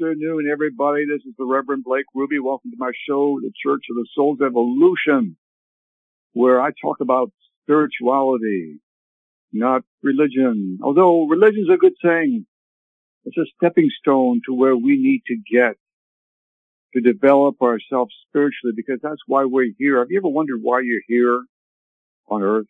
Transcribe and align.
Good 0.00 0.12
afternoon, 0.12 0.48
everybody. 0.50 1.04
This 1.04 1.20
is 1.26 1.34
the 1.36 1.44
Reverend 1.44 1.84
Blake 1.84 2.06
Rubie. 2.16 2.42
Welcome 2.42 2.70
to 2.70 2.76
my 2.78 2.90
show, 3.06 3.38
The 3.42 3.52
Church 3.62 3.84
of 3.90 3.96
the 3.96 4.06
Soul's 4.14 4.40
Evolution, 4.40 5.36
where 6.32 6.58
I 6.58 6.70
talk 6.82 7.00
about 7.00 7.30
spirituality, 7.62 8.80
not 9.52 9.82
religion. 10.02 10.78
Although 10.82 11.26
religion's 11.26 11.68
a 11.68 11.76
good 11.76 11.92
thing. 12.00 12.46
It's 13.26 13.36
a 13.36 13.44
stepping 13.56 13.90
stone 14.00 14.40
to 14.46 14.54
where 14.54 14.74
we 14.74 14.96
need 14.96 15.20
to 15.26 15.36
get 15.36 15.74
to 16.94 17.00
develop 17.02 17.60
ourselves 17.60 18.14
spiritually 18.26 18.72
because 18.74 19.00
that's 19.02 19.20
why 19.26 19.44
we're 19.44 19.72
here. 19.76 19.98
Have 19.98 20.08
you 20.08 20.18
ever 20.18 20.28
wondered 20.28 20.60
why 20.62 20.80
you're 20.80 21.02
here 21.08 21.42
on 22.26 22.42
earth? 22.42 22.68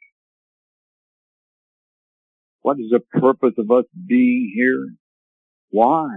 What 2.62 2.78
is 2.80 2.90
the 2.90 3.00
purpose 3.20 3.54
of 3.56 3.70
us 3.70 3.84
being 4.08 4.52
here? 4.52 4.88
Why 5.70 6.08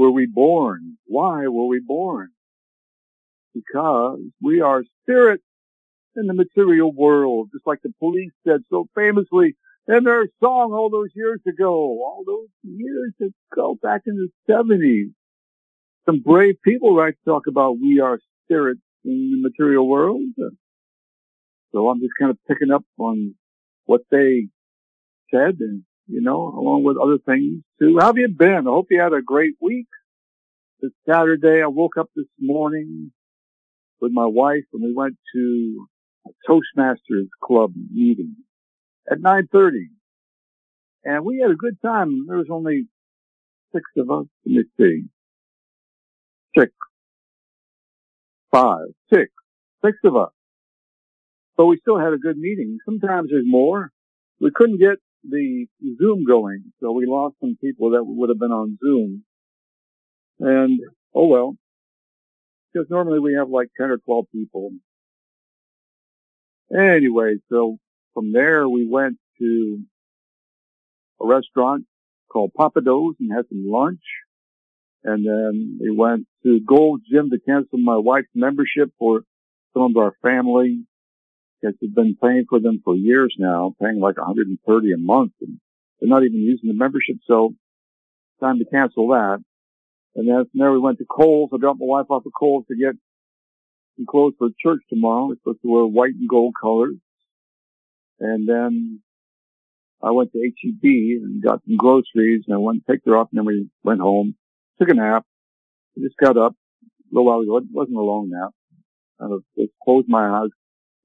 were 0.00 0.10
we 0.10 0.24
born? 0.24 0.96
Why 1.04 1.46
were 1.46 1.66
we 1.66 1.78
born? 1.86 2.30
Because 3.54 4.20
we 4.40 4.62
are 4.62 4.82
spirits 5.02 5.44
in 6.16 6.26
the 6.26 6.32
material 6.32 6.90
world, 6.90 7.50
just 7.52 7.66
like 7.66 7.80
the 7.82 7.92
police 7.98 8.32
said 8.46 8.60
so 8.70 8.88
famously 8.94 9.56
in 9.86 10.04
their 10.04 10.26
song 10.42 10.72
all 10.72 10.88
those 10.88 11.10
years 11.14 11.40
ago, 11.46 11.74
all 11.74 12.24
those 12.26 12.48
years 12.62 13.12
ago, 13.20 13.76
back 13.82 14.02
in 14.06 14.16
the 14.16 14.30
70s. 14.50 15.12
Some 16.06 16.22
brave 16.22 16.56
people 16.64 16.96
right 16.96 17.12
to 17.12 17.30
talk 17.30 17.46
about 17.46 17.78
we 17.78 18.00
are 18.00 18.18
spirits 18.46 18.80
in 19.04 19.30
the 19.32 19.48
material 19.48 19.86
world. 19.86 20.22
So 21.72 21.90
I'm 21.90 22.00
just 22.00 22.14
kind 22.18 22.30
of 22.30 22.38
picking 22.48 22.70
up 22.70 22.84
on 22.98 23.34
what 23.84 24.00
they 24.10 24.48
said 25.30 25.56
and, 25.60 25.82
you 26.10 26.20
know, 26.20 26.48
along 26.48 26.82
with 26.82 26.96
other 26.96 27.18
things 27.18 27.62
too. 27.78 27.96
How 27.98 28.06
have 28.06 28.18
you 28.18 28.28
been? 28.28 28.66
I 28.66 28.70
hope 28.70 28.88
you 28.90 29.00
had 29.00 29.12
a 29.12 29.22
great 29.22 29.54
week. 29.60 29.86
This 30.80 30.92
Saturday, 31.08 31.62
I 31.62 31.66
woke 31.66 31.96
up 31.98 32.08
this 32.16 32.26
morning 32.38 33.12
with 34.00 34.12
my 34.12 34.26
wife 34.26 34.64
and 34.72 34.82
we 34.82 34.94
went 34.94 35.16
to 35.34 35.86
a 36.26 36.30
Toastmasters 36.50 37.28
Club 37.42 37.72
meeting 37.92 38.36
at 39.10 39.18
9.30. 39.18 39.88
And 41.04 41.24
we 41.24 41.38
had 41.40 41.50
a 41.50 41.54
good 41.54 41.80
time. 41.82 42.26
There 42.26 42.38
was 42.38 42.48
only 42.50 42.86
six 43.72 43.84
of 43.96 44.10
us. 44.10 44.26
Let 44.46 44.52
me 44.52 44.64
see. 44.78 45.02
Six. 46.58 46.72
Five. 48.50 48.86
Six. 49.12 49.30
Six 49.84 49.96
of 50.04 50.16
us. 50.16 50.32
But 51.56 51.66
we 51.66 51.78
still 51.78 51.98
had 51.98 52.12
a 52.12 52.18
good 52.18 52.38
meeting. 52.38 52.78
Sometimes 52.84 53.30
there's 53.30 53.44
more. 53.46 53.90
We 54.40 54.50
couldn't 54.50 54.78
get 54.78 54.96
the 55.22 55.66
Zoom 55.98 56.24
going, 56.24 56.72
so 56.80 56.92
we 56.92 57.06
lost 57.06 57.36
some 57.40 57.56
people 57.60 57.90
that 57.90 58.04
would 58.04 58.30
have 58.30 58.38
been 58.38 58.52
on 58.52 58.78
Zoom. 58.82 59.24
And, 60.38 60.80
oh 61.14 61.26
well. 61.26 61.56
Because 62.72 62.88
normally 62.88 63.18
we 63.18 63.34
have 63.34 63.48
like 63.48 63.68
10 63.78 63.90
or 63.90 63.98
12 63.98 64.26
people. 64.32 64.70
Anyway, 66.72 67.36
so 67.50 67.78
from 68.14 68.32
there 68.32 68.68
we 68.68 68.86
went 68.88 69.16
to 69.38 69.80
a 71.20 71.26
restaurant 71.26 71.84
called 72.30 72.52
Pappadeaux 72.58 73.12
and 73.18 73.32
had 73.34 73.48
some 73.48 73.64
lunch. 73.66 74.02
And 75.02 75.26
then 75.26 75.78
we 75.80 75.90
went 75.90 76.26
to 76.44 76.60
Gold 76.60 77.00
Gym 77.10 77.30
to 77.30 77.38
cancel 77.40 77.78
my 77.78 77.96
wife's 77.96 78.28
membership 78.34 78.92
for 78.98 79.22
some 79.72 79.82
of 79.82 79.96
our 79.96 80.14
family. 80.22 80.84
Because 81.60 81.76
we've 81.80 81.94
been 81.94 82.16
paying 82.20 82.46
for 82.48 82.58
them 82.60 82.80
for 82.84 82.96
years 82.96 83.34
now, 83.38 83.74
paying 83.80 84.00
like 84.00 84.16
130 84.16 84.92
a 84.92 84.96
month 84.96 85.32
and 85.40 85.60
they're 86.00 86.08
not 86.08 86.24
even 86.24 86.40
using 86.40 86.68
the 86.68 86.74
membership. 86.74 87.16
So 87.26 87.54
time 88.40 88.58
to 88.58 88.64
cancel 88.64 89.08
that. 89.08 89.38
And 90.14 90.28
then 90.28 90.44
from 90.50 90.58
there 90.58 90.72
we 90.72 90.78
went 90.78 90.98
to 90.98 91.04
Kohl's. 91.04 91.50
I 91.52 91.58
dropped 91.58 91.80
my 91.80 91.86
wife 91.86 92.06
off 92.10 92.22
at 92.26 92.32
Kohl's 92.38 92.66
to 92.68 92.76
get 92.76 92.94
some 93.96 94.06
clothes 94.06 94.34
for 94.38 94.48
church 94.58 94.80
tomorrow. 94.88 95.26
We're 95.26 95.36
supposed 95.36 95.62
to 95.62 95.70
wear 95.70 95.84
white 95.84 96.14
and 96.14 96.28
gold 96.28 96.54
colors. 96.60 96.96
And 98.18 98.48
then 98.48 99.00
I 100.02 100.10
went 100.12 100.32
to 100.32 100.38
HEB 100.38 100.82
and 100.82 101.42
got 101.42 101.60
some 101.66 101.76
groceries 101.76 102.44
and 102.46 102.54
I 102.54 102.58
went 102.58 102.76
and 102.76 102.86
picked 102.86 103.06
her 103.06 103.18
up 103.18 103.28
and 103.30 103.38
then 103.38 103.44
we 103.44 103.68
went 103.82 104.00
home, 104.00 104.34
took 104.78 104.88
a 104.88 104.94
nap. 104.94 105.24
I 105.96 106.00
just 106.00 106.16
got 106.16 106.38
up 106.38 106.54
a 106.54 107.14
little 107.14 107.26
while 107.26 107.40
ago. 107.40 107.58
It 107.58 107.64
wasn't 107.70 107.98
a 107.98 108.00
long 108.00 108.30
nap. 108.30 108.50
I 109.20 109.26
just 109.58 109.72
closed 109.84 110.08
my 110.08 110.26
eyes, 110.26 110.48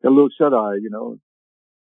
a 0.03 0.09
little 0.09 0.29
shut 0.37 0.53
eye, 0.53 0.75
you 0.81 0.89
know. 0.89 1.17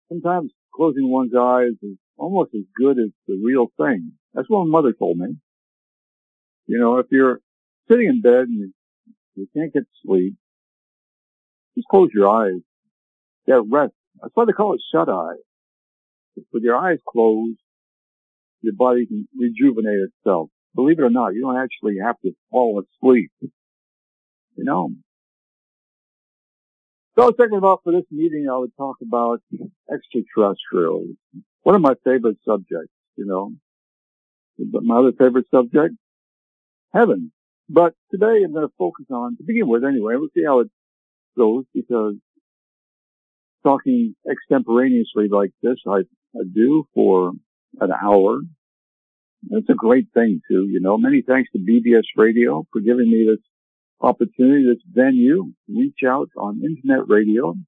Sometimes 0.10 0.52
closing 0.74 1.10
one's 1.10 1.34
eyes 1.36 1.74
is 1.84 1.98
almost 2.18 2.52
as 2.56 2.64
good 2.76 2.98
as 3.00 3.10
the 3.28 3.40
real 3.44 3.68
thing. 3.78 4.14
That's 4.34 4.50
what 4.50 4.66
my 4.66 4.72
mother 4.72 4.94
told 4.94 5.18
me. 5.18 5.36
You 6.68 6.80
know, 6.80 6.98
if 6.98 7.08
you're 7.12 7.40
sitting 7.90 8.08
in 8.08 8.22
bed 8.22 8.48
and 8.48 8.74
you, 9.36 9.48
can't 9.56 9.74
get 9.74 9.82
to 9.82 9.86
sleep, 10.06 10.36
just 11.76 11.88
close 11.88 12.10
your 12.14 12.30
eyes. 12.30 12.62
Get 13.48 13.62
rest. 13.70 13.94
That's 14.22 14.32
why 14.36 14.46
they 14.46 14.52
call 14.52 14.74
it 14.74 14.82
shut 14.92 15.10
eye. 15.10 15.38
With 16.54 16.64
your 16.64 16.78
eyes 16.78 17.00
closed, 17.08 17.60
your 18.62 18.74
body 18.74 19.06
can 19.06 19.28
rejuvenate 19.38 20.10
itself. 20.10 20.50
Believe 20.76 21.00
it 21.00 21.04
or 21.04 21.10
not, 21.10 21.34
you 21.34 21.42
don't 21.42 21.58
actually 21.58 21.98
have 22.04 22.20
to 22.24 22.32
fall 22.52 22.82
asleep. 22.82 23.32
You 23.42 23.50
know. 24.66 24.92
So 27.20 27.24
I 27.24 27.26
was 27.26 27.36
thinking 27.38 27.58
about 27.58 27.82
for 27.84 27.92
this 27.92 28.06
meeting, 28.12 28.48
I 28.50 28.58
would 28.58 28.72
talk 28.78 28.96
about 29.02 29.42
extraterrestrials. 29.94 31.18
One 31.64 31.76
of 31.76 31.82
my 31.82 31.96
favorite 32.06 32.38
subjects, 32.48 32.94
you 33.18 33.26
know. 33.26 33.52
But 34.58 34.84
my 34.84 35.00
other 35.00 35.12
favorite 35.20 35.48
subject, 35.54 35.96
heaven. 36.94 37.34
But 37.68 37.94
today 38.10 38.42
I'm 38.46 38.54
going 38.54 38.66
to 38.66 38.74
focus 38.78 39.08
on, 39.12 39.36
to 39.36 39.44
begin 39.46 39.68
with 39.68 39.84
anyway, 39.84 40.14
we'll 40.16 40.30
see 40.34 40.46
how 40.46 40.62
it 40.62 40.70
goes 41.38 41.66
because 41.74 42.16
talking 43.64 44.16
extemporaneously 44.32 45.28
like 45.30 45.52
this, 45.62 45.76
I, 45.86 46.04
I 46.38 46.44
do 46.56 46.86
for 46.96 47.34
an 47.82 47.92
hour. 47.92 48.40
That's 49.50 49.70
a 49.70 49.74
great 49.74 50.08
thing 50.14 50.40
too, 50.50 50.68
you 50.70 50.80
know. 50.80 50.98
Many 50.98 51.22
thanks 51.22 51.52
to 51.52 51.60
BBS 51.60 52.04
Radio 52.16 52.66
for 52.72 52.80
giving 52.80 53.12
me 53.12 53.28
this 53.30 53.44
opportunity, 54.02 54.66
this 54.66 54.84
venue, 54.92 55.52
reach 55.68 56.00
out 56.08 56.30
on 56.38 56.62
internet 56.64 57.08
radio. 57.08 57.52
And 57.52 57.66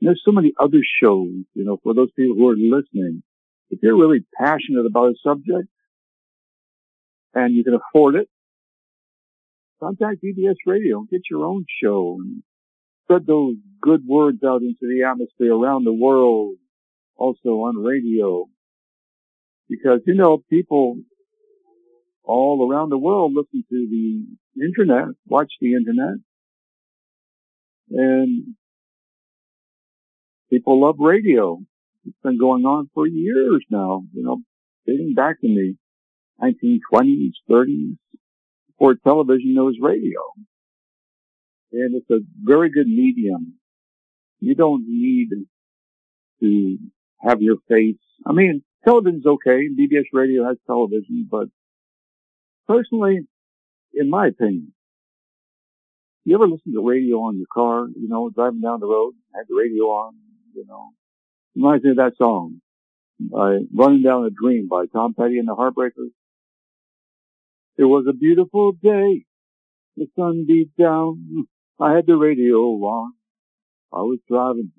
there's 0.00 0.22
so 0.24 0.32
many 0.32 0.52
other 0.58 0.80
shows, 1.02 1.44
you 1.54 1.64
know, 1.64 1.78
for 1.82 1.94
those 1.94 2.10
people 2.16 2.36
who 2.36 2.48
are 2.48 2.56
listening. 2.56 3.22
If 3.70 3.80
you're 3.82 3.98
really 3.98 4.24
passionate 4.40 4.86
about 4.86 5.10
a 5.10 5.14
subject 5.22 5.68
and 7.34 7.54
you 7.54 7.64
can 7.64 7.74
afford 7.74 8.14
it, 8.14 8.28
contact 9.80 10.22
BBS 10.24 10.56
Radio 10.66 10.98
and 10.98 11.08
get 11.08 11.22
your 11.30 11.44
own 11.44 11.64
show 11.82 12.16
and 12.20 12.42
spread 13.04 13.26
those 13.26 13.56
good 13.80 14.04
words 14.06 14.38
out 14.44 14.62
into 14.62 14.82
the 14.82 15.04
atmosphere 15.04 15.54
around 15.54 15.84
the 15.84 15.92
world, 15.92 16.56
also 17.16 17.48
on 17.48 17.76
radio. 17.76 18.46
Because, 19.68 20.00
you 20.06 20.14
know, 20.14 20.42
people 20.48 20.96
all 22.28 22.70
around 22.70 22.90
the 22.90 22.98
world 22.98 23.32
listen 23.34 23.64
to 23.70 23.88
the 23.90 24.62
internet, 24.62 25.14
watch 25.26 25.52
the 25.60 25.74
internet, 25.74 26.16
and 27.90 28.54
people 30.50 30.80
love 30.80 30.96
radio. 30.98 31.58
It's 32.04 32.16
been 32.22 32.38
going 32.38 32.64
on 32.64 32.90
for 32.94 33.06
years 33.06 33.64
now, 33.70 34.02
you 34.12 34.22
know, 34.22 34.38
dating 34.86 35.14
back 35.14 35.36
in 35.42 35.54
the 35.54 35.74
1920s, 36.40 37.32
30s, 37.50 37.96
before 38.68 38.94
television, 39.02 39.54
there 39.54 39.64
was 39.64 39.78
radio. 39.80 40.20
And 41.72 41.96
it's 41.96 42.10
a 42.10 42.20
very 42.42 42.70
good 42.70 42.86
medium. 42.86 43.54
You 44.40 44.54
don't 44.54 44.84
need 44.86 45.28
to 46.40 46.78
have 47.20 47.42
your 47.42 47.56
face. 47.68 47.96
I 48.26 48.32
mean, 48.32 48.62
television's 48.84 49.26
okay. 49.26 49.68
BBS 49.68 50.04
radio 50.12 50.46
has 50.46 50.56
television, 50.66 51.26
but 51.30 51.48
personally, 52.68 53.20
in 53.94 54.10
my 54.10 54.28
opinion, 54.28 54.72
you 56.24 56.34
ever 56.34 56.46
listen 56.46 56.74
to 56.74 56.86
radio 56.86 57.16
on 57.22 57.38
your 57.38 57.46
car, 57.52 57.86
you 57.88 58.08
know, 58.08 58.30
driving 58.30 58.60
down 58.60 58.80
the 58.80 58.86
road, 58.86 59.14
had 59.34 59.46
the 59.48 59.54
radio 59.54 59.84
on, 59.84 60.14
you 60.54 60.64
know, 60.68 60.90
reminds 61.56 61.84
me 61.84 61.90
of 61.90 61.96
that 61.96 62.12
song, 62.18 62.60
by 63.18 63.58
Running 63.74 64.02
Down 64.02 64.26
a 64.26 64.30
Dream 64.30 64.68
by 64.68 64.84
Tom 64.92 65.14
Petty 65.14 65.38
and 65.38 65.48
the 65.48 65.56
Heartbreakers. 65.56 66.12
It 67.78 67.84
was 67.84 68.06
a 68.08 68.12
beautiful 68.12 68.72
day. 68.72 69.24
The 69.96 70.06
sun 70.16 70.44
beat 70.46 70.70
down. 70.78 71.46
I 71.80 71.94
had 71.94 72.06
the 72.06 72.16
radio 72.16 72.58
on. 72.58 73.12
I 73.92 74.00
was 74.02 74.18
driving. 74.28 74.72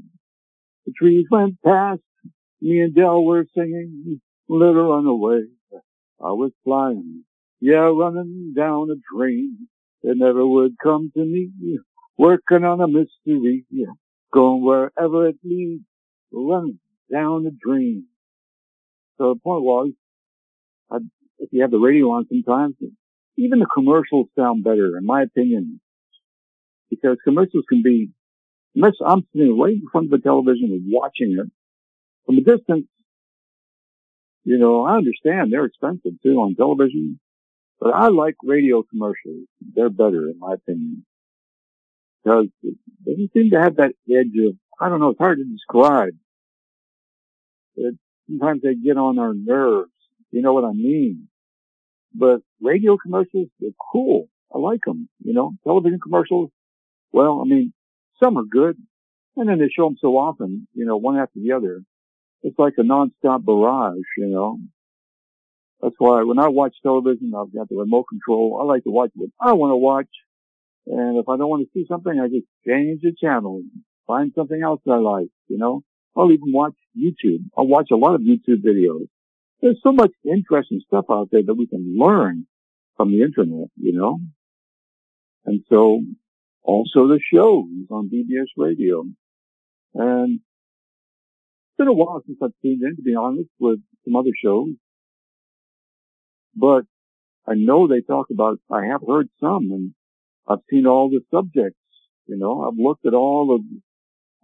The 0.86 0.94
trees 0.98 1.26
went 1.32 1.62
past. 1.66 2.02
Me 2.62 2.82
and 2.82 2.94
Del 2.94 3.24
were 3.24 3.46
singing. 3.56 4.22
Little 4.48 4.74
her 4.74 4.84
run 4.84 5.06
away. 5.06 5.44
I 6.22 6.32
was 6.32 6.52
flying. 6.64 7.24
Yeah, 7.62 7.92
running 7.94 8.54
down 8.56 8.90
a 8.90 8.96
dream. 9.16 9.68
that 10.04 10.16
never 10.16 10.46
would 10.46 10.76
come 10.82 11.12
to 11.16 11.24
me. 11.24 11.50
Working 12.18 12.64
on 12.64 12.82
a 12.82 12.88
mystery. 12.88 13.66
Going 14.34 14.64
wherever 14.64 15.28
it 15.28 15.38
leads. 15.44 15.84
Running 16.32 16.80
down 17.12 17.46
a 17.46 17.52
dream. 17.52 18.06
So 19.18 19.34
the 19.34 19.40
point 19.40 19.64
was, 19.64 19.92
I'd 20.92 21.02
if 21.40 21.50
you 21.52 21.62
have 21.62 21.72
the 21.72 21.80
radio 21.80 22.12
on 22.12 22.28
sometimes, 22.28 22.76
even 23.38 23.60
the 23.60 23.66
commercials 23.74 24.28
sound 24.38 24.64
better, 24.64 24.98
in 24.98 25.06
my 25.06 25.24
opinion, 25.24 25.80
because 26.90 27.18
commercials 27.24 27.64
can 27.70 27.82
be, 27.82 28.10
unless 28.76 28.96
I'm 29.06 29.26
sitting 29.34 29.58
right 29.58 29.74
in 29.74 29.88
front 29.92 30.08
of 30.08 30.12
the 30.12 30.20
television 30.20 30.86
watching 30.92 31.38
it 31.40 31.52
from 32.26 32.38
a 32.38 32.42
distance, 32.42 32.88
you 34.44 34.58
know, 34.58 34.84
I 34.84 34.98
understand 34.98 35.52
they're 35.52 35.66
expensive 35.66 36.22
too 36.22 36.36
on 36.42 36.56
television, 36.56 37.20
but 37.80 37.94
I 37.94 38.08
like 38.10 38.36
radio 38.44 38.84
commercials. 38.84 39.48
They're 39.74 39.90
better 39.90 40.30
in 40.30 40.40
my 40.40 40.54
opinion 40.54 41.06
because 42.24 42.48
it 42.64 42.76
doesn't 43.06 43.32
seem 43.34 43.52
to 43.52 43.62
have 43.62 43.78
that 43.78 43.94
edge 44.10 44.34
of, 44.46 44.56
I 44.80 44.90
don't 44.90 45.00
know, 45.00 45.10
it's 45.10 45.20
hard 45.20 45.38
to 45.38 45.46
describe. 45.46 46.14
It, 47.76 47.96
sometimes 48.28 48.62
they 48.62 48.76
get 48.76 48.98
on 48.98 49.20
our 49.20 49.34
nerves. 49.34 49.92
You 50.32 50.42
know 50.42 50.54
what 50.54 50.66
I 50.66 50.74
mean? 50.74 51.28
But 52.14 52.42
radio 52.62 52.98
commercials, 52.98 53.48
they're 53.60 53.72
cool. 53.92 54.28
I 54.54 54.58
like 54.58 54.82
them. 54.86 55.10
You 55.24 55.34
know, 55.34 55.54
television 55.64 56.00
commercials, 56.02 56.50
well, 57.12 57.42
I 57.42 57.48
mean, 57.48 57.74
some 58.22 58.38
are 58.38 58.44
good. 58.44 58.78
And 59.36 59.48
then 59.48 59.60
they 59.60 59.70
show 59.70 59.86
them 59.86 59.98
so 60.02 60.18
often, 60.18 60.68
you 60.74 60.86
know, 60.86 60.98
one 60.98 61.18
after 61.18 61.40
the 61.40 61.54
other. 61.54 61.82
It's 62.42 62.60
like 62.60 62.74
a 62.78 62.82
nonstop 62.82 63.46
barrage, 63.46 63.98
you 64.18 64.28
know. 64.28 64.60
That's 65.82 65.96
why 65.98 66.24
when 66.24 66.40
I 66.40 66.50
watch 66.50 66.76
television, 66.84 67.34
I've 67.36 67.54
got 67.54 67.70
the 67.70 67.78
remote 67.78 68.06
control. 68.10 68.60
I 68.62 68.66
like 68.66 68.84
to 68.84 68.92
watch 68.92 69.12
what 69.16 69.30
I 69.40 69.54
want 69.54 69.72
to 69.72 69.78
watch. 69.78 70.10
And 70.88 71.18
if 71.18 71.30
I 71.30 71.38
don't 71.38 71.50
want 71.50 71.68
to 71.68 71.70
see 71.74 71.86
something, 71.88 72.20
I 72.20 72.28
just 72.28 72.48
change 72.68 73.02
the 73.02 73.14
channel, 73.20 73.62
find 74.08 74.32
something 74.36 74.62
else 74.62 74.82
I 74.90 74.98
like, 74.98 75.30
you 75.48 75.58
know. 75.58 75.84
I'll 76.18 76.32
even 76.32 76.52
watch 76.52 76.74
YouTube. 76.98 77.46
I'll 77.58 77.68
watch 77.68 77.90
a 77.92 77.96
lot 77.96 78.16
of 78.16 78.22
YouTube 78.22 78.64
videos. 78.66 79.08
There's 79.62 79.80
so 79.84 79.92
much 79.92 80.12
interesting 80.26 80.82
stuff 80.86 81.06
out 81.10 81.30
there 81.32 81.44
that 81.46 81.54
we 81.54 81.68
can 81.68 81.96
learn 81.98 82.46
from 82.98 83.12
the 83.12 83.22
internet, 83.22 83.70
you 83.76 83.94
know. 83.94 84.20
And 85.46 85.64
so 85.70 86.02
also 86.64 87.08
the 87.08 87.20
shows 87.34 87.68
on 87.90 88.10
BBS 88.10 88.48
radio. 88.58 89.06
And 89.94 90.40
it's 90.40 91.78
been 91.78 91.88
a 91.88 91.94
while 91.94 92.22
since 92.26 92.40
I've 92.42 92.52
tuned 92.62 92.82
in, 92.84 92.96
to 92.98 93.02
be 93.02 93.16
honest, 93.16 93.50
with 93.60 93.80
some 94.04 94.16
other 94.16 94.32
shows. 94.44 94.70
But 96.56 96.84
I 97.48 97.54
know 97.56 97.88
they 97.88 98.02
talk 98.02 98.28
about, 98.32 98.60
I 98.72 98.86
have 98.86 99.02
heard 99.08 99.30
some 99.40 99.72
and 99.72 99.94
I've 100.48 100.60
seen 100.70 100.86
all 100.86 101.10
the 101.10 101.22
subjects, 101.32 101.80
you 102.28 102.38
know, 102.38 102.62
I've 102.62 102.78
looked 102.78 103.06
at 103.06 103.14
all 103.14 103.56
of, 103.56 103.62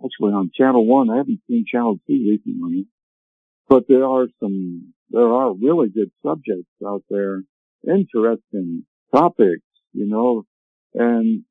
actually 0.04 0.34
on 0.34 0.52
channel 0.56 0.86
one, 0.86 1.10
I 1.10 1.18
haven't 1.18 1.42
seen 1.48 1.66
channel 1.72 1.98
two 2.08 2.14
recently, 2.30 2.88
but 3.68 3.88
there 3.88 4.06
are 4.06 4.28
some, 4.40 4.94
there 5.10 5.34
are 5.34 5.54
really 5.54 5.90
good 5.90 6.12
subjects 6.26 6.70
out 6.86 7.04
there, 7.10 7.42
interesting 7.88 8.86
topics, 9.14 9.64
you 9.94 10.08
know, 10.08 10.44
and 10.94 11.44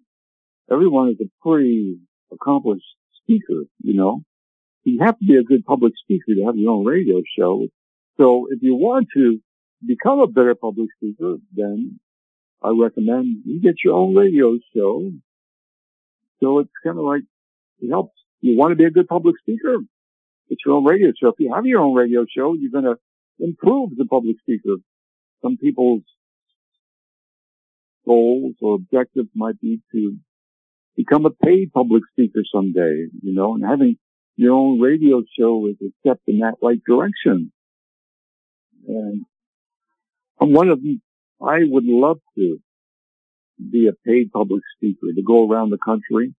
everyone 0.71 1.11
is 1.11 1.21
a 1.21 1.31
pretty 1.47 1.99
accomplished 2.33 2.85
speaker, 3.23 3.65
you 3.83 3.95
know. 3.95 4.23
You 4.85 5.01
have 5.01 5.19
to 5.19 5.25
be 5.25 5.37
a 5.37 5.43
good 5.43 5.65
public 5.65 5.95
speaker 6.03 6.35
to 6.35 6.45
have 6.45 6.57
your 6.57 6.73
own 6.73 6.85
radio 6.85 7.23
show. 7.39 7.67
So 8.19 8.49
if 8.51 8.59
you 8.63 8.75
want 8.75 9.09
to 9.17 9.41
become 9.87 10.21
a 10.21 10.27
better 10.27 10.55
public 10.55 10.89
speaker, 10.97 11.37
then 11.55 12.01
I 12.63 12.71
recommend 12.71 13.43
you 13.45 13.61
get 13.61 13.77
your 13.85 13.95
own 13.95 14.15
radio 14.15 14.59
show. 14.75 15.11
So 16.41 16.59
it's 16.61 16.71
kind 16.83 16.99
of 16.99 17.05
like, 17.05 17.23
it 17.81 17.91
helps. 17.91 18.19
You 18.41 18.59
want 18.59 18.73
to 18.73 18.77
be 18.77 18.85
a 18.85 18.91
good 18.91 19.09
public 19.09 19.37
speaker? 19.39 19.79
Get 20.49 20.59
your 20.65 20.75
own 20.77 20.85
radio 20.85 21.13
show. 21.19 21.29
If 21.29 21.37
you 21.39 21.53
have 21.55 21.67
your 21.67 21.81
own 21.81 21.95
radio 21.95 22.27
show, 22.29 22.55
you're 22.55 22.71
going 22.71 22.85
to 22.85 22.97
improve 23.39 23.97
the 23.97 24.05
public 24.05 24.37
speaker. 24.41 24.77
Some 25.43 25.57
people's 25.57 26.03
goals 28.07 28.55
or 28.61 28.75
objectives 28.75 29.29
might 29.35 29.61
be 29.61 29.81
to 29.93 30.17
become 30.97 31.27
a 31.27 31.31
paid 31.31 31.73
public 31.73 32.03
speaker 32.13 32.41
someday, 32.55 33.07
you 33.23 33.35
know, 33.35 33.55
and 33.55 33.65
having 33.65 33.97
your 34.37 34.55
own 34.55 34.81
radio 34.81 35.23
show 35.39 35.67
is 35.67 35.77
a 35.83 35.91
step 36.01 36.21
in 36.27 36.39
that 36.39 36.55
right 36.63 36.81
direction. 36.87 37.53
And 38.87 39.25
one 40.53 40.69
of 40.69 40.83
them. 40.83 41.01
I 41.43 41.59
would 41.63 41.85
love 41.85 42.21
to 42.37 42.59
be 43.59 43.89
a 43.89 43.93
paid 44.07 44.33
public 44.33 44.63
speaker 44.77 45.13
to 45.15 45.23
go 45.23 45.49
around 45.49 45.71
the 45.71 45.79
country 45.85 46.35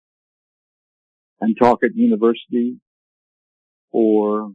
and 1.42 1.56
talk 1.58 1.80
at 1.84 1.96
universities 1.96 2.78
or 3.92 4.52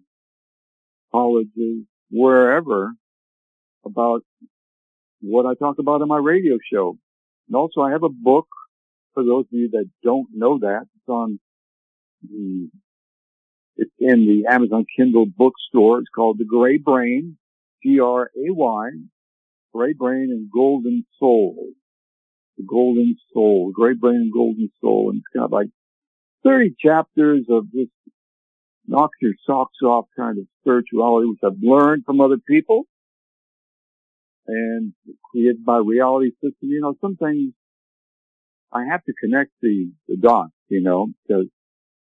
colleges, 1.12 1.84
wherever 2.10 2.92
about 3.84 4.22
what 5.20 5.46
I 5.46 5.54
talk 5.54 5.78
about 5.78 6.02
in 6.02 6.08
my 6.08 6.18
radio 6.18 6.58
show. 6.72 6.96
And 7.48 7.56
also 7.56 7.80
I 7.80 7.90
have 7.92 8.02
a 8.02 8.08
book 8.08 8.46
for 9.14 9.24
those 9.24 9.44
of 9.44 9.52
you 9.52 9.70
that 9.72 9.88
don't 10.02 10.28
know 10.32 10.58
that. 10.58 10.86
It's 10.96 11.08
on 11.08 11.40
the, 12.22 12.68
it's 13.76 13.92
in 13.98 14.26
the 14.26 14.52
Amazon 14.52 14.84
Kindle 14.96 15.26
bookstore. 15.26 16.00
It's 16.00 16.08
called 16.14 16.38
The 16.38 16.44
Gray 16.44 16.76
Brain, 16.78 17.36
G-R-A-Y, 17.82 18.90
Gray 19.74 19.92
Brain 19.92 20.28
and 20.30 20.50
Golden 20.52 21.04
Soul. 21.18 21.68
The 22.56 22.64
Golden 22.68 23.16
Soul, 23.32 23.72
Gray 23.74 23.94
Brain 23.94 24.16
and 24.16 24.32
Golden 24.32 24.70
Soul. 24.80 25.10
And 25.10 25.18
it's 25.18 25.38
got 25.38 25.50
like 25.50 25.68
30 26.44 26.74
chapters 26.78 27.46
of 27.48 27.66
this 27.72 27.88
knock 28.86 29.10
your 29.20 29.32
socks 29.46 29.78
off 29.82 30.06
kind 30.16 30.38
of 30.38 30.44
spirituality, 30.60 31.28
which 31.28 31.40
I've 31.44 31.62
learned 31.62 32.04
from 32.04 32.20
other 32.20 32.38
people 32.38 32.84
and 34.46 34.92
created 35.30 35.64
by 35.64 35.78
reality 35.78 36.30
system. 36.32 36.68
You 36.68 36.80
know, 36.80 36.94
some 37.00 37.16
things 37.16 37.52
I 38.72 38.84
have 38.90 39.04
to 39.04 39.12
connect 39.20 39.52
the, 39.62 39.90
the 40.08 40.16
dots, 40.16 40.52
you 40.68 40.82
know, 40.82 41.08
because 41.26 41.46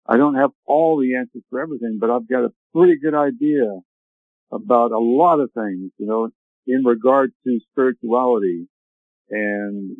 I 0.06 0.16
don't 0.16 0.34
have 0.34 0.50
all 0.66 0.98
the 0.98 1.16
answers 1.16 1.42
for 1.50 1.60
everything, 1.60 1.98
but 2.00 2.10
I've 2.10 2.28
got 2.28 2.44
a 2.44 2.52
pretty 2.74 2.98
good 2.98 3.14
idea 3.14 3.64
about 4.50 4.92
a 4.92 4.98
lot 4.98 5.40
of 5.40 5.50
things, 5.52 5.92
you 5.98 6.06
know, 6.06 6.30
in 6.66 6.84
regard 6.84 7.32
to 7.44 7.60
spirituality 7.70 8.68
and 9.30 9.96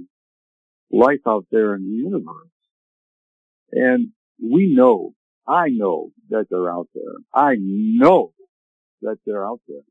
life 0.90 1.20
out 1.26 1.46
there 1.50 1.74
in 1.74 1.82
the 1.82 2.08
universe. 2.08 2.48
And 3.72 4.08
we 4.42 4.72
know, 4.74 5.14
I 5.46 5.68
know 5.68 6.10
that 6.30 6.46
they're 6.50 6.70
out 6.70 6.88
there. 6.94 7.14
I 7.34 7.56
know 7.58 8.32
that 9.00 9.16
they're 9.26 9.46
out 9.46 9.60
there. 9.66 9.82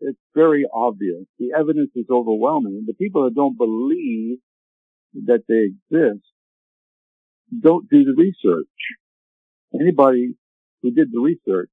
It's 0.00 0.18
very 0.34 0.66
obvious. 0.72 1.24
The 1.38 1.52
evidence 1.58 1.90
is 1.94 2.06
overwhelming. 2.10 2.84
The 2.86 2.94
people 2.94 3.24
that 3.24 3.34
don't 3.34 3.58
believe 3.58 4.38
that 5.26 5.42
they 5.48 5.72
exist 5.72 6.24
don't 7.58 7.88
do 7.90 8.04
the 8.04 8.14
research. 8.16 8.68
Anybody 9.74 10.36
who 10.82 10.90
did 10.92 11.08
the 11.12 11.20
research, 11.20 11.70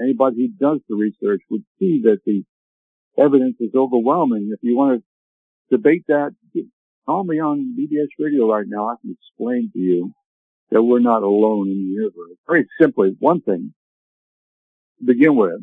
anybody 0.00 0.36
who 0.36 0.48
does 0.48 0.80
the 0.88 0.96
research 0.96 1.42
would 1.50 1.64
see 1.78 2.02
that 2.04 2.20
the 2.24 2.44
evidence 3.18 3.56
is 3.60 3.74
overwhelming. 3.74 4.50
If 4.52 4.60
you 4.62 4.76
want 4.76 5.02
to 5.70 5.76
debate 5.76 6.04
that, 6.08 6.34
call 7.06 7.24
me 7.24 7.40
on 7.40 7.76
BBS 7.78 8.08
radio 8.18 8.50
right 8.50 8.66
now. 8.66 8.88
I 8.88 8.94
can 9.00 9.16
explain 9.20 9.70
to 9.72 9.78
you 9.78 10.12
that 10.70 10.82
we're 10.82 11.00
not 11.00 11.22
alone 11.22 11.68
in 11.68 11.74
the 11.74 11.94
universe. 11.94 12.36
Very 12.48 12.66
simply, 12.80 13.16
one 13.18 13.40
thing 13.40 13.74
to 14.98 15.04
begin 15.04 15.36
with, 15.36 15.60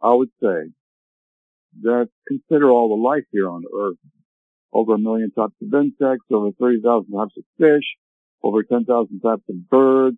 I 0.00 0.12
would 0.12 0.30
say 0.42 0.70
that 1.82 2.08
consider 2.26 2.70
all 2.70 2.88
the 2.88 3.02
life 3.02 3.24
here 3.30 3.48
on 3.48 3.62
Earth 3.74 3.96
over 4.72 4.94
a 4.94 4.98
million 4.98 5.30
types 5.30 5.54
of 5.62 5.72
insects, 5.72 6.26
over 6.30 6.50
30,000 6.58 7.12
types 7.12 7.34
of 7.36 7.44
fish, 7.58 7.84
over 8.42 8.62
10,000 8.62 9.20
types 9.20 9.42
of 9.48 9.68
birds, 9.68 10.16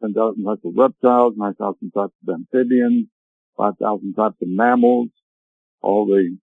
10,000 0.00 0.44
types 0.44 0.60
of 0.64 0.72
reptiles, 0.76 1.34
9,000 1.36 1.90
types 1.92 2.14
of 2.26 2.34
amphibians, 2.34 3.06
5,000 3.56 4.14
types 4.14 4.36
of 4.42 4.48
mammals, 4.48 5.08
all 5.82 6.06
the 6.06 6.36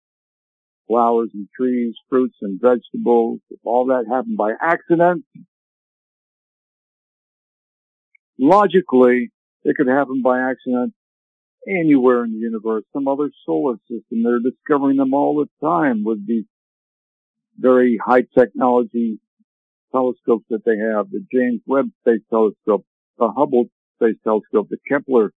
flowers 0.89 1.31
and 1.35 1.49
trees, 1.57 1.95
fruits 2.09 2.37
and 2.43 2.61
vegetables, 2.61 3.41
if 3.51 3.59
all 3.65 3.87
that 3.87 4.05
happened 4.11 4.37
by 4.37 4.53
accident, 4.61 5.25
logically, 8.39 9.31
it 9.65 9.77
could 9.77 9.89
happen 9.89 10.23
by 10.23 10.41
accident 10.41 10.93
anywhere 11.67 12.25
in 12.25 12.33
the 12.33 12.39
universe, 12.39 12.85
some 12.93 13.09
other 13.09 13.31
solar 13.47 13.77
system. 13.89 14.23
They're 14.23 14.39
discovering 14.41 14.99
them 14.99 15.15
all 15.15 15.37
the 15.37 15.67
time 15.67 16.05
with 16.05 16.27
these 16.27 16.45
very 17.59 17.99
high 18.05 18.25
technology 18.37 19.21
telescopes 19.93 20.45
that 20.51 20.65
they 20.65 20.77
have, 20.77 21.11
the 21.11 21.25
James 21.33 21.63
Webb 21.67 21.91
Space 22.01 22.21
Telescope, 22.29 22.85
the 23.19 23.29
Hubble 23.31 23.67
Space 23.97 24.17
Telescope, 24.25 24.69
the 24.71 24.79
Kepler 24.89 25.33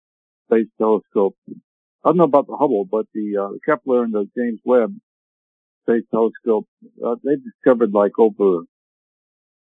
Space 0.50 0.68
Telescope. 0.78 1.36
I 1.50 2.10
don't 2.10 2.18
know 2.18 2.24
about 2.24 2.48
the 2.48 2.56
Hubble, 2.56 2.86
but 2.90 3.06
the, 3.14 3.38
uh, 3.38 3.58
Kepler 3.66 4.04
and 4.04 4.14
the 4.14 4.28
James 4.38 4.60
Webb 4.66 4.94
Space 5.84 6.04
Telescope, 6.12 6.68
uh, 7.06 7.16
they've 7.24 7.44
discovered 7.44 7.94
like 7.94 8.18
over, 8.20 8.64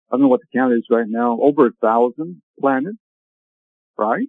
I 0.09 0.13
don't 0.13 0.21
know 0.21 0.27
what 0.27 0.41
the 0.41 0.57
count 0.57 0.73
is 0.73 0.85
right 0.89 1.07
now, 1.07 1.39
over 1.41 1.67
a 1.67 1.71
thousand 1.81 2.41
planets, 2.59 2.97
right? 3.97 4.27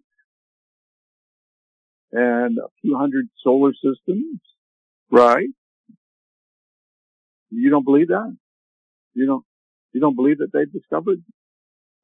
And 2.13 2.59
a 2.59 2.69
few 2.81 2.97
hundred 2.97 3.29
solar 3.43 3.73
systems, 3.73 4.41
right? 5.11 5.49
You 7.51 7.71
don't 7.71 7.85
believe 7.85 8.09
that? 8.09 8.37
You 9.15 9.27
don't, 9.27 9.45
you 9.93 10.01
don't 10.01 10.17
believe 10.17 10.39
that 10.39 10.53
they've 10.53 10.73
discovered 10.73 11.23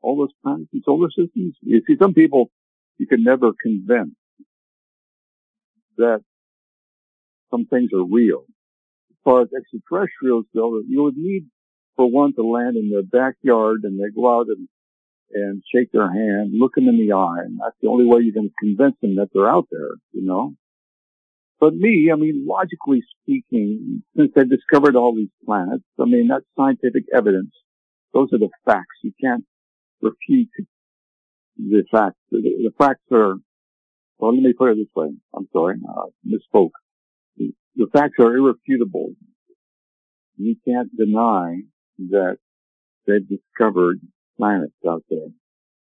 all 0.03 0.17
those 0.17 0.35
planets 0.43 0.71
and 0.73 0.83
solar 0.85 1.09
systems? 1.11 1.57
You 1.63 1.83
see, 1.87 1.97
some 2.01 2.15
people 2.15 2.51
you 2.99 3.07
can 3.07 3.23
never 3.23 3.53
convince 3.63 4.15
that 5.99 6.23
some 7.51 7.67
things 7.67 7.91
are 7.95 8.05
real. 8.05 8.45
As 9.11 9.17
far 9.25 9.43
as 9.43 9.49
extraterrestrials 9.57 10.47
go, 10.55 10.81
you 10.87 11.03
would 11.03 11.17
need 11.17 11.47
for 11.97 12.11
one 12.11 12.35
to 12.35 12.43
land 12.43 12.77
in 12.77 12.91
their 12.91 13.03
backyard 13.03 13.81
and 13.85 13.99
they 13.99 14.11
go 14.15 14.39
out 14.39 14.47
and, 14.49 14.69
and 15.33 15.63
shake 15.75 15.91
their 15.93 16.11
hand, 16.11 16.53
look 16.53 16.75
them 16.75 16.89
in 16.89 16.99
the 16.99 17.13
eye, 17.15 17.41
and 17.45 17.59
that's 17.63 17.77
the 17.81 17.89
only 17.89 18.05
way 18.05 18.21
you 18.21 18.33
can 18.33 18.51
convince 18.61 18.97
them 19.01 19.17
that 19.17 19.29
they're 19.33 19.49
out 19.49 19.67
there, 19.71 19.93
you 20.13 20.25
know? 20.25 20.55
But 21.59 21.75
me, 21.75 22.11
I 22.13 22.17
mean, 22.17 22.47
logically 22.47 23.03
speaking, 23.23 24.03
since 24.15 24.31
they've 24.35 24.49
discovered 24.49 24.95
all 24.95 25.15
these 25.15 25.31
planets, 25.45 25.85
I 25.99 26.05
mean, 26.05 26.29
that's 26.29 26.45
scientific 26.55 27.05
evidence. 27.15 27.53
Those 28.13 28.29
are 28.35 28.39
the 28.39 28.51
facts. 28.67 28.99
You 29.03 29.13
can't 29.19 29.45
refute 30.01 30.49
the 31.57 31.85
facts. 31.91 32.17
The, 32.31 32.41
the 32.41 32.73
facts 32.79 33.03
are, 33.13 33.35
well, 34.19 34.35
let 34.35 34.43
me 34.43 34.53
put 34.53 34.71
it 34.71 34.77
this 34.77 34.95
way. 34.95 35.09
I'm 35.35 35.49
sorry, 35.53 35.77
uh, 35.89 36.07
misspoke. 36.27 36.71
The, 37.37 37.53
the 37.77 37.87
facts 37.93 38.15
are 38.19 38.35
irrefutable. 38.35 39.13
You 40.37 40.57
can't 40.67 40.95
deny 40.97 41.61
that 42.11 42.37
they've 43.07 43.27
discovered 43.29 44.01
planets 44.37 44.75
out 44.89 45.05
there. 45.09 45.29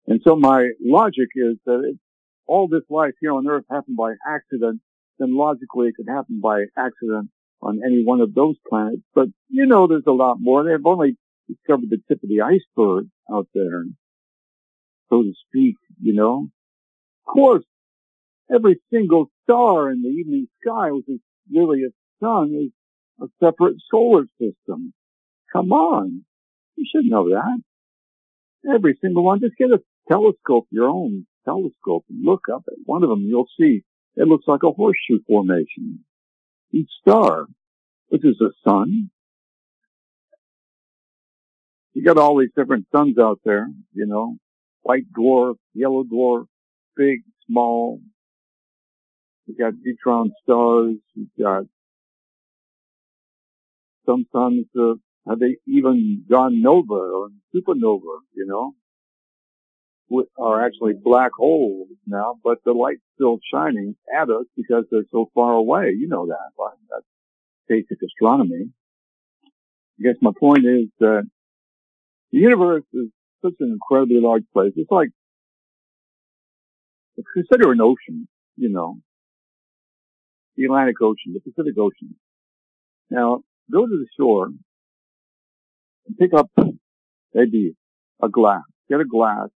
And 0.08 0.22
so 0.26 0.36
my 0.36 0.70
logic 0.84 1.30
is 1.36 1.58
that 1.66 1.82
if 1.84 1.98
all 2.48 2.68
this 2.68 2.84
life 2.90 3.14
here 3.22 3.34
on 3.34 3.48
Earth 3.48 3.66
happened 3.70 3.98
by 3.98 4.14
accident, 4.28 4.82
then 5.20 5.38
logically 5.38 5.90
it 5.90 5.96
could 5.96 6.08
happen 6.10 6.40
by 6.42 6.64
accident 6.76 7.30
on 7.62 7.82
any 7.86 8.04
one 8.04 8.22
of 8.22 8.34
those 8.34 8.56
planets. 8.68 9.04
But 9.14 9.28
you 9.50 9.68
know, 9.68 9.86
there's 9.86 10.08
a 10.08 10.12
lot 10.12 10.38
more. 10.40 10.64
They've 10.64 10.84
only 10.84 11.18
discovered 11.50 11.90
the 11.90 12.02
tip 12.08 12.22
of 12.24 12.30
the 12.30 12.42
iceberg 12.42 13.08
out 13.32 13.48
there, 13.54 13.84
so 15.10 15.24
to 15.24 15.34
speak, 15.48 15.76
you 16.02 16.14
know. 16.14 16.48
Of 17.28 17.34
course, 17.34 17.66
every 18.54 18.80
single 18.92 19.30
star 19.44 19.92
in 19.92 20.02
the 20.02 20.10
evening 20.10 20.48
sky, 20.62 20.92
which 20.92 21.08
is 21.08 21.20
really 21.52 21.84
a 21.84 21.90
sun, 22.24 22.54
is 22.54 22.72
a 23.22 23.28
separate 23.44 23.78
solar 23.92 24.26
system. 24.40 24.94
Come 25.52 25.72
on. 25.72 26.24
You 26.76 26.86
should 26.94 27.06
know 27.06 27.30
that. 27.30 27.62
Every 28.74 28.98
single 29.02 29.24
one. 29.24 29.40
Just 29.42 29.58
get 29.58 29.72
a 29.72 29.82
telescope, 30.08 30.68
your 30.70 30.90
own 30.90 31.26
telescope, 31.46 32.06
and 32.10 32.24
look 32.24 32.46
up 32.54 32.64
at 32.68 32.78
one 32.86 33.04
of 33.04 33.10
them. 33.10 33.24
You'll 33.26 33.50
see 33.60 33.84
it 34.16 34.28
looks 34.28 34.48
like 34.48 34.64
a 34.64 34.72
horseshoe 34.72 35.20
formation. 35.28 36.04
Each 36.72 36.90
star, 37.02 37.48
which 38.10 38.24
is 38.26 38.40
a 38.42 38.52
sun. 38.68 39.10
You 41.94 42.04
got 42.04 42.18
all 42.18 42.38
these 42.38 42.52
different 42.56 42.88
suns 42.96 43.18
out 43.18 43.40
there, 43.44 43.68
you 43.94 44.06
know, 44.06 44.38
white 44.82 45.06
dwarf, 45.18 45.56
yellow 45.74 46.04
dwarf, 46.04 46.46
big, 46.96 47.20
small. 47.48 48.00
You 49.48 49.56
got 49.58 49.74
neutron 49.82 50.32
stars. 50.44 50.96
You 51.16 51.28
got 51.42 51.64
some 54.06 54.26
suns 54.32 54.66
uh, 54.80 54.94
have 55.28 55.40
they 55.40 55.58
even 55.68 56.24
gone 56.30 56.62
nova 56.62 56.94
or 56.94 57.30
supernova, 57.54 58.20
you 58.34 58.46
know, 58.46 58.74
are 60.40 60.66
actually 60.66 60.94
black 61.02 61.32
holes 61.38 61.90
now, 62.08 62.36
but 62.44 62.58
the 62.66 62.72
light's 62.72 63.02
still 63.16 63.38
shining 63.54 63.96
at 64.14 64.30
us 64.30 64.46
because 64.56 64.86
they're 64.90 65.04
so 65.12 65.30
far 65.36 65.54
away. 65.54 65.94
You 65.98 66.08
know 66.08 66.28
that? 66.28 66.52
That's 66.90 67.06
basic 67.68 68.02
astronomy. 68.04 68.70
I 69.46 70.04
guess 70.04 70.16
my 70.22 70.32
point 70.40 70.66
is 70.66 70.88
that 71.00 71.30
the 72.32 72.40
universe 72.40 72.84
is 72.94 73.08
such 73.44 73.54
an 73.60 73.72
incredibly 73.72 74.20
large 74.22 74.44
place. 74.54 74.74
It's 74.76 74.92
like, 74.92 75.10
consider 77.34 77.72
an 77.72 77.82
ocean, 77.82 78.28
you 78.56 78.70
know, 78.70 78.98
the 80.56 80.66
Atlantic 80.66 80.96
Ocean, 81.02 81.34
the 81.34 81.40
Pacific 81.40 81.78
Ocean. 81.78 82.16
Now, 83.10 83.42
go 83.72 83.86
to 83.86 83.92
the 83.92 84.08
shore 84.20 84.48
and 86.06 86.18
pick 86.18 86.34
up 86.34 86.50
maybe 87.34 87.76
a 88.22 88.30
glass, 88.30 88.64
get 88.90 89.00
a 89.00 89.06
glass 89.06 89.50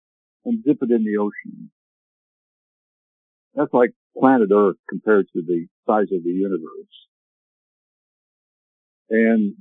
and 0.44 0.62
dip 0.64 0.78
it 0.82 0.90
in 0.90 1.04
the 1.04 1.18
ocean. 1.18 1.70
That's 3.54 3.72
like 3.72 3.90
planet 4.16 4.50
Earth 4.52 4.76
compared 4.88 5.26
to 5.32 5.42
the 5.42 5.66
size 5.86 6.08
of 6.12 6.22
the 6.22 6.30
universe. 6.30 6.60
And 9.10 9.54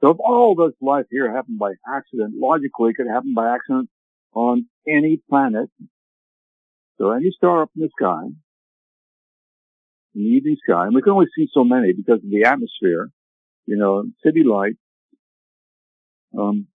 so 0.00 0.10
if 0.10 0.18
all 0.20 0.54
this 0.54 0.74
life 0.80 1.06
here 1.10 1.32
happened 1.32 1.58
by 1.58 1.72
accident, 1.88 2.34
logically 2.36 2.90
it 2.90 2.96
could 2.96 3.08
happen 3.08 3.34
by 3.34 3.54
accident 3.54 3.88
on 4.34 4.66
any 4.86 5.20
planet. 5.28 5.70
So 6.98 7.12
any 7.12 7.30
star 7.36 7.62
up 7.62 7.70
in 7.76 7.82
the 7.82 7.90
sky, 7.98 8.24
in 8.24 8.34
the 10.14 10.20
evening 10.20 10.56
sky, 10.66 10.86
and 10.86 10.94
we 10.94 11.02
can 11.02 11.12
only 11.12 11.26
see 11.36 11.48
so 11.52 11.64
many 11.64 11.92
because 11.92 12.22
of 12.22 12.30
the 12.30 12.44
atmosphere, 12.44 13.10
you 13.66 13.76
know, 13.76 14.04
city 14.24 14.42
lights, 14.44 14.78
um, 16.38 16.66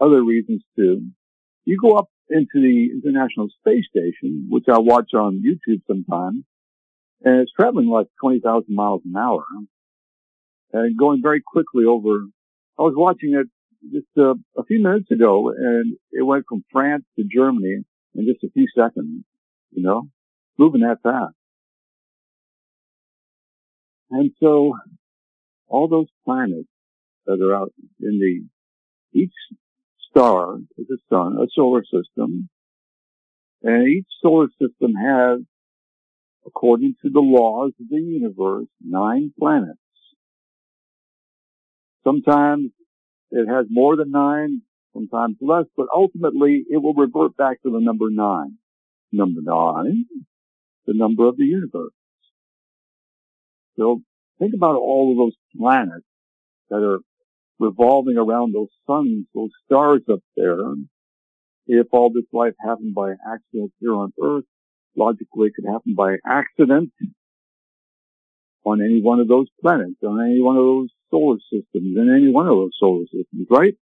other 0.00 0.22
reasons 0.22 0.62
too. 0.76 1.08
You 1.64 1.78
go 1.80 1.96
up 1.96 2.08
into 2.28 2.46
the 2.54 2.90
International 2.92 3.48
Space 3.60 3.84
Station, 3.88 4.46
which 4.48 4.64
I 4.68 4.78
watch 4.78 5.14
on 5.14 5.42
YouTube 5.44 5.82
sometimes, 5.86 6.44
and 7.22 7.40
it's 7.40 7.52
traveling 7.52 7.88
like 7.88 8.06
20,000 8.20 8.64
miles 8.68 9.02
an 9.04 9.16
hour 9.16 9.44
and 10.72 10.96
going 10.96 11.22
very 11.22 11.42
quickly 11.44 11.84
over. 11.84 12.26
I 12.78 12.82
was 12.82 12.94
watching 12.96 13.34
it 13.34 13.46
just 13.92 14.06
uh, 14.18 14.34
a 14.58 14.64
few 14.64 14.82
minutes 14.82 15.10
ago 15.10 15.50
and 15.50 15.96
it 16.12 16.22
went 16.22 16.44
from 16.48 16.64
France 16.70 17.04
to 17.16 17.24
Germany 17.24 17.84
in 18.14 18.26
just 18.26 18.44
a 18.44 18.50
few 18.50 18.66
seconds, 18.74 19.24
you 19.70 19.82
know, 19.82 20.08
moving 20.58 20.82
that 20.82 21.02
fast. 21.02 21.34
And 24.10 24.30
so 24.40 24.74
all 25.68 25.88
those 25.88 26.06
planets 26.24 26.68
that 27.26 27.40
are 27.40 27.54
out 27.54 27.72
in 28.00 28.20
the, 28.20 29.18
each 29.18 29.32
star 30.10 30.58
is 30.78 30.86
a 30.90 30.98
sun, 31.08 31.38
a 31.38 31.46
solar 31.54 31.82
system, 31.84 32.48
and 33.62 33.88
each 33.88 34.06
solar 34.22 34.48
system 34.60 34.94
has, 34.94 35.40
according 36.46 36.94
to 37.02 37.10
the 37.10 37.20
laws 37.20 37.72
of 37.80 37.88
the 37.88 37.96
universe, 37.96 38.68
nine 38.80 39.32
planets. 39.38 39.78
Sometimes 42.06 42.70
it 43.32 43.48
has 43.48 43.66
more 43.68 43.96
than 43.96 44.12
nine, 44.12 44.62
sometimes 44.92 45.36
less, 45.40 45.64
but 45.76 45.88
ultimately 45.92 46.64
it 46.70 46.80
will 46.80 46.94
revert 46.94 47.36
back 47.36 47.60
to 47.62 47.70
the 47.70 47.80
number 47.80 48.06
nine. 48.10 48.58
Number 49.10 49.40
nine, 49.42 50.04
the 50.86 50.94
number 50.94 51.26
of 51.26 51.36
the 51.36 51.44
universe. 51.44 51.92
So 53.76 54.02
think 54.38 54.52
about 54.54 54.76
all 54.76 55.10
of 55.10 55.16
those 55.18 55.36
planets 55.58 56.06
that 56.70 56.76
are 56.76 57.00
revolving 57.58 58.16
around 58.16 58.54
those 58.54 58.68
suns, 58.86 59.26
those 59.34 59.50
stars 59.64 60.02
up 60.10 60.20
there. 60.36 60.58
If 61.66 61.88
all 61.90 62.12
this 62.12 62.24
life 62.32 62.54
happened 62.64 62.94
by 62.94 63.14
accident 63.32 63.72
here 63.80 63.94
on 63.94 64.12
Earth, 64.22 64.44
logically 64.96 65.48
it 65.48 65.54
could 65.56 65.66
happen 65.68 65.94
by 65.96 66.16
accident 66.24 66.92
on 68.66 68.82
any 68.82 69.00
one 69.00 69.20
of 69.20 69.28
those 69.28 69.46
planets, 69.60 70.02
on 70.02 70.20
any 70.20 70.40
one 70.40 70.56
of 70.56 70.64
those 70.64 70.88
solar 71.08 71.38
systems, 71.50 71.96
in 71.96 72.12
any 72.12 72.32
one 72.32 72.46
of 72.46 72.56
those 72.56 72.72
solar 72.78 73.04
systems, 73.04 73.46
right? 73.48 73.74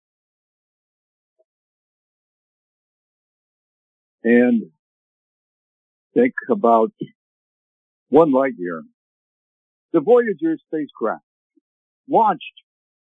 And 4.23 4.65
think 6.13 6.35
about 6.51 6.93
one 8.11 8.31
light 8.31 8.53
year. 8.59 8.83
The 9.95 10.01
Voyager 10.01 10.59
spacecraft 10.67 11.25
launched 12.09 12.43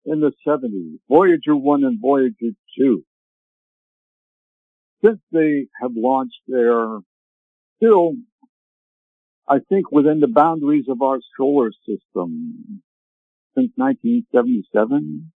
in 0.06 0.22
the 0.22 0.32
70s, 0.48 1.00
Voyager 1.10 1.56
1 1.56 1.84
and 1.84 2.00
Voyager 2.02 2.56
2. 2.80 3.04
Since 5.04 5.20
they 5.34 5.68
have 5.82 5.92
launched, 5.96 6.40
they're 6.48 7.00
still, 7.76 8.14
I 9.48 9.60
think, 9.70 9.92
within 9.92 10.20
the 10.20 10.28
boundaries 10.28 10.86
of 10.90 11.02
our 11.02 11.20
solar 11.38 11.72
system 11.86 12.82
since 13.56 13.72
1977, 13.76 15.32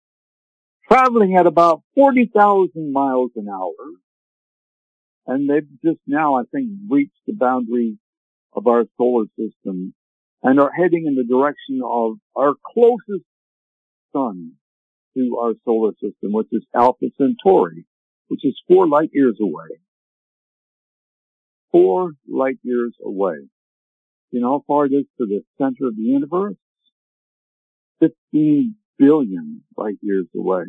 traveling 0.90 1.36
at 1.36 1.46
about 1.46 1.82
40,000 1.94 2.92
miles 2.92 3.30
an 3.36 3.48
hour. 3.48 3.74
And 5.26 5.48
they've 5.48 5.68
just 5.84 6.00
now, 6.06 6.36
I 6.36 6.42
think, 6.52 6.70
reached 6.88 7.20
the 7.26 7.34
boundaries 7.34 7.96
of 8.52 8.66
our 8.66 8.84
solar 8.96 9.26
system 9.38 9.94
and 10.42 10.58
are 10.58 10.72
heading 10.72 11.06
in 11.06 11.14
the 11.14 11.24
direction 11.24 11.80
of 11.84 12.14
our 12.34 12.54
closest 12.74 13.24
sun, 14.12 14.52
to 15.16 15.38
our 15.40 15.54
solar 15.64 15.92
system, 15.94 16.32
which 16.32 16.48
is 16.52 16.64
Alpha 16.74 17.06
Centauri, 17.18 17.84
which 18.28 18.44
is 18.44 18.60
four 18.68 18.86
light 18.86 19.10
years 19.12 19.38
away. 19.40 19.78
Four 21.72 22.12
light 22.28 22.58
years 22.62 22.94
away. 23.04 23.48
You 24.30 24.40
know 24.40 24.58
how 24.58 24.64
far 24.66 24.87
it 24.87 24.92
is 24.92 25.06
to 25.18 25.26
the 25.26 25.42
center 25.58 25.88
of 25.88 25.96
the 25.96 26.02
universe? 26.02 26.56
15 28.00 28.76
billion 28.99 29.62
light 29.76 29.99
years 30.00 30.26
away. 30.37 30.64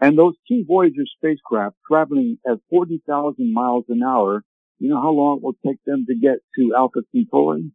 And 0.00 0.16
those 0.16 0.34
two 0.46 0.64
Voyager 0.66 1.04
spacecraft 1.16 1.76
traveling 1.86 2.38
at 2.46 2.58
40,000 2.70 3.52
miles 3.52 3.84
an 3.88 4.02
hour, 4.02 4.44
you 4.78 4.88
know 4.88 5.00
how 5.00 5.10
long 5.10 5.38
it 5.38 5.42
will 5.42 5.56
take 5.66 5.82
them 5.84 6.06
to 6.06 6.14
get 6.14 6.38
to 6.56 6.74
Alpha 6.76 7.00
Centauri? 7.12 7.72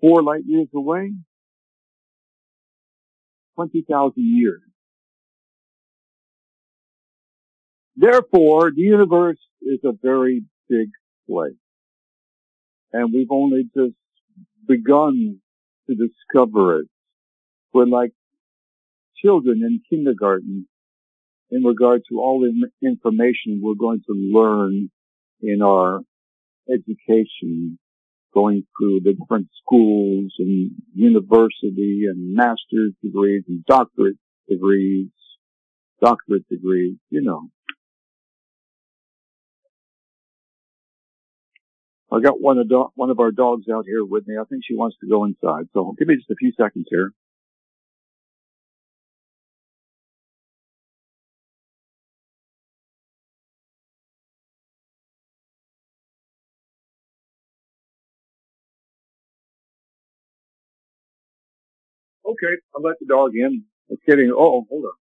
Four 0.00 0.22
light 0.22 0.44
years 0.46 0.68
away? 0.74 1.12
20,000 3.56 4.12
years. 4.16 4.62
Therefore, 7.96 8.70
the 8.70 8.82
universe 8.82 9.38
is 9.62 9.80
a 9.84 9.92
very 10.00 10.44
big 10.68 10.90
place. 11.28 11.54
And 12.92 13.12
we've 13.12 13.30
only 13.30 13.64
just 13.74 13.94
begun 14.66 15.40
to 15.88 15.94
discover 15.94 16.80
it. 16.80 16.88
We're 17.72 17.86
like 17.86 18.12
children 19.22 19.62
in 19.62 19.80
kindergarten 19.88 20.66
in 21.50 21.62
regard 21.62 22.02
to 22.10 22.18
all 22.18 22.40
the 22.40 22.86
information 22.86 23.60
we're 23.62 23.74
going 23.74 24.02
to 24.06 24.12
learn 24.14 24.90
in 25.40 25.62
our 25.62 26.00
education 26.68 27.78
going 28.34 28.66
through 28.76 29.00
the 29.02 29.14
different 29.14 29.48
schools 29.62 30.34
and 30.38 30.72
university 30.94 32.04
and 32.06 32.34
master's 32.34 32.92
degrees 33.02 33.44
and 33.48 33.64
doctorate 33.64 34.16
degrees, 34.48 35.08
doctorate 36.02 36.46
degrees, 36.48 36.96
you 37.08 37.22
know. 37.22 37.48
I 42.16 42.20
got 42.22 42.40
one 42.40 42.58
of, 42.58 42.68
do- 42.68 42.90
one 42.96 43.10
of 43.10 43.20
our 43.20 43.32
dogs 43.32 43.66
out 43.72 43.86
here 43.86 44.04
with 44.04 44.26
me. 44.28 44.36
I 44.40 44.44
think 44.44 44.62
she 44.66 44.76
wants 44.76 44.96
to 45.02 45.08
go 45.08 45.24
inside. 45.24 45.66
So 45.74 45.94
give 45.98 46.08
me 46.08 46.16
just 46.16 46.30
a 46.30 46.36
few 46.36 46.52
seconds 46.60 46.86
here. 46.90 47.12
Okay, 62.26 62.54
I'll 62.76 62.82
let 62.82 62.96
the 63.00 63.06
dog 63.06 63.32
in. 63.34 63.64
It's 63.90 64.02
getting, 64.06 64.30
oh, 64.32 64.66
hold 64.70 64.86
on. 64.86 65.05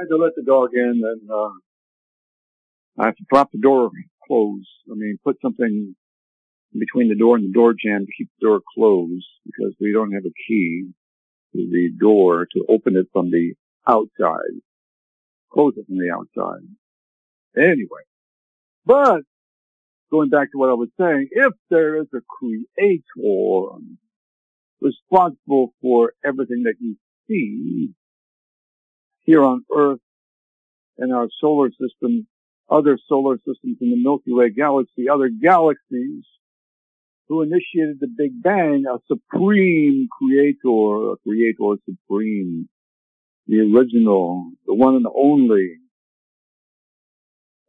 I 0.00 0.04
had 0.04 0.08
to 0.08 0.16
let 0.16 0.34
the 0.34 0.42
dog 0.42 0.70
in 0.72 1.02
and, 1.04 1.30
uh, 1.30 1.50
I 2.98 3.06
have 3.06 3.16
to 3.16 3.24
prop 3.28 3.52
the 3.52 3.58
door 3.58 3.90
closed. 4.26 4.68
I 4.90 4.94
mean, 4.94 5.18
put 5.22 5.36
something 5.42 5.94
between 6.72 7.08
the 7.08 7.16
door 7.16 7.36
and 7.36 7.44
the 7.44 7.52
door 7.52 7.74
jamb 7.74 8.06
to 8.06 8.12
keep 8.16 8.30
the 8.40 8.46
door 8.46 8.62
closed 8.74 9.26
because 9.44 9.74
we 9.78 9.92
don't 9.92 10.12
have 10.12 10.24
a 10.24 10.32
key 10.48 10.90
to 11.52 11.68
the 11.70 11.90
door 11.98 12.46
to 12.54 12.64
open 12.68 12.96
it 12.96 13.08
from 13.12 13.30
the 13.30 13.52
outside. 13.86 14.62
Close 15.52 15.74
it 15.76 15.86
from 15.86 15.98
the 15.98 16.10
outside. 16.10 16.66
Anyway. 17.56 18.04
But 18.86 19.22
going 20.10 20.30
back 20.30 20.50
to 20.52 20.58
what 20.58 20.70
I 20.70 20.74
was 20.74 20.88
saying, 20.98 21.28
if 21.30 21.52
there 21.68 22.00
is 22.00 22.06
a 22.14 22.20
creator 22.26 23.76
responsible 24.80 25.74
for 25.82 26.14
everything 26.24 26.62
that 26.64 26.76
you 26.80 26.96
see 27.28 27.90
here 29.24 29.42
on 29.42 29.64
Earth 29.74 30.00
and 30.98 31.12
our 31.12 31.28
solar 31.40 31.70
system, 31.70 32.26
other 32.68 32.98
solar 33.08 33.36
systems 33.38 33.78
in 33.80 33.90
the 33.90 33.96
Milky 33.96 34.32
Way 34.32 34.50
galaxy, 34.50 35.08
other 35.08 35.28
galaxies 35.28 36.24
who 37.28 37.42
initiated 37.42 37.98
the 38.00 38.08
Big 38.08 38.42
Bang, 38.42 38.84
a 38.92 38.98
supreme 39.06 40.08
creator, 40.10 41.12
a 41.12 41.16
creator 41.22 41.80
supreme, 41.88 42.68
the 43.46 43.60
original, 43.60 44.50
the 44.66 44.74
one 44.74 44.96
and 44.96 45.06
only, 45.14 45.76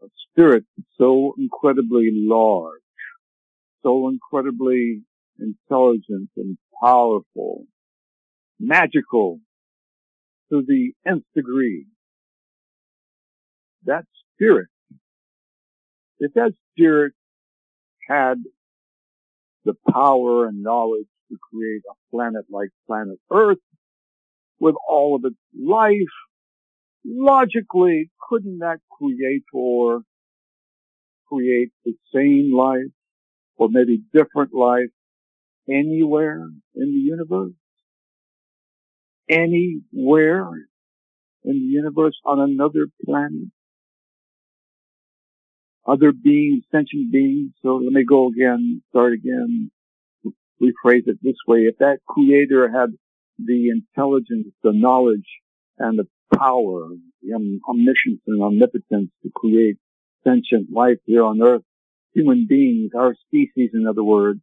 a 0.01 0.07
spirit 0.29 0.65
so 0.97 1.35
incredibly 1.37 2.09
large, 2.11 2.81
so 3.83 4.09
incredibly 4.09 5.03
intelligent 5.39 6.29
and 6.37 6.57
powerful, 6.81 7.65
magical 8.59 9.39
to 10.51 10.63
the 10.67 10.93
nth 11.05 11.23
degree. 11.35 11.85
That 13.85 14.05
spirit, 14.35 14.67
if 16.19 16.33
that 16.33 16.53
spirit 16.71 17.13
had 18.07 18.35
the 19.65 19.73
power 19.91 20.47
and 20.47 20.61
knowledge 20.61 21.07
to 21.29 21.37
create 21.51 21.81
a 21.89 22.15
planet 22.15 22.45
like 22.49 22.69
planet 22.87 23.17
Earth 23.31 23.57
with 24.59 24.75
all 24.87 25.15
of 25.15 25.25
its 25.25 25.37
life, 25.57 25.95
logically, 27.05 28.11
couldn't 28.29 28.59
that 28.59 28.79
creator 28.91 30.03
create 31.27 31.71
the 31.85 31.93
same 32.13 32.53
life 32.53 32.91
or 33.57 33.69
maybe 33.69 34.01
different 34.13 34.53
life 34.53 34.89
anywhere 35.69 36.43
in 36.75 36.91
the 36.91 36.99
universe? 36.99 37.53
Anywhere 39.31 40.49
in 41.43 41.53
the 41.53 41.65
universe 41.65 42.19
on 42.25 42.39
another 42.39 42.87
planet? 43.05 43.49
Other 45.87 46.11
beings, 46.11 46.63
sentient 46.71 47.11
beings. 47.11 47.53
So 47.61 47.77
let 47.77 47.93
me 47.93 48.03
go 48.03 48.27
again, 48.27 48.83
start 48.89 49.13
again, 49.13 49.71
rephrase 50.61 51.07
it 51.07 51.17
this 51.23 51.37
way. 51.47 51.59
If 51.59 51.77
that 51.79 51.99
creator 52.07 52.69
had 52.69 52.89
the 53.39 53.69
intelligence, 53.69 54.47
the 54.63 54.73
knowledge, 54.73 55.27
and 55.77 55.97
the 55.97 56.07
power, 56.37 56.89
the 57.23 57.59
omniscience 57.67 58.21
and 58.27 58.43
omnipotence 58.43 59.09
to 59.23 59.31
create 59.33 59.77
sentient 60.23 60.71
life 60.71 60.97
here 61.05 61.23
on 61.23 61.41
earth, 61.41 61.63
human 62.13 62.45
beings, 62.47 62.91
our 62.95 63.15
species 63.27 63.71
in 63.73 63.87
other 63.87 64.03
words, 64.03 64.41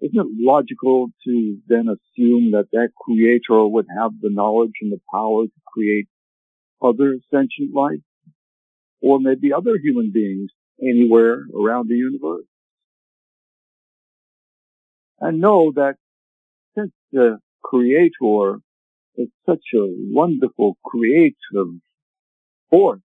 isn't 0.00 0.18
it 0.18 0.26
logical 0.38 1.08
to 1.24 1.58
then 1.68 1.88
assume 1.88 2.52
that 2.52 2.68
that 2.72 2.90
creator 2.96 3.66
would 3.66 3.86
have 3.98 4.12
the 4.20 4.30
knowledge 4.30 4.72
and 4.80 4.92
the 4.92 5.00
power 5.12 5.44
to 5.44 5.60
create 5.66 6.08
other 6.82 7.18
sentient 7.30 7.74
life? 7.74 8.00
Or 9.02 9.18
maybe 9.18 9.52
other 9.52 9.78
human 9.82 10.10
beings 10.12 10.50
anywhere 10.80 11.44
around 11.54 11.88
the 11.88 11.96
universe? 11.96 12.44
And 15.20 15.40
know 15.40 15.72
that 15.76 15.96
since 16.76 16.92
the 17.12 17.38
creator 17.62 18.60
is 19.16 19.28
such 19.44 19.64
a 19.74 19.86
wonderful 19.86 20.78
creative 20.84 21.74
force 22.70 23.00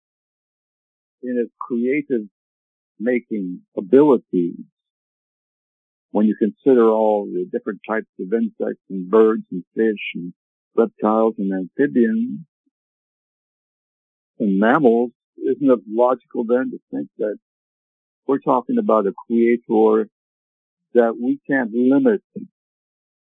in 1.23 1.37
its 1.39 1.53
creative 1.59 2.27
making 2.99 3.61
abilities, 3.77 4.57
when 6.13 6.27
you 6.27 6.35
consider 6.35 6.87
all 6.89 7.25
the 7.25 7.49
different 7.51 7.81
types 7.89 8.07
of 8.19 8.31
insects 8.31 8.83
and 8.87 9.09
birds 9.09 9.43
and 9.51 9.63
fish 9.75 10.13
and 10.13 10.31
reptiles 10.75 11.33
and 11.39 11.51
amphibians 11.51 12.39
and 14.39 14.59
mammals, 14.59 15.09
isn't 15.37 15.71
it 15.71 15.79
logical 15.89 16.45
then 16.47 16.69
to 16.69 16.77
think 16.91 17.09
that 17.17 17.35
we're 18.27 18.37
talking 18.37 18.77
about 18.77 19.07
a 19.07 19.13
creator 19.27 20.07
that 20.93 21.15
we 21.19 21.39
can't 21.49 21.71
limit 21.73 22.21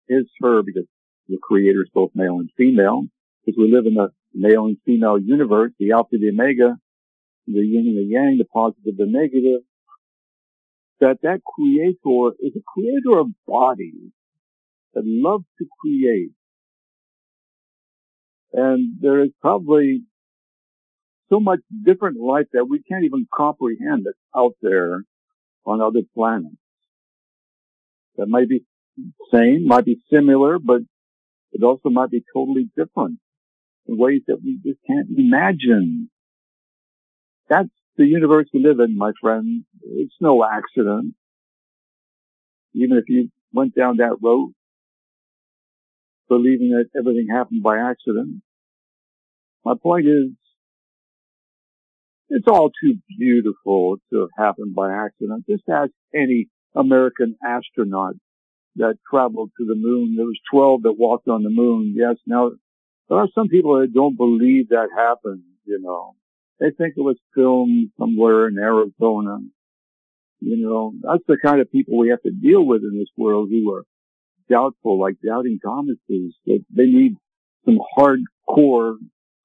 his, 0.09 0.25
her, 0.41 0.61
because 0.61 0.85
the 1.29 1.39
creator 1.41 1.83
is 1.83 1.89
both 1.93 2.11
male 2.13 2.39
and 2.39 2.49
female, 2.57 3.03
because 3.45 3.57
we 3.57 3.71
live 3.71 3.85
in 3.85 3.97
a 3.97 4.09
male 4.33 4.65
and 4.65 4.77
female 4.85 5.17
universe, 5.17 5.71
the 5.79 5.93
alpha, 5.93 6.17
the 6.19 6.27
omega, 6.27 6.75
the 7.47 7.61
yin 7.61 7.87
and 7.87 7.97
the 7.97 8.03
yang, 8.03 8.37
the 8.37 8.43
positive, 8.43 8.97
the 8.97 9.05
negative, 9.07 9.61
that 11.01 11.17
that 11.23 11.41
creator 11.43 12.35
is 12.39 12.53
a 12.55 12.63
creator 12.65 13.19
of 13.19 13.27
bodies 13.47 14.11
that 14.93 15.03
loves 15.05 15.45
to 15.57 15.65
create. 15.81 16.31
And 18.53 18.95
there 19.01 19.23
is 19.23 19.31
probably 19.41 20.03
so 21.29 21.39
much 21.39 21.59
different 21.83 22.19
life 22.19 22.47
that 22.53 22.65
we 22.65 22.83
can't 22.83 23.05
even 23.05 23.27
comprehend 23.33 24.05
that's 24.05 24.17
out 24.35 24.53
there 24.61 25.03
on 25.65 25.81
other 25.81 26.01
planets. 26.13 26.55
That 28.17 28.27
might 28.27 28.49
be 28.49 28.63
same, 29.33 29.65
might 29.65 29.85
be 29.85 30.01
similar, 30.11 30.59
but 30.59 30.81
it 31.53 31.63
also 31.63 31.89
might 31.89 32.11
be 32.11 32.23
totally 32.33 32.69
different 32.75 33.19
in 33.87 33.97
ways 33.97 34.21
that 34.27 34.37
we 34.43 34.59
just 34.63 34.79
can't 34.85 35.07
imagine. 35.17 36.09
That's 37.49 37.69
the 38.01 38.07
universe 38.07 38.47
we 38.53 38.63
live 38.63 38.79
in, 38.79 38.97
my 38.97 39.11
friend. 39.21 39.63
It's 39.83 40.15
no 40.19 40.43
accident. 40.43 41.13
Even 42.73 42.97
if 42.97 43.05
you 43.07 43.29
went 43.53 43.75
down 43.75 43.97
that 43.97 44.17
road, 44.21 44.53
believing 46.27 46.71
that 46.71 46.89
everything 46.97 47.27
happened 47.29 47.61
by 47.61 47.77
accident. 47.77 48.41
My 49.63 49.73
point 49.81 50.07
is, 50.07 50.29
it's 52.29 52.47
all 52.47 52.71
too 52.81 52.95
beautiful 53.19 53.97
to 54.09 54.21
have 54.21 54.29
happened 54.37 54.73
by 54.73 54.91
accident. 54.91 55.45
Just 55.47 55.63
ask 55.69 55.91
any 56.15 56.47
American 56.73 57.35
astronaut 57.45 58.15
that 58.77 58.95
traveled 59.09 59.51
to 59.59 59.65
the 59.65 59.75
moon. 59.75 60.15
There 60.15 60.25
was 60.25 60.39
12 60.51 60.83
that 60.83 60.93
walked 60.97 61.27
on 61.27 61.43
the 61.43 61.49
moon. 61.49 61.93
Yes. 61.95 62.15
Now, 62.25 62.51
there 63.09 63.17
are 63.19 63.27
some 63.35 63.49
people 63.49 63.79
that 63.79 63.93
don't 63.93 64.17
believe 64.17 64.69
that 64.69 64.87
happened, 64.95 65.43
you 65.65 65.79
know. 65.81 66.15
They 66.61 66.69
think 66.69 66.93
it 66.95 67.01
was 67.01 67.17
filmed 67.33 67.89
somewhere 67.99 68.47
in 68.47 68.59
Arizona. 68.59 69.39
You 70.41 70.57
know, 70.57 70.93
that's 71.01 71.23
the 71.27 71.37
kind 71.43 71.59
of 71.59 71.71
people 71.71 71.97
we 71.97 72.09
have 72.09 72.21
to 72.21 72.31
deal 72.31 72.63
with 72.63 72.83
in 72.83 72.99
this 72.99 73.09
world 73.17 73.49
who 73.49 73.73
are 73.73 73.83
doubtful, 74.47 74.99
like 74.99 75.15
doubting 75.25 75.57
Thomases. 75.63 76.35
That 76.45 76.63
they 76.69 76.85
need 76.85 77.15
some 77.65 77.79
hardcore, 77.97 78.97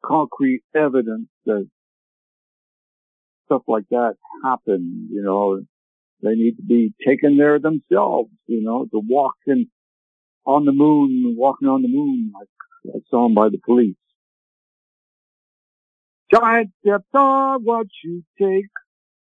concrete 0.05 0.63
evidence 0.75 1.29
that 1.47 1.67
stuff 3.47 3.63
like 3.67 3.89
that 3.91 4.17
happened. 4.45 5.09
You 5.11 5.23
know, 5.23 5.63
they 6.23 6.35
need 6.35 6.57
to 6.57 6.63
be 6.63 6.93
taken 7.07 7.39
there 7.39 7.59
themselves. 7.59 8.31
You 8.47 8.63
know, 8.63 8.85
to 8.93 9.01
walk 9.03 9.37
in 9.47 9.69
on 10.45 10.67
the 10.67 10.73
moon, 10.73 11.35
walking 11.39 11.69
on 11.69 11.81
the 11.81 11.89
moon, 11.89 12.31
like 12.39 12.49
saw 12.85 13.01
song 13.11 13.35
by 13.35 13.49
the 13.49 13.59
police. 13.65 13.97
Giant 16.33 16.71
steps 16.81 17.09
are 17.15 17.59
what 17.59 17.87
you 18.05 18.23
take, 18.39 18.71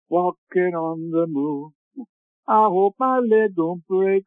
walking 0.08 0.74
on 0.74 1.10
the 1.10 1.26
moon. 1.28 1.72
I 2.48 2.64
hope 2.66 2.96
my 2.98 3.18
leg 3.20 3.56
don't 3.56 3.86
break, 3.88 4.24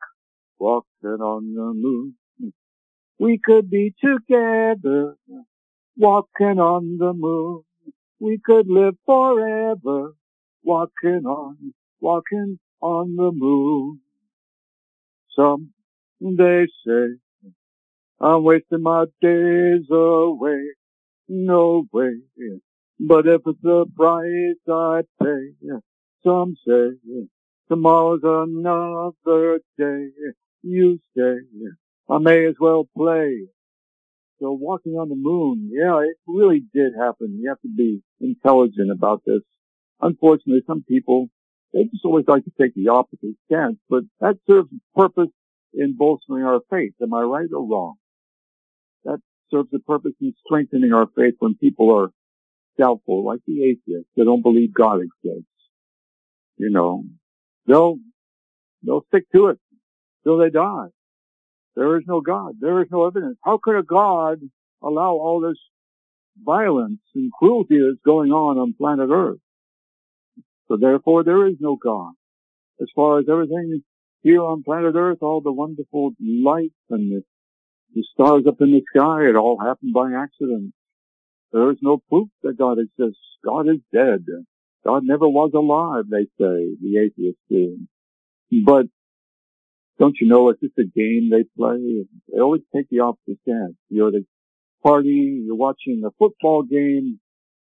walking 0.59 1.21
on 1.21 1.53
the 1.53 1.73
moon. 1.73 2.15
We 3.19 3.39
could 3.43 3.69
be 3.69 3.93
together, 4.03 5.15
walking 5.97 6.59
on 6.59 6.97
the 6.99 7.13
moon. 7.13 7.63
We 8.19 8.39
could 8.43 8.67
live 8.69 8.95
forever, 9.05 10.15
walking 10.63 11.25
on, 11.25 11.73
walking 12.01 12.59
on 12.81 13.15
the 13.15 13.31
moon. 13.33 14.01
Some 15.35 15.73
they 16.21 16.67
say 16.85 17.17
I'm 18.21 18.43
wasting 18.43 18.83
my 18.83 19.05
days 19.21 19.85
away. 19.91 20.76
No 21.29 21.85
way. 21.91 22.21
But 22.99 23.27
if 23.27 23.41
it's 23.45 23.61
the 23.61 23.85
price 23.95 24.57
I 24.69 25.01
pay, 25.21 25.79
some 26.23 26.55
say 26.67 26.97
tomorrow's 27.67 28.21
another 28.23 29.59
day. 29.77 30.07
You 30.63 30.99
say 31.15 31.35
I 32.09 32.17
may 32.17 32.45
as 32.45 32.55
well 32.59 32.87
play. 32.95 33.47
So 34.39 34.51
walking 34.51 34.93
on 34.93 35.09
the 35.09 35.15
moon, 35.15 35.69
yeah, 35.71 35.99
it 35.99 36.17
really 36.27 36.63
did 36.73 36.93
happen. 36.99 37.39
You 37.39 37.49
have 37.49 37.61
to 37.61 37.69
be 37.75 38.01
intelligent 38.19 38.91
about 38.91 39.23
this. 39.25 39.41
Unfortunately, 39.99 40.61
some 40.67 40.83
people, 40.87 41.27
they 41.73 41.83
just 41.85 42.05
always 42.05 42.25
like 42.27 42.43
to 42.45 42.51
take 42.59 42.75
the 42.75 42.89
opposite 42.89 43.35
stance, 43.45 43.77
but 43.89 44.03
that 44.19 44.37
serves 44.47 44.69
a 44.71 44.99
purpose 44.99 45.31
in 45.73 45.95
bolstering 45.97 46.43
our 46.43 46.61
faith. 46.69 46.93
Am 47.01 47.13
I 47.13 47.21
right 47.21 47.49
or 47.51 47.67
wrong? 47.67 47.95
Serves 49.51 49.69
a 49.73 49.79
purpose 49.79 50.13
in 50.19 50.33
strengthening 50.45 50.93
our 50.93 51.07
faith 51.15 51.35
when 51.39 51.55
people 51.55 51.95
are 51.95 52.09
doubtful, 52.77 53.25
like 53.25 53.39
the 53.47 53.63
atheists. 53.63 54.09
They 54.15 54.23
don't 54.23 54.41
believe 54.41 54.73
God 54.73 54.99
exists. 55.01 55.49
You 56.57 56.69
know, 56.69 57.03
they'll, 57.65 57.97
they'll 58.83 59.05
stick 59.07 59.25
to 59.33 59.47
it 59.47 59.59
till 60.23 60.37
they 60.37 60.49
die. 60.49 60.87
There 61.75 61.97
is 61.97 62.03
no 62.07 62.21
God. 62.21 62.55
There 62.59 62.81
is 62.81 62.87
no 62.91 63.05
evidence. 63.05 63.37
How 63.43 63.59
could 63.61 63.77
a 63.77 63.83
God 63.83 64.39
allow 64.81 65.11
all 65.11 65.39
this 65.39 65.59
violence 66.43 67.01
and 67.15 67.31
cruelty 67.31 67.79
that's 67.79 68.01
going 68.03 68.31
on 68.31 68.57
on 68.57 68.73
planet 68.77 69.09
Earth? 69.11 69.39
So 70.67 70.77
therefore 70.77 71.23
there 71.23 71.47
is 71.47 71.55
no 71.59 71.77
God. 71.77 72.13
As 72.81 72.87
far 72.95 73.19
as 73.19 73.25
everything 73.29 73.83
here 74.21 74.41
on 74.41 74.63
planet 74.63 74.95
Earth, 74.95 75.19
all 75.21 75.41
the 75.41 75.51
wonderful 75.51 76.11
light 76.19 76.73
and 76.89 77.11
the, 77.11 77.23
the 77.93 78.03
stars 78.13 78.43
up 78.47 78.61
in 78.61 78.71
the 78.71 78.83
sky, 78.95 79.27
it 79.29 79.35
all 79.35 79.59
happened 79.59 79.93
by 79.93 80.13
accident. 80.13 80.73
There 81.51 81.71
is 81.71 81.77
no 81.81 82.01
proof 82.09 82.29
that 82.43 82.57
God 82.57 82.77
exists. 82.79 83.21
God 83.43 83.67
is 83.67 83.79
dead. 83.93 84.25
God 84.85 85.03
never 85.03 85.27
was 85.27 85.51
alive, 85.53 86.05
they 86.09 86.25
say, 86.39 86.75
the 86.81 86.97
atheists 86.97 87.41
do. 87.49 87.79
But 88.65 88.87
don't 89.99 90.15
you 90.21 90.27
know 90.27 90.49
it's 90.49 90.61
just 90.61 90.77
a 90.77 90.83
game 90.83 91.29
they 91.29 91.43
play? 91.57 92.05
They 92.31 92.39
always 92.39 92.61
take 92.75 92.89
the 92.89 92.99
opposite 93.01 93.39
stance. 93.41 93.75
You're 93.89 94.09
at 94.09 94.13
a 94.13 94.25
party, 94.83 95.43
you're 95.45 95.55
watching 95.55 96.03
a 96.05 96.11
football 96.19 96.63
game, 96.63 97.19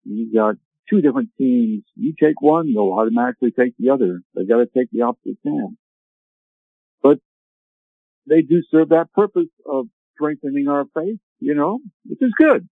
you 0.03 0.33
got 0.33 0.55
two 0.89 1.01
different 1.01 1.29
teams. 1.37 1.83
You 1.95 2.13
take 2.19 2.41
one, 2.41 2.73
they'll 2.73 2.93
automatically 2.93 3.51
take 3.51 3.73
the 3.77 3.89
other. 3.89 4.21
They 4.35 4.45
gotta 4.45 4.67
take 4.67 4.89
the 4.91 5.01
opposite 5.01 5.37
stance. 5.39 5.77
But 7.01 7.19
they 8.27 8.41
do 8.41 8.63
serve 8.71 8.89
that 8.89 9.11
purpose 9.13 9.49
of 9.65 9.87
strengthening 10.15 10.67
our 10.67 10.85
faith, 10.95 11.19
you 11.39 11.55
know, 11.55 11.79
which 12.05 12.21
is 12.21 12.31
good. 12.37 12.67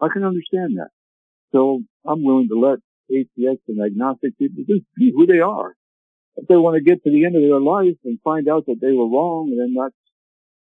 I 0.00 0.08
can 0.12 0.24
understand 0.24 0.76
that. 0.76 0.90
So 1.52 1.82
I'm 2.06 2.22
willing 2.22 2.48
to 2.48 2.58
let 2.58 2.78
atheists 3.10 3.64
and 3.68 3.84
agnostic 3.84 4.38
people 4.38 4.64
just 4.66 4.84
be 4.96 5.12
who 5.14 5.26
they 5.26 5.40
are 5.40 5.74
if 6.36 6.48
they 6.48 6.56
want 6.56 6.76
to 6.76 6.82
get 6.82 7.02
to 7.04 7.10
the 7.10 7.24
end 7.24 7.36
of 7.36 7.42
their 7.42 7.60
life 7.60 7.96
and 8.04 8.18
find 8.22 8.48
out 8.48 8.66
that 8.66 8.80
they 8.80 8.92
were 8.92 9.08
wrong, 9.08 9.54
then 9.56 9.74
that's 9.78 9.94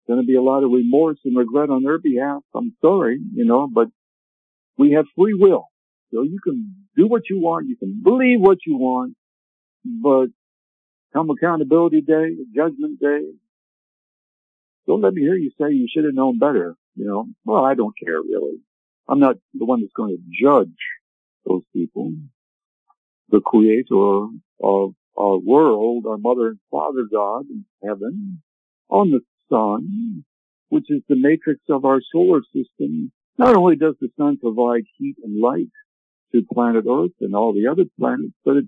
going 0.08 0.20
to 0.20 0.26
be 0.26 0.36
a 0.36 0.42
lot 0.42 0.64
of 0.64 0.72
remorse 0.72 1.20
and 1.24 1.38
regret 1.38 1.70
on 1.70 1.84
their 1.84 2.00
behalf. 2.00 2.42
I'm 2.54 2.76
sorry, 2.82 3.20
you 3.34 3.46
know, 3.46 3.70
but 3.74 3.88
we 4.78 4.92
have 4.92 5.06
free 5.16 5.34
will. 5.34 5.68
So 6.14 6.24
you 6.24 6.40
can 6.44 6.76
do 6.96 7.08
what 7.08 7.24
you 7.30 7.40
want. 7.40 7.68
You 7.68 7.78
can 7.78 8.02
believe 8.04 8.40
what 8.40 8.60
you 8.66 8.78
want, 8.78 9.16
but 9.86 10.28
come 11.14 11.30
accountability 11.30 12.02
day, 12.02 12.36
judgment 12.56 13.00
day, 13.00 13.22
don't 14.88 15.02
let 15.02 15.14
me 15.14 15.22
hear 15.22 15.36
you 15.36 15.52
say 15.60 15.72
you 15.72 15.88
should 15.94 16.06
have 16.06 16.14
known 16.14 16.40
better. 16.40 16.76
You 16.96 17.06
know, 17.06 17.26
well, 17.46 17.64
I 17.64 17.74
don't 17.74 17.96
care 17.98 18.22
really. 18.22 18.60
I'm 19.08 19.20
not 19.20 19.38
the 19.54 19.66
one 19.66 19.82
that's 19.82 19.94
going 19.94 20.16
to 20.16 20.24
judge 20.46 20.78
those 21.46 21.64
people. 21.74 22.14
The 23.30 23.42
creator 23.42 24.28
of 24.62 24.94
our 25.18 25.38
world, 25.38 26.06
our 26.08 26.18
mother 26.18 26.50
and 26.50 26.60
father 26.72 27.06
God 27.12 27.46
in 27.50 27.66
heaven, 27.84 28.42
on 28.90 29.12
the 29.12 29.22
sun, 29.50 30.24
which 30.70 30.86
is 30.90 31.02
the 31.08 31.16
matrix 31.16 31.62
of 31.70 31.86
our 31.86 32.02
solar 32.12 32.42
system. 32.54 33.12
Not 33.38 33.56
only 33.56 33.76
does 33.76 33.96
the 34.00 34.10
sun 34.18 34.38
provide 34.38 34.84
heat 34.98 35.16
and 35.24 35.42
light 35.42 35.72
to 36.32 36.44
planet 36.52 36.86
Earth 36.90 37.12
and 37.22 37.36
all 37.36 37.54
the 37.54 37.68
other 37.68 37.86
planets, 38.00 38.34
but 38.46 38.58
it 38.58 38.66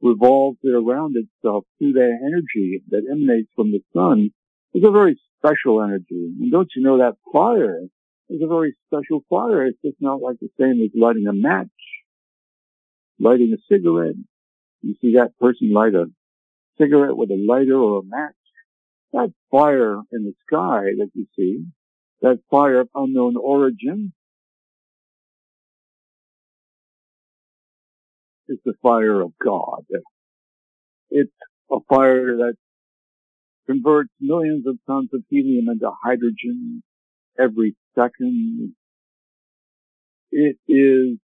revolves 0.00 0.58
it 0.62 0.74
around 0.74 1.16
itself 1.16 1.64
through 1.78 1.94
that 1.94 2.18
energy 2.22 2.82
that 2.88 3.06
emanates 3.10 3.50
from 3.56 3.72
the 3.72 3.80
sun. 3.92 4.30
It's 4.74 4.86
a 4.86 4.90
very 4.90 5.18
special 5.38 5.82
energy. 5.82 6.32
And 6.40 6.50
don't 6.50 6.68
you 6.74 6.82
know 6.82 6.98
that 6.98 7.14
fire 7.32 7.80
is 8.28 8.42
a 8.42 8.46
very 8.46 8.76
special 8.86 9.24
fire. 9.30 9.66
It's 9.66 9.78
just 9.84 9.96
not 10.00 10.20
like 10.20 10.36
the 10.40 10.48
same 10.58 10.82
as 10.82 10.90
lighting 10.94 11.26
a 11.28 11.32
match, 11.32 11.68
lighting 13.18 13.54
a 13.54 13.74
cigarette, 13.74 14.16
you 14.84 14.94
see 15.00 15.14
that 15.14 15.38
person 15.38 15.72
light 15.72 15.94
a 15.94 16.06
cigarette 16.76 17.16
with 17.16 17.30
a 17.30 17.42
lighter 17.48 17.76
or 17.76 18.00
a 18.00 18.04
match. 18.04 18.34
That 19.12 19.32
fire 19.50 20.00
in 20.12 20.24
the 20.24 20.34
sky 20.46 20.82
that 20.98 21.10
you 21.14 21.26
see, 21.36 21.64
that 22.20 22.40
fire 22.50 22.80
of 22.80 22.88
unknown 22.94 23.36
origin, 23.36 24.12
is 28.48 28.58
the 28.64 28.74
fire 28.82 29.20
of 29.20 29.32
God. 29.42 29.84
It's 31.10 31.32
a 31.70 31.78
fire 31.88 32.36
that 32.38 32.56
converts 33.66 34.10
millions 34.20 34.66
of 34.66 34.76
tons 34.86 35.10
of 35.12 35.22
helium 35.28 35.68
into 35.68 35.90
hydrogen 36.02 36.82
every 37.38 37.76
second. 37.94 38.74
It 40.30 40.56
is 40.68 41.18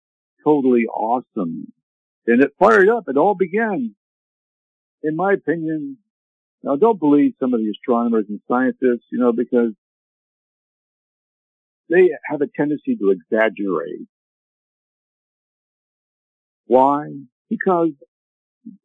totally 0.44 0.86
awesome. 0.86 1.72
And 2.26 2.42
it 2.42 2.52
fired 2.58 2.88
up. 2.88 3.04
It 3.08 3.16
all 3.16 3.34
began, 3.34 3.94
in 5.02 5.16
my 5.16 5.32
opinion, 5.32 5.98
now 6.62 6.76
don't 6.76 7.00
believe 7.00 7.32
some 7.40 7.54
of 7.54 7.60
the 7.60 7.70
astronomers 7.70 8.26
and 8.28 8.40
scientists, 8.46 9.06
you 9.10 9.18
know, 9.18 9.32
because 9.32 9.72
they 11.88 12.10
have 12.30 12.40
a 12.40 12.46
tendency 12.46 12.96
to 12.96 13.10
exaggerate. 13.10 14.06
Why? 16.66 17.08
Because 17.48 17.90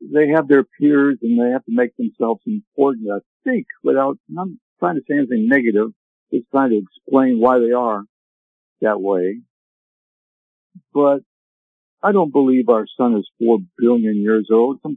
they 0.01 0.29
have 0.29 0.47
their 0.47 0.63
peers 0.63 1.17
and 1.21 1.39
they 1.39 1.51
have 1.51 1.65
to 1.65 1.71
make 1.71 1.95
themselves 1.97 2.41
important. 2.45 3.07
I 3.11 3.19
think 3.43 3.67
without, 3.83 4.17
I'm 4.37 4.59
trying 4.79 4.95
to 4.95 5.01
say 5.07 5.17
anything 5.17 5.47
negative, 5.47 5.89
just 6.33 6.45
trying 6.51 6.71
to 6.71 6.81
explain 6.81 7.39
why 7.39 7.59
they 7.59 7.71
are 7.71 8.03
that 8.81 9.01
way. 9.01 9.41
But 10.93 11.19
I 12.01 12.11
don't 12.11 12.31
believe 12.31 12.69
our 12.69 12.85
sun 12.97 13.15
is 13.17 13.29
four 13.39 13.59
billion 13.77 14.21
years 14.21 14.49
old. 14.51 14.79
Some, 14.81 14.95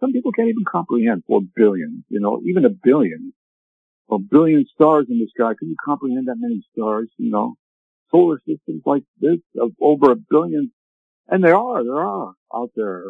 some 0.00 0.12
people 0.12 0.32
can't 0.32 0.48
even 0.48 0.64
comprehend 0.70 1.24
four 1.26 1.40
billion, 1.54 2.04
you 2.08 2.20
know, 2.20 2.40
even 2.46 2.64
a 2.64 2.70
billion. 2.70 3.32
A 4.10 4.18
billion 4.18 4.64
stars 4.72 5.06
in 5.10 5.18
the 5.18 5.26
sky. 5.36 5.54
Can 5.58 5.68
you 5.68 5.76
comprehend 5.84 6.28
that 6.28 6.36
many 6.38 6.62
stars, 6.72 7.08
you 7.16 7.30
know? 7.30 7.54
Solar 8.10 8.40
systems 8.46 8.82
like 8.86 9.02
this 9.20 9.40
of 9.60 9.72
over 9.80 10.12
a 10.12 10.16
billion. 10.16 10.70
And 11.26 11.42
there 11.42 11.56
are, 11.56 11.82
there 11.82 11.98
are 12.06 12.34
out 12.54 12.70
there 12.76 13.06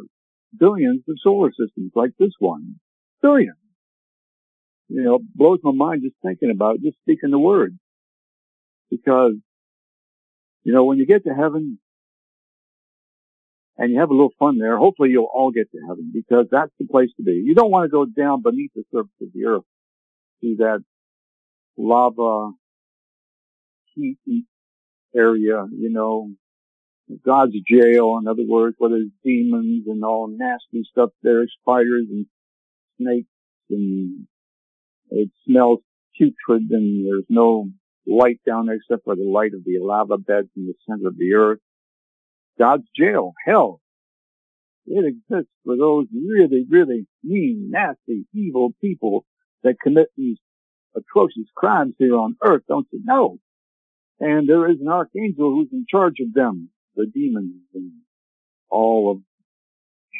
billions 0.59 1.03
of 1.09 1.17
solar 1.23 1.51
systems 1.51 1.93
like 1.95 2.11
this 2.19 2.33
one. 2.39 2.77
billion. 3.23 3.55
You 4.89 5.03
know, 5.03 5.19
blows 5.35 5.59
my 5.63 5.73
mind 5.73 6.03
just 6.05 6.17
thinking 6.23 6.51
about 6.51 6.77
it, 6.77 6.83
just 6.83 6.99
speaking 6.99 7.31
the 7.31 7.39
word. 7.39 7.77
Because, 8.91 9.33
you 10.63 10.73
know, 10.73 10.85
when 10.85 10.99
you 10.99 11.07
get 11.07 11.25
to 11.25 11.35
heaven 11.35 11.79
and 13.77 13.93
you 13.93 13.99
have 13.99 14.11
a 14.11 14.15
little 14.15 14.33
fun 14.39 14.59
there, 14.59 14.77
hopefully 14.77 15.11
you'll 15.11 15.29
all 15.33 15.51
get 15.51 15.71
to 15.73 15.79
heaven 15.89 16.13
because 16.15 16.47
that's 16.51 16.71
the 16.79 16.87
place 16.87 17.11
to 17.17 17.25
be. 17.25 17.43
You 17.45 17.55
don't 17.55 17.71
want 17.71 17.85
to 17.85 17.89
go 17.89 18.07
down 18.07 18.43
beneath 18.43 18.71
the 18.75 18.85
surface 18.93 19.11
of 19.21 19.29
the 19.35 19.45
earth 19.47 19.65
to 20.43 20.57
that 20.59 20.85
lava 21.77 22.53
heat 23.95 24.19
area, 25.15 25.65
you 25.73 25.91
know, 25.91 26.31
God's 27.25 27.55
jail, 27.69 28.19
in 28.21 28.27
other 28.29 28.47
words, 28.47 28.77
where 28.79 28.91
there's 28.91 29.11
demons 29.25 29.85
and 29.87 30.05
all 30.05 30.29
nasty 30.29 30.83
stuff 30.91 31.11
there, 31.23 31.47
spiders 31.61 32.07
and 32.11 32.27
snakes 32.99 33.29
and 33.71 34.27
it 35.11 35.31
smells 35.47 35.81
putrid 36.17 36.71
and 36.71 37.07
there's 37.07 37.25
no 37.29 37.69
light 38.07 38.41
down 38.47 38.67
there 38.67 38.77
except 38.77 39.05
for 39.05 39.17
the 39.17 39.25
light 39.25 39.55
of 39.55 39.65
the 39.65 39.79
lava 39.81 40.19
beds 40.19 40.49
in 40.57 40.67
the 40.67 40.75
center 40.89 41.09
of 41.09 41.17
the 41.17 41.35
earth. 41.35 41.61
God's 42.59 42.87
jail, 42.97 43.35
hell. 43.45 43.81
It 44.87 45.05
exists 45.05 45.53
for 45.65 45.77
those 45.77 46.07
really, 46.13 46.65
really 46.69 47.07
mean, 47.25 47.71
nasty, 47.71 48.27
evil 48.33 48.71
people 48.81 49.27
that 49.65 49.81
commit 49.83 50.09
these 50.17 50.39
atrocious 50.97 51.49
crimes 51.55 51.95
here 51.99 52.17
on 52.17 52.37
earth, 52.43 52.63
don't 52.69 52.87
you 52.93 53.01
know? 53.05 53.39
And 54.21 54.49
there 54.49 54.71
is 54.71 54.81
an 54.81 54.89
archangel 54.89 55.51
who's 55.51 55.69
in 55.73 55.87
charge 55.91 56.21
of 56.21 56.33
them, 56.33 56.71
the 56.97 57.07
demons 57.07 57.63
and 57.75 57.93
all 58.69 59.11
of 59.11 59.19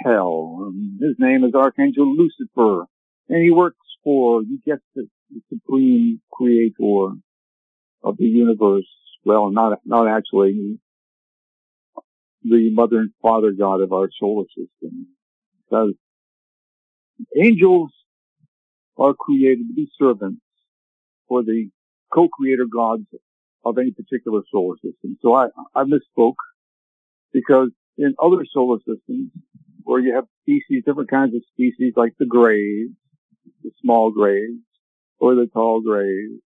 hell. 0.05 0.69
And 0.69 1.01
his 1.01 1.17
name 1.19 1.45
is 1.45 1.55
Archangel 1.55 2.15
Lucifer, 2.15 2.87
and 3.29 3.43
he 3.43 3.51
works 3.51 3.79
for, 4.05 4.43
you 4.43 4.59
get 4.65 4.79
the, 4.95 5.09
the 5.31 5.41
supreme 5.53 6.21
creator 6.33 7.15
of 8.03 8.17
the 8.19 8.27
universe. 8.27 8.89
Well, 9.25 9.51
not, 9.51 9.81
not 9.85 10.07
actually 10.07 10.79
the 12.45 12.71
mother 12.73 12.99
and 12.99 13.11
father 13.21 13.51
God 13.51 13.81
of 13.81 13.93
our 13.93 14.09
solar 14.21 14.45
system. 14.49 15.09
Because 15.65 15.95
angels 17.37 17.91
are 18.97 19.15
created 19.15 19.67
to 19.69 19.75
be 19.75 19.91
servants 19.99 20.43
for 21.29 21.43
the 21.43 21.71
co-creator 22.13 22.67
gods 22.73 23.07
of 23.65 23.79
any 23.79 23.91
particular 23.91 24.43
solar 24.53 24.77
system. 24.77 25.19
So 25.23 25.35
I, 25.35 25.47
I 25.75 25.83
misspoke 25.83 26.37
because 27.33 27.71
in 27.99 28.15
other 28.23 28.45
solar 28.53 28.79
systems 28.79 29.31
where 29.85 30.01
you 30.01 30.15
have 30.15 30.25
species, 30.43 30.83
different 30.85 31.11
kinds 31.11 31.35
of 31.35 31.43
species 31.53 31.93
like 31.97 32.13
the 32.19 32.27
grays, 32.27 32.89
the 33.63 33.71
small 33.81 34.11
grays, 34.11 34.59
or 35.19 35.35
the 35.35 35.47
tall 35.53 35.81
grays, 35.81 36.41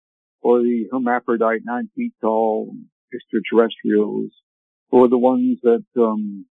or 0.40 0.60
the 0.60 0.86
hermaphrodite 0.90 1.60
nine 1.64 1.88
feet 1.94 2.12
tall 2.20 2.74
extraterrestrials, 3.14 4.30
or 4.90 5.08
the 5.08 5.18
ones 5.18 5.58
that, 5.62 5.84
um, 5.98 6.46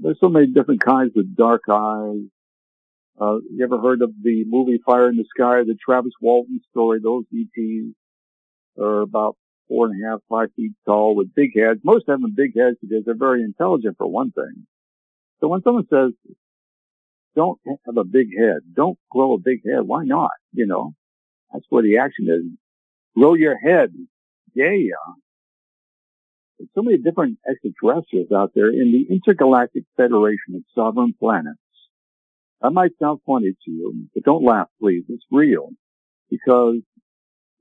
there's 0.00 0.18
so 0.20 0.28
many 0.28 0.46
different 0.46 0.80
kinds 0.80 1.12
with 1.14 1.34
dark 1.34 1.62
eyes. 1.70 2.20
Uh, 3.18 3.36
you 3.50 3.64
ever 3.64 3.80
heard 3.80 4.02
of 4.02 4.10
the 4.22 4.44
movie 4.46 4.78
Fire 4.84 5.08
in 5.08 5.16
the 5.16 5.24
Sky, 5.34 5.62
the 5.64 5.76
Travis 5.82 6.12
Walton 6.20 6.60
story? 6.70 7.00
Those 7.02 7.24
ETs 7.34 7.94
are 8.78 9.00
about 9.00 9.36
four 9.68 9.86
and 9.86 10.02
a 10.02 10.08
half, 10.08 10.20
five 10.28 10.48
feet 10.54 10.72
tall 10.84 11.14
with 11.14 11.34
big 11.34 11.50
heads. 11.56 11.80
Most 11.82 12.08
of 12.08 12.20
them 12.20 12.34
big 12.34 12.56
heads 12.56 12.76
because 12.80 13.04
they're 13.04 13.14
very 13.14 13.42
intelligent 13.42 13.96
for 13.98 14.06
one 14.06 14.30
thing. 14.32 14.66
So 15.40 15.48
when 15.48 15.62
someone 15.62 15.86
says, 15.90 16.12
don't 17.34 17.58
have 17.66 17.96
a 17.96 18.04
big 18.04 18.28
head, 18.36 18.60
don't 18.74 18.98
grow 19.10 19.34
a 19.34 19.38
big 19.38 19.60
head, 19.66 19.82
why 19.82 20.04
not? 20.04 20.30
You 20.52 20.66
know, 20.66 20.94
that's 21.52 21.66
where 21.68 21.82
the 21.82 21.98
action 21.98 22.26
is. 22.28 22.58
Grow 23.16 23.34
your 23.34 23.58
head. 23.58 23.92
Yeah. 24.54 24.66
Uh. 24.66 25.12
There's 26.58 26.70
so 26.74 26.82
many 26.82 26.96
different 26.96 27.38
extraterrestrials 27.48 28.32
out 28.34 28.52
there 28.54 28.70
in 28.70 28.90
the 28.90 29.14
Intergalactic 29.14 29.84
Federation 29.96 30.54
of 30.54 30.62
Sovereign 30.74 31.14
Planets. 31.18 31.58
That 32.62 32.70
might 32.70 32.92
sound 33.00 33.20
funny 33.26 33.52
to 33.52 33.70
you, 33.70 34.08
but 34.14 34.24
don't 34.24 34.42
laugh, 34.42 34.68
please. 34.80 35.04
It's 35.10 35.24
real 35.30 35.68
because 36.30 36.76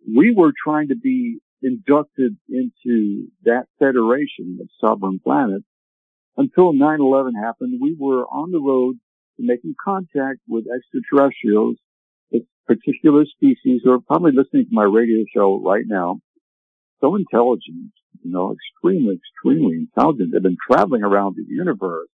we 0.07 0.33
were 0.33 0.53
trying 0.63 0.87
to 0.89 0.95
be 0.95 1.39
inducted 1.65 2.37
into 2.47 3.27
that 3.43 3.65
federation 3.79 4.59
of 4.61 4.67
sovereign 4.79 5.19
planets 5.23 5.65
until 6.37 6.73
9-11 6.73 7.31
happened. 7.41 7.79
We 7.81 7.95
were 7.99 8.25
on 8.25 8.51
the 8.51 8.59
road 8.59 8.97
to 9.37 9.45
making 9.45 9.75
contact 9.83 10.39
with 10.47 10.65
extraterrestrials, 10.67 11.77
this 12.31 12.43
particular 12.67 13.25
species 13.25 13.81
who 13.83 13.91
are 13.91 13.99
probably 13.99 14.31
listening 14.31 14.65
to 14.65 14.73
my 14.73 14.83
radio 14.83 15.25
show 15.35 15.61
right 15.65 15.85
now. 15.87 16.19
So 17.01 17.15
intelligent, 17.15 17.91
you 18.23 18.31
know, 18.31 18.53
extremely, 18.53 19.15
extremely 19.15 19.75
intelligent. 19.75 20.31
They've 20.31 20.41
been 20.41 20.57
traveling 20.69 21.03
around 21.03 21.35
the 21.35 21.45
universe 21.47 22.09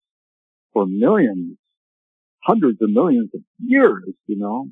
for 0.73 0.85
millions, 0.87 1.57
hundreds 2.43 2.81
of 2.81 2.89
millions 2.89 3.29
of 3.35 3.41
years, 3.59 4.03
you 4.27 4.37
know. 4.37 4.67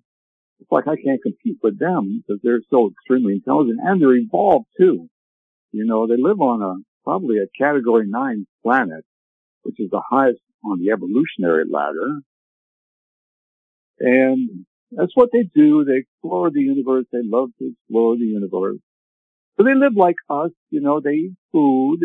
It's 0.59 0.71
like 0.71 0.87
I 0.87 0.95
can't 0.95 1.21
compete 1.21 1.57
with 1.63 1.79
them 1.79 2.21
because 2.21 2.41
they're 2.43 2.61
so 2.69 2.89
extremely 2.91 3.33
intelligent 3.33 3.79
and 3.81 4.01
they're 4.01 4.15
evolved 4.15 4.67
too. 4.77 5.07
You 5.71 5.85
know, 5.85 6.07
they 6.07 6.15
live 6.17 6.41
on 6.41 6.61
a, 6.61 6.75
probably 7.03 7.37
a 7.37 7.47
category 7.57 8.07
nine 8.07 8.45
planet, 8.63 9.05
which 9.63 9.79
is 9.79 9.89
the 9.89 10.01
highest 10.09 10.39
on 10.65 10.79
the 10.79 10.91
evolutionary 10.91 11.65
ladder. 11.69 12.19
And 13.99 14.65
that's 14.91 15.15
what 15.15 15.29
they 15.31 15.43
do. 15.43 15.85
They 15.85 15.97
explore 15.97 16.49
the 16.49 16.61
universe. 16.61 17.05
They 17.11 17.19
love 17.23 17.49
to 17.59 17.71
explore 17.71 18.15
the 18.15 18.25
universe. 18.25 18.79
So 19.57 19.63
they 19.63 19.75
live 19.75 19.95
like 19.95 20.15
us, 20.29 20.51
you 20.69 20.81
know, 20.81 20.99
they 20.99 21.11
eat 21.11 21.35
food. 21.51 21.99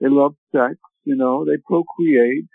They 0.00 0.08
love 0.08 0.34
sex, 0.50 0.76
you 1.04 1.14
know, 1.14 1.44
they 1.44 1.58
procreate. 1.58 2.48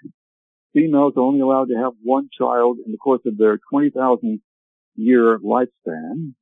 Females 0.74 1.13
are 1.15 1.22
only 1.22 1.41
allowed 1.41 1.70
to 1.70 1.76
have 1.76 1.94
one 2.02 2.30
child 2.38 2.78
in 2.84 2.91
the 2.91 2.98
course 2.98 3.22
of 3.26 3.38
their 3.38 3.60
20,000 3.70 4.41
year 4.95 5.39
lifespan. 5.39 6.34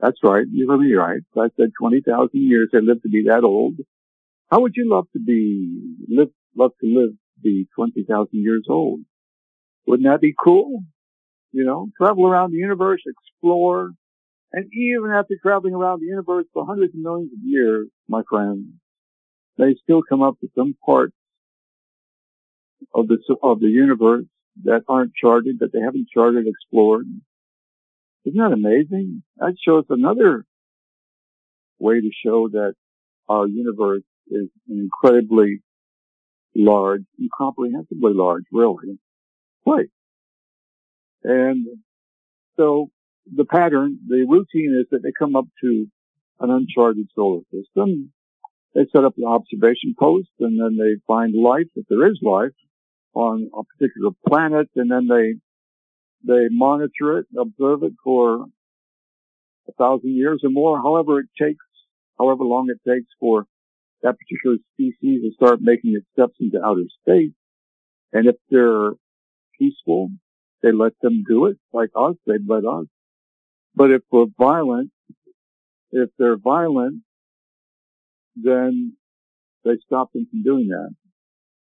That's 0.00 0.18
right. 0.22 0.44
You 0.50 0.68
heard 0.68 0.80
me 0.80 0.94
right. 0.94 1.20
I 1.36 1.48
said 1.56 1.70
20,000 1.80 2.30
years. 2.34 2.68
They 2.72 2.80
live 2.80 3.02
to 3.02 3.08
be 3.08 3.24
that 3.26 3.44
old. 3.44 3.74
How 4.50 4.60
would 4.60 4.74
you 4.76 4.88
love 4.88 5.06
to 5.12 5.18
be, 5.20 5.80
live, 6.08 6.30
love 6.56 6.72
to 6.80 6.86
live, 6.86 7.10
be 7.42 7.66
20,000 7.74 8.28
years 8.32 8.66
old? 8.68 9.00
Wouldn't 9.86 10.08
that 10.08 10.20
be 10.20 10.34
cool? 10.42 10.82
You 11.52 11.64
know, 11.64 11.88
travel 11.96 12.26
around 12.26 12.52
the 12.52 12.58
universe, 12.58 13.02
explore, 13.06 13.92
and 14.52 14.66
even 14.72 15.10
after 15.10 15.34
traveling 15.42 15.74
around 15.74 16.00
the 16.00 16.06
universe 16.06 16.46
for 16.52 16.64
hundreds 16.64 16.94
of 16.94 17.00
millions 17.00 17.32
of 17.32 17.38
years, 17.42 17.88
my 18.08 18.22
friends, 18.28 18.64
they 19.58 19.74
still 19.82 20.02
come 20.08 20.22
up 20.22 20.38
to 20.40 20.48
some 20.56 20.74
parts 20.84 21.14
of 22.94 23.08
the, 23.08 23.18
of 23.42 23.60
the 23.60 23.68
universe 23.68 24.24
that 24.64 24.82
aren't 24.88 25.12
charted, 25.14 25.58
that 25.60 25.72
they 25.72 25.80
haven't 25.80 26.08
charted, 26.12 26.46
explored. 26.46 27.06
Isn't 28.24 28.38
that 28.38 28.52
amazing? 28.52 29.22
That 29.36 29.54
shows 29.64 29.84
another 29.88 30.44
way 31.78 32.00
to 32.00 32.10
show 32.24 32.48
that 32.48 32.74
our 33.28 33.46
universe 33.46 34.02
is 34.28 34.48
incredibly 34.68 35.62
large, 36.54 37.04
incomprehensibly 37.18 38.12
large, 38.14 38.44
really. 38.52 38.98
Right. 39.66 39.88
And 41.22 41.66
so 42.56 42.90
the 43.32 43.44
pattern, 43.44 43.98
the 44.06 44.26
routine 44.28 44.76
is 44.80 44.86
that 44.90 45.02
they 45.02 45.12
come 45.18 45.36
up 45.36 45.46
to 45.62 45.86
an 46.40 46.50
uncharted 46.50 47.08
solar 47.14 47.42
system. 47.52 48.12
They 48.74 48.86
set 48.94 49.04
up 49.04 49.14
an 49.16 49.24
observation 49.24 49.94
post 49.98 50.28
and 50.40 50.60
then 50.60 50.76
they 50.76 51.00
find 51.06 51.34
life, 51.34 51.66
if 51.74 51.86
there 51.88 52.06
is 52.06 52.18
life, 52.22 52.52
on 53.14 53.50
a 53.54 53.62
particular 53.64 54.10
planet 54.26 54.68
and 54.76 54.90
then 54.90 55.08
they 55.08 55.34
they 56.26 56.48
monitor 56.50 57.18
it, 57.18 57.26
observe 57.38 57.82
it 57.82 57.92
for 58.02 58.46
a 59.68 59.72
thousand 59.78 60.16
years 60.16 60.40
or 60.42 60.50
more, 60.50 60.78
however 60.78 61.20
it 61.20 61.28
takes, 61.40 61.64
however 62.18 62.44
long 62.44 62.68
it 62.70 62.80
takes 62.88 63.08
for 63.20 63.46
that 64.02 64.16
particular 64.18 64.56
species 64.74 65.22
to 65.22 65.30
start 65.34 65.60
making 65.60 65.94
its 65.94 66.06
steps 66.12 66.34
into 66.40 66.64
outer 66.64 66.84
space. 67.02 67.32
And 68.12 68.26
if 68.26 68.36
they're 68.50 68.92
peaceful, 69.58 70.10
they 70.62 70.72
let 70.72 70.92
them 71.02 71.24
do 71.28 71.46
it 71.46 71.58
like 71.72 71.90
us, 71.94 72.14
they'd 72.26 72.48
let 72.48 72.64
us. 72.64 72.86
But 73.74 73.90
if 73.90 74.02
we're 74.10 74.26
violent, 74.38 74.90
if 75.92 76.10
they're 76.18 76.36
violent, 76.36 77.02
then 78.36 78.96
they 79.64 79.76
stop 79.86 80.12
them 80.12 80.26
from 80.30 80.42
doing 80.42 80.68
that. 80.68 80.90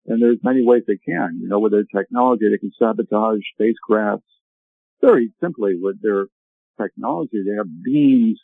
And 0.08 0.22
there's 0.22 0.38
many 0.44 0.64
ways 0.64 0.84
they 0.88 0.98
can, 0.98 1.40
you 1.42 1.48
know, 1.48 1.60
with 1.60 1.72
their 1.72 1.84
technology, 1.84 2.46
they 2.50 2.58
can 2.58 2.72
sabotage 2.78 3.40
spacecrafts, 3.60 4.22
very 5.06 5.32
simply 5.42 5.74
with 5.80 6.02
their 6.02 6.26
technology. 6.82 7.44
They 7.46 7.56
have 7.58 7.68
beams, 7.84 8.40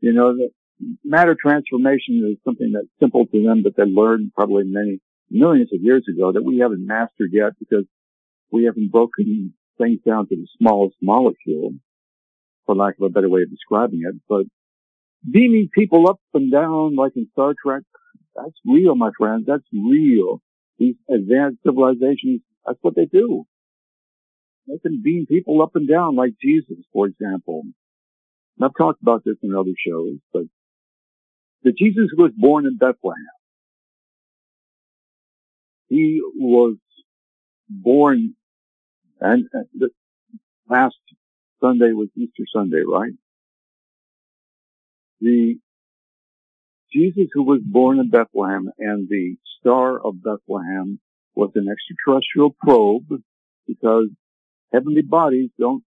you 0.00 0.12
know, 0.12 0.34
matter 1.04 1.36
transformation 1.40 2.28
is 2.30 2.38
something 2.44 2.72
that's 2.72 2.86
simple 3.00 3.26
to 3.26 3.42
them, 3.42 3.62
but 3.62 3.76
they 3.76 3.84
learned 3.84 4.32
probably 4.34 4.64
many 4.66 5.00
millions 5.30 5.70
of 5.72 5.80
years 5.82 6.04
ago 6.08 6.32
that 6.32 6.44
we 6.44 6.58
haven't 6.58 6.86
mastered 6.86 7.30
yet 7.32 7.52
because 7.58 7.84
we 8.52 8.64
haven't 8.64 8.92
broken 8.92 9.54
things 9.78 10.00
down 10.06 10.28
to 10.28 10.36
the 10.36 10.46
smallest 10.58 10.96
molecule, 11.02 11.72
for 12.64 12.74
lack 12.74 12.94
of 13.00 13.06
a 13.06 13.08
better 13.08 13.28
way 13.28 13.42
of 13.42 13.50
describing 13.50 14.02
it, 14.04 14.14
but 14.28 14.44
beaming 15.28 15.68
people 15.72 16.08
up 16.08 16.20
and 16.34 16.52
down 16.52 16.94
like 16.94 17.12
in 17.16 17.28
Star 17.32 17.54
Trek, 17.60 17.82
that's 18.34 18.54
real, 18.64 18.94
my 18.94 19.10
friends. 19.18 19.44
That's 19.46 19.64
real. 19.72 20.42
These 20.78 20.96
advanced 21.08 21.58
civilizations, 21.64 22.42
that's 22.66 22.78
what 22.82 22.94
they 22.94 23.06
do. 23.06 23.44
They 24.66 24.78
can 24.78 25.02
beam 25.02 25.26
people 25.26 25.62
up 25.62 25.76
and 25.76 25.88
down 25.88 26.16
like 26.16 26.34
Jesus, 26.42 26.78
for 26.92 27.06
example. 27.06 27.62
And 27.62 28.64
I've 28.64 28.76
talked 28.76 29.02
about 29.02 29.24
this 29.24 29.36
in 29.42 29.54
other 29.54 29.74
shows, 29.86 30.18
but 30.32 30.44
the 31.62 31.72
Jesus 31.72 32.08
was 32.16 32.32
born 32.36 32.66
in 32.66 32.76
Bethlehem. 32.76 33.16
He 35.88 36.20
was 36.34 36.76
born, 37.68 38.34
and, 39.20 39.44
and 39.52 39.66
the 39.74 39.90
last 40.68 40.96
Sunday 41.60 41.92
was 41.92 42.08
Easter 42.16 42.44
Sunday, 42.52 42.82
right? 42.86 43.12
The 45.20 45.58
Jesus 46.92 47.28
who 47.32 47.42
was 47.42 47.60
born 47.64 48.00
in 48.00 48.10
Bethlehem 48.10 48.70
and 48.78 49.08
the 49.08 49.36
Star 49.60 49.98
of 49.98 50.22
Bethlehem 50.22 50.98
was 51.34 51.50
an 51.54 51.68
extraterrestrial 51.68 52.54
probe 52.60 53.22
because 53.66 54.08
heavenly 54.72 55.02
bodies 55.02 55.50
don't 55.58 55.84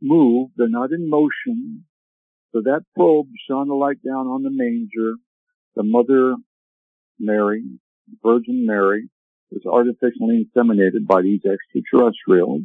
move, 0.00 0.50
they're 0.56 0.68
not 0.68 0.92
in 0.92 1.08
motion. 1.08 1.84
So 2.52 2.62
that 2.62 2.84
probe 2.96 3.28
shone 3.48 3.68
a 3.68 3.74
light 3.74 4.02
down 4.02 4.26
on 4.26 4.42
the 4.42 4.50
manger. 4.50 5.14
The 5.76 5.82
mother 5.82 6.36
Mary, 7.18 7.62
Virgin 8.22 8.64
Mary, 8.66 9.10
was 9.50 9.62
artificially 9.66 10.48
inseminated 10.56 11.06
by 11.06 11.22
these 11.22 11.40
extraterrestrials. 11.44 12.62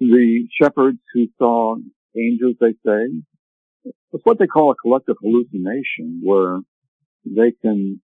The 0.00 0.48
shepherds 0.60 0.98
who 1.12 1.26
saw 1.38 1.76
angels, 2.16 2.56
they 2.60 2.72
say, 2.84 3.22
it's 3.84 4.24
what 4.24 4.38
they 4.38 4.46
call 4.46 4.70
a 4.70 4.74
collective 4.76 5.16
hallucination, 5.20 6.20
where 6.22 6.60
they 7.24 7.52
can 7.62 8.00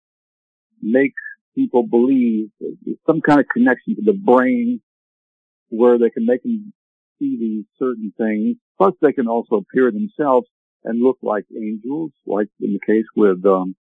make 0.82 1.14
people 1.54 1.86
believe 1.86 2.50
some 3.06 3.20
kind 3.20 3.40
of 3.40 3.46
connection 3.48 3.96
to 3.96 4.02
the 4.02 4.12
brain 4.12 4.80
where 5.70 5.98
they 5.98 6.10
can 6.10 6.26
make 6.26 6.42
them 6.42 6.72
see 7.18 7.36
these 7.38 7.64
certain 7.78 8.12
things. 8.16 8.56
Plus, 8.78 8.94
they 9.00 9.12
can 9.12 9.28
also 9.28 9.56
appear 9.56 9.90
themselves 9.90 10.46
and 10.84 11.02
look 11.02 11.18
like 11.22 11.44
angels, 11.54 12.12
like 12.26 12.48
in 12.60 12.72
the 12.72 12.80
case 12.84 13.04
with 13.16 13.44
um, 13.46 13.74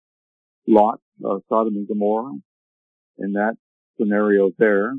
Lot, 0.67 1.01
uh, 1.25 1.39
Sodom 1.49 1.75
and 1.75 1.89
Gomorrah, 1.89 2.35
in 3.19 3.33
that 3.33 3.55
scenario 3.99 4.51
there. 4.59 4.95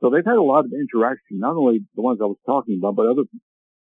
So 0.00 0.10
they've 0.10 0.24
had 0.24 0.36
a 0.36 0.42
lot 0.42 0.64
of 0.64 0.72
interaction, 0.72 1.38
not 1.38 1.56
only 1.56 1.80
the 1.94 2.02
ones 2.02 2.20
I 2.22 2.26
was 2.26 2.38
talking 2.46 2.78
about, 2.80 2.96
but 2.96 3.06
other, 3.06 3.22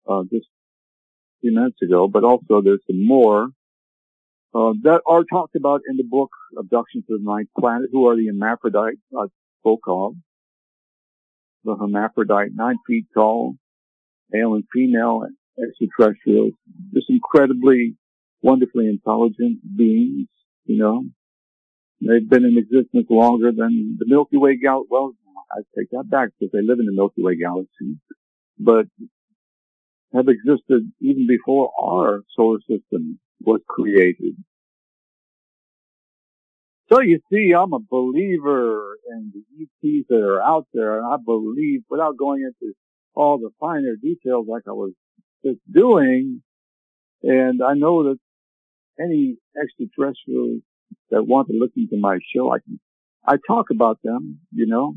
uh, 0.08 0.24
just 0.24 0.46
a 0.46 1.36
few 1.42 1.54
minutes 1.54 1.82
ago, 1.84 2.08
but 2.08 2.24
also 2.24 2.62
there's 2.62 2.82
some 2.88 3.06
more, 3.06 3.50
uh, 4.54 4.74
that 4.84 5.02
are 5.06 5.24
talked 5.26 5.56
about 5.56 5.82
in 5.90 5.98
the 5.98 6.04
book 6.04 6.30
Abduction 6.58 7.04
to 7.08 7.18
the 7.18 7.24
Ninth 7.24 7.50
Planet, 7.60 7.90
who 7.92 8.08
are 8.08 8.16
the 8.16 8.28
hermaphrodites 8.28 9.02
I 9.18 9.26
spoke 9.60 9.84
of. 9.88 10.16
The 11.66 11.76
hermaphrodite, 11.76 12.52
nine 12.54 12.78
feet 12.86 13.08
tall, 13.12 13.56
male 14.30 14.54
and 14.54 14.64
female 14.72 15.26
extraterrestrials, 15.60 16.54
just 16.94 17.10
incredibly, 17.10 17.96
wonderfully 18.44 18.88
intelligent 18.88 19.60
beings, 19.76 20.28
you 20.66 20.78
know. 20.78 21.04
They've 22.02 22.30
been 22.30 22.46
in 22.46 22.60
existence 22.60 23.08
longer 23.10 23.52
than 23.52 23.98
the 23.98 24.06
Milky 24.08 24.38
Way 24.38 24.58
galaxy. 24.58 24.90
Well, 24.92 25.14
I 25.52 25.62
take 25.76 25.90
that 25.90 26.08
back 26.08 26.30
because 26.40 26.52
they 26.52 26.62
live 26.62 26.80
in 26.80 26.86
the 26.86 26.94
Milky 26.94 27.24
Way 27.24 27.36
galaxy, 27.38 27.98
but 28.60 28.86
have 30.14 30.28
existed 30.28 30.92
even 31.02 31.26
before 31.28 31.72
our 31.82 32.22
solar 32.36 32.60
system 32.70 33.20
was 33.42 33.62
created. 33.68 34.36
So 36.96 37.02
you 37.02 37.20
see, 37.30 37.52
I'm 37.54 37.74
a 37.74 37.80
believer 37.80 38.98
in 39.12 39.34
the 39.34 39.64
ETs 39.64 40.08
that 40.08 40.22
are 40.22 40.42
out 40.42 40.66
there, 40.74 40.98
and 40.98 41.06
I 41.06 41.18
believe, 41.18 41.82
without 41.90 42.16
going 42.16 42.42
into 42.42 42.74
all 43.14 43.38
the 43.38 43.50
finer 43.60 43.96
details 44.02 44.46
like 44.48 44.64
I 44.66 44.72
was 44.72 44.94
just 45.44 45.60
doing, 45.70 46.42
and 47.22 47.62
I 47.62 47.74
know 47.74 48.04
that 48.04 48.18
any 48.98 49.36
extraterrestrials 49.62 50.62
that 51.10 51.24
want 51.24 51.50
to 51.50 51.60
listen 51.60 51.90
to 51.90 52.00
my 52.00 52.20
show, 52.34 52.54
I 52.54 52.60
can, 52.60 52.80
I 53.28 53.36
talk 53.46 53.72
about 53.72 54.00
them, 54.02 54.40
you 54.54 54.66
know, 54.66 54.96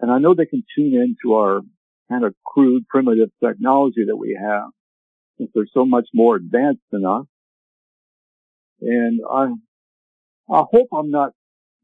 and 0.00 0.10
I 0.10 0.18
know 0.18 0.34
they 0.34 0.46
can 0.46 0.64
tune 0.76 0.94
into 0.94 1.36
our 1.36 1.60
kind 2.08 2.24
of 2.24 2.34
crude, 2.44 2.88
primitive 2.88 3.28
technology 3.44 4.04
that 4.08 4.16
we 4.16 4.36
have, 4.40 4.70
since 5.36 5.50
they're 5.54 5.66
so 5.72 5.84
much 5.84 6.08
more 6.12 6.34
advanced 6.34 6.82
than 6.90 7.04
us. 7.06 7.26
And 8.80 9.20
I, 9.30 9.52
I 10.50 10.64
hope 10.70 10.88
I'm 10.92 11.10
not 11.10 11.32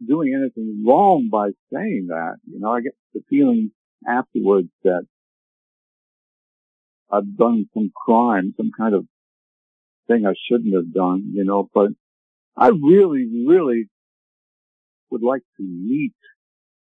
doing 0.07 0.35
anything 0.35 0.85
wrong 0.87 1.29
by 1.31 1.51
saying 1.73 2.07
that. 2.09 2.37
You 2.51 2.61
know, 2.61 2.73
I 2.73 2.81
get 2.81 2.95
the 3.13 3.21
feeling 3.29 3.71
afterwards 4.07 4.69
that 4.83 5.07
I've 7.11 7.37
done 7.37 7.67
some 7.75 7.93
crime, 7.95 8.55
some 8.57 8.71
kind 8.77 8.95
of 8.95 9.07
thing 10.09 10.27
I 10.27 10.35
shouldn't 10.49 10.75
have 10.75 10.93
done, 10.93 11.33
you 11.33 11.45
know, 11.45 11.69
but 11.73 11.91
I 12.57 12.69
really, 12.69 13.27
really 13.47 13.89
would 15.11 15.23
like 15.23 15.43
to 15.59 15.63
meet 15.63 16.15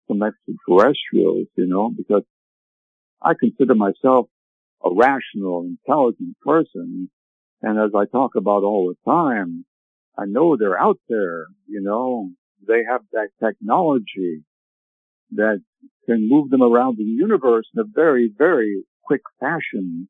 some 0.09 0.22
extraterrestrials, 0.22 1.48
you 1.57 1.66
know, 1.66 1.90
because 1.94 2.22
I 3.20 3.35
consider 3.38 3.74
myself 3.74 4.29
a 4.85 4.90
rational, 4.94 5.66
intelligent 5.66 6.38
person. 6.40 7.11
And 7.62 7.79
as 7.79 7.90
I 7.94 8.05
talk 8.05 8.37
about 8.37 8.62
all 8.62 8.88
the 8.88 9.11
time, 9.11 9.64
I 10.18 10.24
know 10.26 10.57
they're 10.57 10.81
out 10.81 10.98
there, 11.09 11.46
you 11.66 11.83
know, 11.83 12.31
they 12.66 12.83
have 12.88 13.02
that 13.12 13.29
technology 13.42 14.42
that 15.33 15.61
can 16.07 16.29
move 16.29 16.50
them 16.50 16.62
around 16.62 16.96
the 16.96 17.05
universe 17.05 17.66
in 17.74 17.81
a 17.81 17.85
very, 17.85 18.33
very 18.37 18.85
quick 19.05 19.22
fashion. 19.40 20.09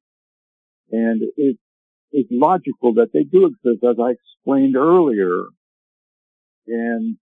And 0.91 1.23
it 1.37 1.59
is 2.13 2.27
logical 2.31 2.95
that 2.95 3.09
they 3.13 3.25
do 3.25 3.47
exist, 3.47 3.83
as 3.83 3.97
I 4.01 4.13
explained 4.13 4.77
earlier. 4.77 5.47
And 6.69 7.17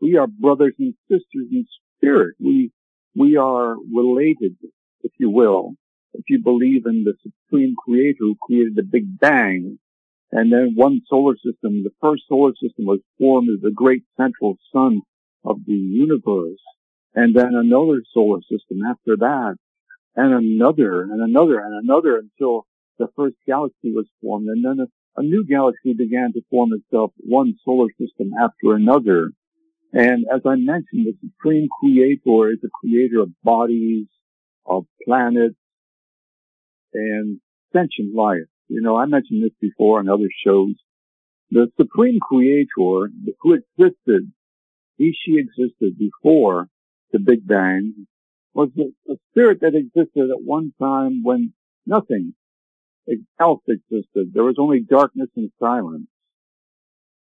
we 0.00 0.16
are 0.16 0.26
brothers 0.26 0.74
and 0.78 0.94
sisters 1.10 1.48
in 1.52 1.66
spirit. 1.96 2.36
We, 2.40 2.72
we 3.14 3.36
are 3.36 3.76
related, 3.92 4.56
if 5.02 5.12
you 5.18 5.30
will, 5.30 5.72
if 6.14 6.24
you 6.28 6.42
believe 6.42 6.86
in 6.86 7.04
the 7.04 7.14
supreme 7.22 7.74
creator 7.76 8.18
who 8.20 8.36
created 8.40 8.76
the 8.76 8.82
Big 8.82 9.18
Bang. 9.18 9.78
And 10.32 10.52
then 10.52 10.74
one 10.76 11.00
solar 11.08 11.34
system, 11.34 11.82
the 11.82 11.90
first 12.00 12.22
solar 12.28 12.52
system 12.52 12.86
was 12.86 13.00
formed 13.18 13.48
as 13.52 13.62
the 13.62 13.72
great 13.72 14.04
central 14.16 14.56
sun 14.72 15.02
of 15.44 15.58
the 15.66 15.72
universe. 15.72 16.60
And 17.14 17.34
then 17.34 17.54
another 17.54 18.02
solar 18.14 18.40
system 18.42 18.82
after 18.88 19.16
that, 19.16 19.56
and 20.14 20.32
another, 20.32 21.02
and 21.02 21.20
another, 21.20 21.58
and 21.58 21.74
another 21.82 22.18
until 22.18 22.66
the 22.98 23.08
first 23.16 23.36
galaxy 23.46 23.92
was 23.92 24.06
formed. 24.20 24.46
And 24.46 24.64
then 24.64 24.78
a, 24.80 25.20
a 25.20 25.22
new 25.24 25.44
galaxy 25.44 25.94
began 25.94 26.32
to 26.34 26.42
form 26.50 26.70
itself, 26.72 27.12
one 27.16 27.54
solar 27.64 27.88
system 27.98 28.30
after 28.40 28.74
another. 28.74 29.30
And 29.92 30.26
as 30.32 30.42
I 30.46 30.54
mentioned, 30.54 31.06
the 31.06 31.16
supreme 31.20 31.68
creator 31.80 32.50
is 32.50 32.60
the 32.62 32.70
creator 32.80 33.20
of 33.20 33.30
bodies, 33.42 34.06
of 34.64 34.84
planets, 35.04 35.56
and 36.94 37.40
sentient 37.72 38.14
life. 38.14 38.46
You 38.70 38.80
know, 38.80 38.96
I 38.96 39.06
mentioned 39.06 39.42
this 39.42 39.56
before 39.60 39.98
on 39.98 40.08
other 40.08 40.28
shows. 40.46 40.74
The 41.50 41.66
supreme 41.76 42.20
creator 42.20 43.10
who 43.40 43.54
existed, 43.54 44.30
he, 44.96 45.12
she 45.12 45.38
existed 45.38 45.98
before 45.98 46.68
the 47.12 47.18
Big 47.18 47.44
Bang, 47.44 48.06
was 48.54 48.68
the 48.76 48.92
spirit 49.30 49.60
that 49.62 49.74
existed 49.74 50.30
at 50.30 50.42
one 50.44 50.72
time 50.80 51.22
when 51.24 51.52
nothing 51.84 52.34
else 53.40 53.62
existed. 53.66 54.30
There 54.32 54.44
was 54.44 54.54
only 54.58 54.80
darkness 54.88 55.30
and 55.34 55.50
silence. 55.58 56.06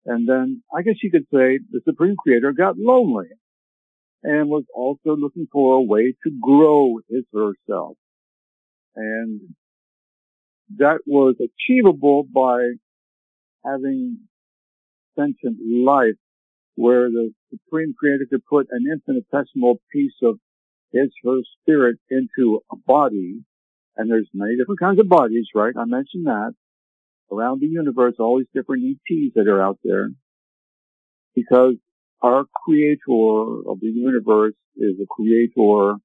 And 0.06 0.28
then 0.28 0.64
I 0.76 0.82
guess 0.82 0.96
you 1.02 1.12
could 1.12 1.28
say 1.34 1.60
the 1.72 1.82
Supreme 1.86 2.18
Creator 2.18 2.54
got 2.58 2.78
lonely 2.78 3.28
and 4.22 4.50
was 4.50 4.66
also 4.76 5.16
looking 5.16 5.48
for 5.50 5.76
a 5.76 5.82
way 5.82 6.14
to 6.24 6.32
grow 6.42 7.00
his 7.10 7.24
or 7.34 7.54
herself. 7.54 7.96
And 8.98 9.42
that 10.76 11.00
was 11.06 11.36
achievable 11.40 12.24
by 12.24 12.74
having 13.66 14.20
sentient 15.18 15.58
life 15.66 16.16
where 16.76 17.10
the 17.10 17.34
Supreme 17.50 17.94
Creator 17.98 18.26
could 18.30 18.46
put 18.46 18.68
an 18.72 18.86
infinitesimal 18.92 19.82
piece 19.92 20.14
of 20.22 20.40
his, 20.92 21.10
her 21.24 21.40
spirit 21.62 21.98
into 22.10 22.62
a 22.72 22.76
body. 22.76 23.44
And 23.96 24.12
there's 24.12 24.30
many 24.34 24.56
different 24.58 24.80
kinds 24.80 25.00
of 25.00 25.10
bodies, 25.10 25.48
right? 25.56 25.74
I 25.76 25.86
mentioned 25.86 26.28
that 26.28 26.54
around 27.32 27.62
the 27.62 27.68
universe, 27.68 28.16
all 28.20 28.38
these 28.38 28.48
different 28.54 28.84
ETs 28.84 29.34
that 29.36 29.48
are 29.48 29.62
out 29.62 29.80
there, 29.84 30.10
because 31.36 31.76
our 32.22 32.46
creator 32.64 33.00
of 33.68 33.80
the 33.80 33.88
universe 33.88 34.56
is 34.76 34.96
a 35.02 35.06
creator 35.10 35.96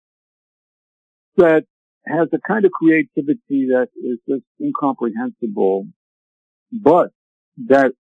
that 1.37 1.65
has 2.07 2.29
a 2.33 2.39
kind 2.47 2.65
of 2.65 2.73
creativity 2.73 3.69
that 3.69 3.89
is 3.97 4.19
just 4.29 4.45
incomprehensible, 4.61 5.87
but 6.73 7.11
that 7.69 7.93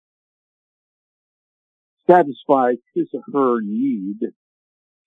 satisfies 2.08 2.76
his 2.94 3.08
or 3.12 3.22
her 3.32 3.60
need 3.62 4.18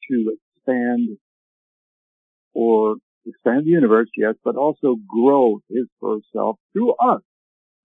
to 0.10 0.38
expand 0.58 1.18
or 2.54 2.96
expand 3.26 3.66
the 3.66 3.72
universe, 3.72 4.10
yes, 4.16 4.36
but 4.44 4.56
also 4.56 4.96
grow 5.08 5.60
his 5.70 5.88
or 6.02 6.20
herself 6.20 6.58
through 6.72 6.94
us, 6.94 7.22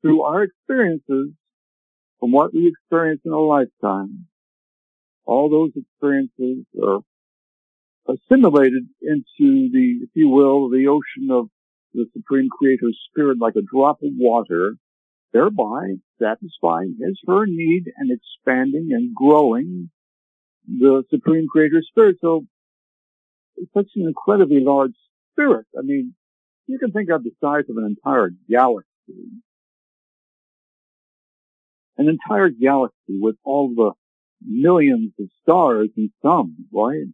through 0.02 0.22
our 0.22 0.42
experiences 0.42 1.30
from 2.20 2.32
what 2.32 2.52
we 2.52 2.68
experience 2.68 3.20
in 3.24 3.32
a 3.32 3.38
lifetime. 3.38 4.26
All 5.24 5.48
those 5.48 5.70
experiences 5.76 6.64
are 6.82 7.00
assimilated 8.08 8.84
into 9.02 9.68
the, 9.70 9.98
if 10.02 10.10
you 10.14 10.28
will, 10.28 10.70
the 10.70 10.86
ocean 10.88 11.30
of 11.30 11.48
the 11.94 12.06
Supreme 12.12 12.48
Creator's 12.48 12.98
Spirit 13.10 13.38
like 13.40 13.54
a 13.56 13.62
drop 13.62 13.98
of 14.02 14.10
water, 14.16 14.74
thereby 15.32 15.94
satisfying 16.20 16.96
his, 17.00 17.18
her 17.26 17.46
need 17.46 17.84
and 17.96 18.10
expanding 18.10 18.88
and 18.92 19.14
growing 19.14 19.90
the 20.66 21.02
Supreme 21.10 21.46
Creator's 21.50 21.86
Spirit. 21.90 22.16
So 22.20 22.44
it's 23.56 23.72
such 23.72 23.88
an 23.96 24.06
incredibly 24.06 24.60
large 24.60 24.94
spirit. 25.32 25.66
I 25.76 25.82
mean, 25.82 26.14
you 26.66 26.78
can 26.78 26.92
think 26.92 27.10
of 27.10 27.24
the 27.24 27.32
size 27.40 27.64
of 27.68 27.76
an 27.76 27.84
entire 27.84 28.30
galaxy. 28.48 28.86
An 31.96 32.08
entire 32.08 32.50
galaxy 32.50 33.18
with 33.20 33.36
all 33.44 33.74
the 33.74 33.92
millions 34.46 35.12
of 35.18 35.26
stars 35.42 35.88
and 35.96 36.10
some, 36.22 36.66
right? 36.72 37.06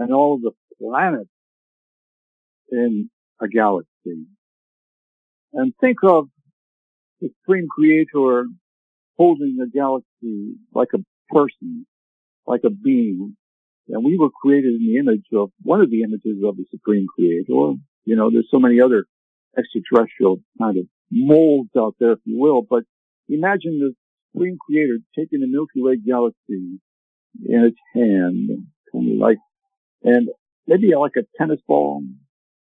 And 0.00 0.14
all 0.14 0.36
of 0.36 0.40
the 0.40 0.52
planets 0.80 1.28
in 2.72 3.10
a 3.38 3.48
galaxy. 3.48 4.24
And 5.52 5.74
think 5.78 5.98
of 6.02 6.28
the 7.20 7.28
Supreme 7.42 7.68
Creator 7.68 8.46
holding 9.18 9.58
the 9.58 9.66
galaxy 9.66 10.54
like 10.72 10.88
a 10.94 11.04
person, 11.28 11.86
like 12.46 12.62
a 12.64 12.70
being, 12.70 13.36
and 13.88 14.02
we 14.02 14.16
were 14.16 14.30
created 14.30 14.72
in 14.76 14.86
the 14.86 14.96
image 14.96 15.26
of 15.34 15.50
one 15.62 15.82
of 15.82 15.90
the 15.90 16.02
images 16.02 16.38
of 16.46 16.56
the 16.56 16.64
Supreme 16.70 17.06
Creator. 17.14 17.74
You 18.06 18.16
know, 18.16 18.30
there's 18.30 18.48
so 18.50 18.58
many 18.58 18.80
other 18.80 19.04
extraterrestrial 19.58 20.40
kind 20.58 20.78
of 20.78 20.84
molds 21.12 21.70
out 21.76 21.96
there, 22.00 22.12
if 22.12 22.20
you 22.24 22.38
will, 22.38 22.62
but 22.62 22.84
imagine 23.28 23.80
the 23.80 23.94
Supreme 24.32 24.56
Creator 24.66 25.00
taking 25.14 25.40
the 25.40 25.46
Milky 25.46 25.82
Way 25.82 25.98
galaxy 25.98 26.80
in 27.44 27.64
its 27.64 27.76
hand, 27.94 28.48
kind 28.92 29.12
of 29.12 29.18
like, 29.18 29.36
and 30.02 30.28
maybe 30.66 30.94
like 30.94 31.16
a 31.16 31.22
tennis 31.38 31.60
ball 31.66 32.02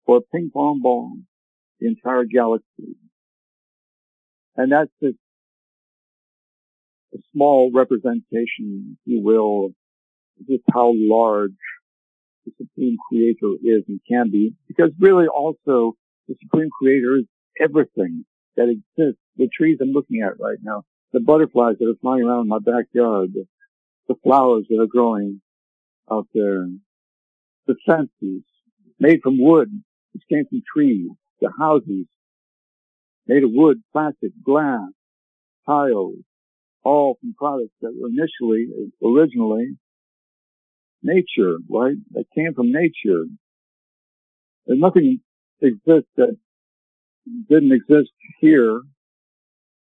or 0.05 0.17
a 0.17 0.21
ping 0.21 0.49
pong 0.53 0.81
ball, 0.81 1.17
the 1.79 1.87
entire 1.87 2.23
galaxy. 2.23 2.95
And 4.55 4.71
that's 4.71 4.91
just 5.01 5.17
a 7.13 7.17
small 7.33 7.71
representation, 7.73 8.97
if 8.97 8.99
you 9.05 9.21
will, 9.23 9.65
of 9.65 10.47
just 10.47 10.63
how 10.73 10.93
large 10.95 11.51
the 12.45 12.51
Supreme 12.57 12.97
Creator 13.09 13.55
is 13.63 13.83
and 13.87 13.99
can 14.09 14.31
be, 14.31 14.53
because 14.67 14.91
really 14.99 15.27
also 15.27 15.95
the 16.27 16.35
Supreme 16.41 16.69
Creator 16.69 17.17
is 17.17 17.25
everything 17.59 18.25
that 18.55 18.69
exists. 18.69 19.21
The 19.37 19.49
trees 19.55 19.77
I'm 19.81 19.89
looking 19.89 20.21
at 20.21 20.39
right 20.39 20.57
now, 20.61 20.83
the 21.13 21.19
butterflies 21.19 21.75
that 21.79 21.87
are 21.87 21.99
flying 22.01 22.23
around 22.23 22.47
my 22.47 22.59
backyard, 22.59 23.29
the, 23.33 23.45
the 24.07 24.15
flowers 24.23 24.65
that 24.69 24.81
are 24.81 24.87
growing 24.87 25.41
out 26.11 26.27
there, 26.33 26.65
the 27.67 27.75
fences 27.85 28.43
made 28.99 29.21
from 29.21 29.37
wood, 29.39 29.69
which 30.13 30.23
came 30.29 30.45
from 30.49 30.61
trees, 30.73 31.09
the 31.41 31.51
houses 31.57 32.07
made 33.27 33.43
of 33.43 33.51
wood, 33.53 33.81
plastic, 33.91 34.31
glass, 34.43 34.89
tiles, 35.65 36.15
all 36.83 37.17
from 37.19 37.35
products 37.37 37.73
that 37.81 37.93
were 37.99 38.09
initially, 38.09 38.67
originally 39.03 39.77
nature, 41.03 41.57
right? 41.69 41.97
That 42.11 42.25
came 42.33 42.53
from 42.53 42.71
nature. 42.71 43.25
There's 44.65 44.79
nothing 44.79 45.19
exists 45.61 46.09
that 46.15 46.37
didn't 47.49 47.73
exist 47.73 48.11
here 48.39 48.81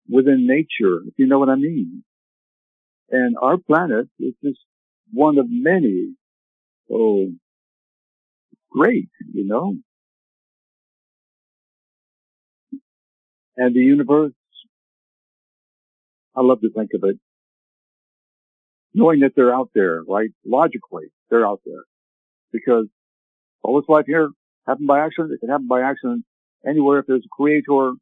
within 0.08 0.46
nature, 0.46 1.00
if 1.06 1.14
you 1.16 1.26
know 1.26 1.38
what 1.38 1.48
I 1.48 1.56
mean. 1.56 2.04
And 3.10 3.36
our 3.40 3.58
planet 3.58 4.08
is 4.18 4.34
just 4.42 4.58
one 5.12 5.38
of 5.38 5.46
many. 5.48 6.14
Oh, 6.90 7.28
great, 8.74 9.08
you 9.32 9.46
know. 9.46 9.76
And 13.56 13.74
the 13.74 13.80
universe, 13.80 14.32
I 16.36 16.40
love 16.42 16.60
to 16.62 16.70
think 16.70 16.90
of 16.94 17.08
it 17.08 17.18
knowing 18.94 19.20
that 19.20 19.32
they're 19.34 19.54
out 19.54 19.70
there, 19.74 20.02
right? 20.08 20.30
Logically, 20.46 21.06
they're 21.28 21.46
out 21.46 21.60
there 21.66 21.82
because 22.52 22.86
all 23.62 23.80
this 23.80 23.88
life 23.88 24.04
here 24.06 24.30
happened 24.66 24.86
by 24.86 25.00
accident. 25.00 25.32
It 25.32 25.40
can 25.40 25.50
happen 25.50 25.66
by 25.66 25.82
accident 25.82 26.24
anywhere. 26.66 27.00
If 27.00 27.06
there's 27.06 27.24
a 27.26 27.36
creator, 27.36 27.92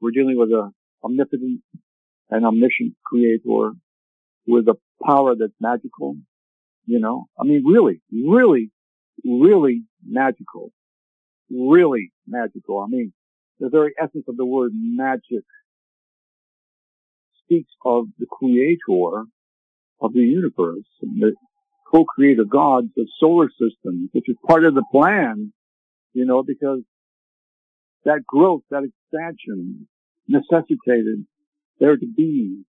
we're 0.00 0.10
dealing 0.12 0.36
with 0.36 0.50
a 0.50 0.70
omnipotent 1.04 1.60
and 2.30 2.44
omniscient 2.44 2.94
creator 3.06 3.72
with 4.46 4.66
a 4.68 4.74
power 5.06 5.34
that's 5.38 5.52
magical. 5.60 6.16
You 6.86 6.98
know, 6.98 7.26
I 7.40 7.44
mean, 7.44 7.62
really, 7.64 8.02
really, 8.12 8.72
really 9.24 9.84
magical, 10.06 10.72
really 11.50 12.12
magical. 12.26 12.80
I 12.80 12.86
mean, 12.88 13.12
the 13.60 13.68
very 13.68 13.94
essence 14.00 14.24
of 14.28 14.36
the 14.36 14.44
word 14.44 14.72
magic 14.74 15.44
speaks 17.44 17.70
of 17.84 18.06
the 18.18 18.26
creator 18.30 19.24
of 20.00 20.12
the 20.12 20.20
universe, 20.20 20.84
the 21.00 21.34
co-creator 21.90 22.44
gods 22.44 22.88
of 22.98 23.06
solar 23.20 23.48
systems, 23.50 24.08
which 24.12 24.28
is 24.28 24.36
part 24.46 24.64
of 24.64 24.74
the 24.74 24.84
plan, 24.90 25.52
you 26.12 26.24
know, 26.24 26.42
because 26.42 26.80
that 28.04 28.24
growth, 28.26 28.62
that 28.70 28.82
expansion 28.84 29.86
necessitated 30.26 31.26
there 31.78 31.96
to 31.96 32.06
be 32.16 32.62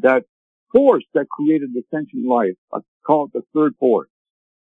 that 0.00 0.24
force 0.72 1.04
that 1.14 1.28
created 1.28 1.70
the 1.72 1.82
sentient 1.90 2.26
life. 2.26 2.54
I 2.72 2.78
call 3.06 3.26
it 3.26 3.32
the 3.32 3.42
third 3.54 3.74
force. 3.78 4.08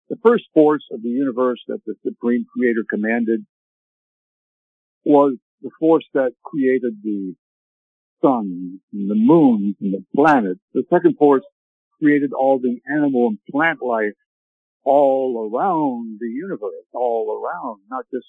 The 0.09 0.17
first 0.23 0.45
force 0.53 0.83
of 0.91 1.01
the 1.01 1.09
universe 1.09 1.61
that 1.67 1.83
the 1.85 1.95
supreme 2.05 2.45
creator 2.53 2.83
commanded 2.87 3.45
was 5.03 5.35
the 5.61 5.71
force 5.79 6.05
that 6.13 6.33
created 6.43 6.97
the 7.03 7.35
sun 8.21 8.79
and 8.93 9.09
the 9.09 9.15
moons 9.15 9.75
and 9.81 9.93
the 9.93 10.05
planets. 10.15 10.59
The 10.73 10.83
second 10.91 11.17
force 11.17 11.43
created 11.99 12.33
all 12.33 12.59
the 12.59 12.79
animal 12.87 13.27
and 13.29 13.39
plant 13.49 13.79
life 13.81 14.13
all 14.83 15.49
around 15.51 16.17
the 16.19 16.27
universe, 16.27 16.85
all 16.93 17.41
around, 17.41 17.81
not 17.89 18.05
just 18.13 18.27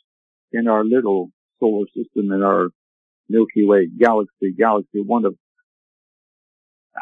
in 0.53 0.69
our 0.69 0.85
little 0.85 1.31
solar 1.61 1.87
system, 1.89 2.33
in 2.33 2.43
our 2.43 2.69
Milky 3.29 3.67
Way 3.67 3.89
galaxy, 3.99 4.53
galaxy, 4.57 5.03
one 5.03 5.25
of 5.25 5.37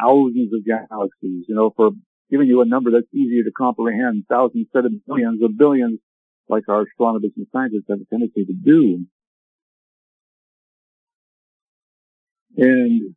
thousands 0.00 0.52
of 0.52 0.64
galaxies, 0.64 1.44
you 1.48 1.54
know, 1.54 1.72
for 1.76 1.90
giving 2.30 2.48
you 2.48 2.60
a 2.62 2.66
number 2.66 2.90
that's 2.90 3.12
easier 3.14 3.44
to 3.44 3.52
comprehend, 3.52 4.24
thousands 4.28 4.66
instead 4.66 4.86
of 4.86 4.92
millions 5.06 5.42
or 5.42 5.48
billions, 5.48 6.00
like 6.48 6.68
our 6.68 6.82
astronomers 6.82 7.32
and 7.36 7.46
scientists 7.52 7.84
have 7.88 8.00
a 8.00 8.04
tendency 8.06 8.44
to 8.44 8.52
do. 8.52 9.04
And 12.56 13.14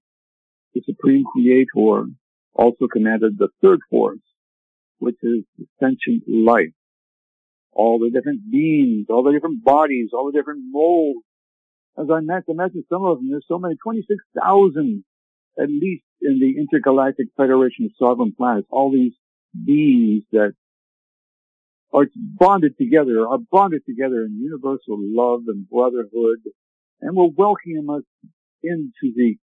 the 0.74 0.82
Supreme 0.86 1.24
Creator 1.32 2.05
also 2.53 2.88
commanded 2.91 3.38
the 3.38 3.49
third 3.62 3.80
force, 3.89 4.20
which 4.99 5.18
is 5.22 5.43
sentient 5.80 6.24
life. 6.28 6.74
All 7.72 7.99
the 7.99 8.10
different 8.10 8.49
beings, 8.51 9.05
all 9.10 9.24
the 9.24 9.32
different 9.32 9.64
bodies, 9.64 10.10
all 10.14 10.26
the 10.32 10.38
different 10.38 10.62
molds. 10.72 11.20
As 11.99 12.08
I 12.12 12.20
mentioned, 12.22 12.86
some 12.89 13.03
of 13.03 13.18
them, 13.18 13.30
there's 13.30 13.45
so 13.47 13.60
many, 13.60 13.76
26,000 13.84 15.03
at 15.60 15.70
least 15.70 16.03
in 16.22 16.39
the 16.39 16.60
Intergalactic 16.60 17.28
Federation 17.36 17.86
of 17.86 17.91
Sovereign 17.97 18.34
Planets, 18.38 18.68
all 18.70 18.91
these 18.91 19.14
beings 19.66 20.24
that 20.32 20.53
are 21.93 22.05
bonded 22.16 22.78
together, 22.78 23.28
are 23.28 23.39
bonded 23.51 23.84
together 23.88 24.24
in 24.24 24.39
universal 24.39 24.97
love 24.99 25.41
and 25.47 25.70
brotherhood, 25.70 26.39
and 27.01 27.16
will 27.16 27.32
welcome 27.32 27.89
us 27.89 28.03
into 28.64 29.14
the 29.16 29.36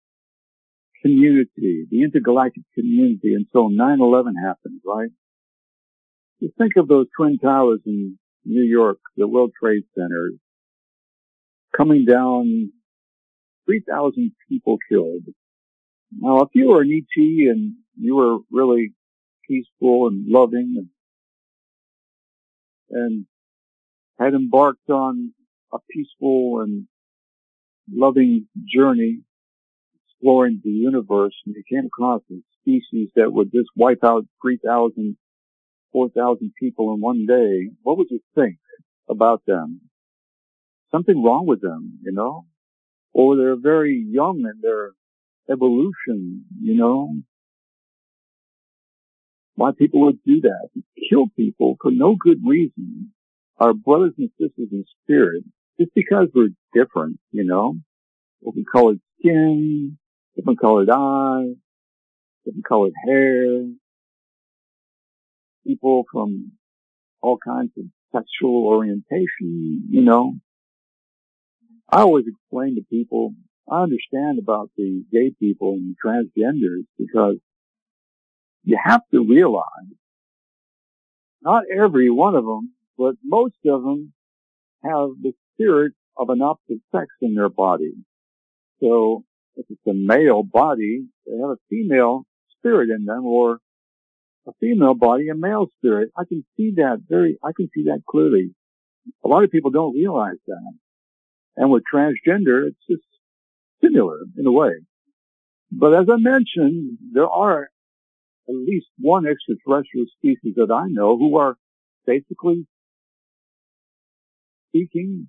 community, 1.02 1.86
the 1.90 2.02
intergalactic 2.02 2.62
community 2.74 3.34
until 3.34 3.70
9-11 3.70 4.32
happened, 4.42 4.80
right? 4.84 5.10
You 6.40 6.50
think 6.58 6.72
of 6.76 6.88
those 6.88 7.06
twin 7.16 7.38
towers 7.38 7.80
in 7.86 8.18
New 8.44 8.64
York, 8.64 8.98
the 9.16 9.28
World 9.28 9.52
Trade 9.58 9.84
Center, 9.96 10.32
coming 11.76 12.04
down, 12.04 12.72
3,000 13.66 14.32
people 14.48 14.78
killed. 14.90 15.22
Now, 16.18 16.42
if 16.42 16.48
you 16.54 16.68
were 16.68 16.82
an 16.82 16.90
ET 16.92 17.22
and 17.50 17.74
you 17.98 18.16
were 18.16 18.38
really 18.50 18.92
peaceful 19.48 20.08
and 20.08 20.26
loving 20.28 20.74
and, 20.76 20.88
and 22.90 23.26
had 24.18 24.34
embarked 24.34 24.88
on 24.90 25.32
a 25.72 25.78
peaceful 25.90 26.60
and 26.60 26.86
loving 27.92 28.46
journey 28.66 29.20
exploring 30.08 30.60
the 30.64 30.70
universe 30.70 31.34
and 31.44 31.54
they 31.54 31.64
came 31.68 31.86
across 31.86 32.22
a 32.30 32.36
species 32.60 33.10
that 33.16 33.32
would 33.32 33.52
just 33.52 33.68
wipe 33.76 34.02
out 34.02 34.24
3,000, 34.40 35.16
4,000 35.92 36.52
people 36.58 36.94
in 36.94 37.00
one 37.00 37.26
day, 37.26 37.70
what 37.82 37.98
would 37.98 38.10
you 38.10 38.20
think 38.34 38.56
about 39.08 39.42
them? 39.46 39.82
Something 40.90 41.22
wrong 41.22 41.46
with 41.46 41.60
them, 41.60 41.98
you 42.02 42.12
know? 42.12 42.46
Or 43.12 43.36
they're 43.36 43.56
very 43.56 44.04
young 44.08 44.38
in 44.40 44.60
their 44.62 44.92
evolution, 45.50 46.44
you 46.60 46.76
know? 46.76 47.10
Why 49.56 49.70
people 49.76 50.00
would 50.06 50.22
do 50.24 50.40
that? 50.42 50.68
Kill 51.08 51.26
people 51.36 51.76
for 51.80 51.90
no 51.90 52.16
good 52.18 52.40
reason. 52.44 53.12
Our 53.58 53.72
brothers 53.72 54.14
and 54.18 54.30
sisters 54.40 54.68
in 54.72 54.84
spirit, 55.02 55.44
just 55.78 55.92
because 55.94 56.28
we're 56.34 56.48
different, 56.72 57.18
you 57.30 57.44
know? 57.44 57.76
Different 58.44 58.66
colored 58.70 59.00
skin, 59.18 59.96
different 60.36 60.60
colored 60.60 60.90
eyes, 60.90 61.54
different 62.44 62.66
colored 62.66 62.92
hair, 63.06 63.66
people 65.66 66.04
from 66.10 66.52
all 67.20 67.38
kinds 67.38 67.70
of 67.78 67.84
sexual 68.12 68.66
orientation, 68.66 69.86
you 69.88 70.02
know. 70.02 70.34
I 71.90 72.00
always 72.00 72.26
explain 72.26 72.76
to 72.76 72.82
people, 72.90 73.34
I 73.70 73.82
understand 73.82 74.38
about 74.38 74.70
the 74.76 75.04
gay 75.10 75.32
people 75.38 75.74
and 75.74 75.96
transgenders 76.04 76.84
because 76.98 77.36
you 78.62 78.78
have 78.82 79.02
to 79.12 79.24
realize 79.26 79.64
not 81.42 81.64
every 81.74 82.10
one 82.10 82.34
of 82.34 82.44
them, 82.44 82.72
but 82.96 83.14
most 83.22 83.56
of 83.66 83.82
them 83.82 84.12
have 84.82 85.10
the 85.22 85.32
spirit 85.52 85.92
of 86.16 86.30
an 86.30 86.42
opposite 86.42 86.80
sex 86.94 87.06
in 87.20 87.34
their 87.34 87.48
body. 87.48 87.94
So 88.80 89.24
if 89.56 89.66
it's 89.68 89.86
a 89.86 89.94
male 89.94 90.42
body, 90.42 91.06
they 91.26 91.36
have 91.40 91.50
a 91.50 91.58
female 91.70 92.24
spirit 92.58 92.90
in 92.90 93.04
them 93.04 93.24
or 93.24 93.60
a 94.46 94.52
female 94.60 94.94
body, 94.94 95.28
a 95.28 95.34
male 95.34 95.66
spirit. 95.78 96.10
I 96.16 96.24
can 96.24 96.44
see 96.56 96.72
that 96.76 97.02
very, 97.08 97.38
I 97.42 97.52
can 97.56 97.68
see 97.74 97.84
that 97.84 98.02
clearly. 98.08 98.54
A 99.24 99.28
lot 99.28 99.44
of 99.44 99.50
people 99.50 99.70
don't 99.70 99.94
realize 99.94 100.38
that. 100.46 100.72
And 101.56 101.70
with 101.70 101.82
transgender, 101.92 102.66
it's 102.68 102.86
just 102.88 103.04
similar 103.82 104.18
in 104.36 104.46
a 104.46 104.52
way. 104.52 104.72
But 105.70 105.94
as 105.94 106.06
I 106.10 106.16
mentioned, 106.16 106.98
there 107.12 107.28
are 107.28 107.68
at 108.48 108.54
least 108.54 108.86
one 108.98 109.26
extraterrestrial 109.26 110.06
species 110.16 110.54
that 110.56 110.70
I 110.70 110.86
know 110.88 111.16
who 111.16 111.36
are 111.36 111.56
basically 112.06 112.66
speaking 114.68 115.28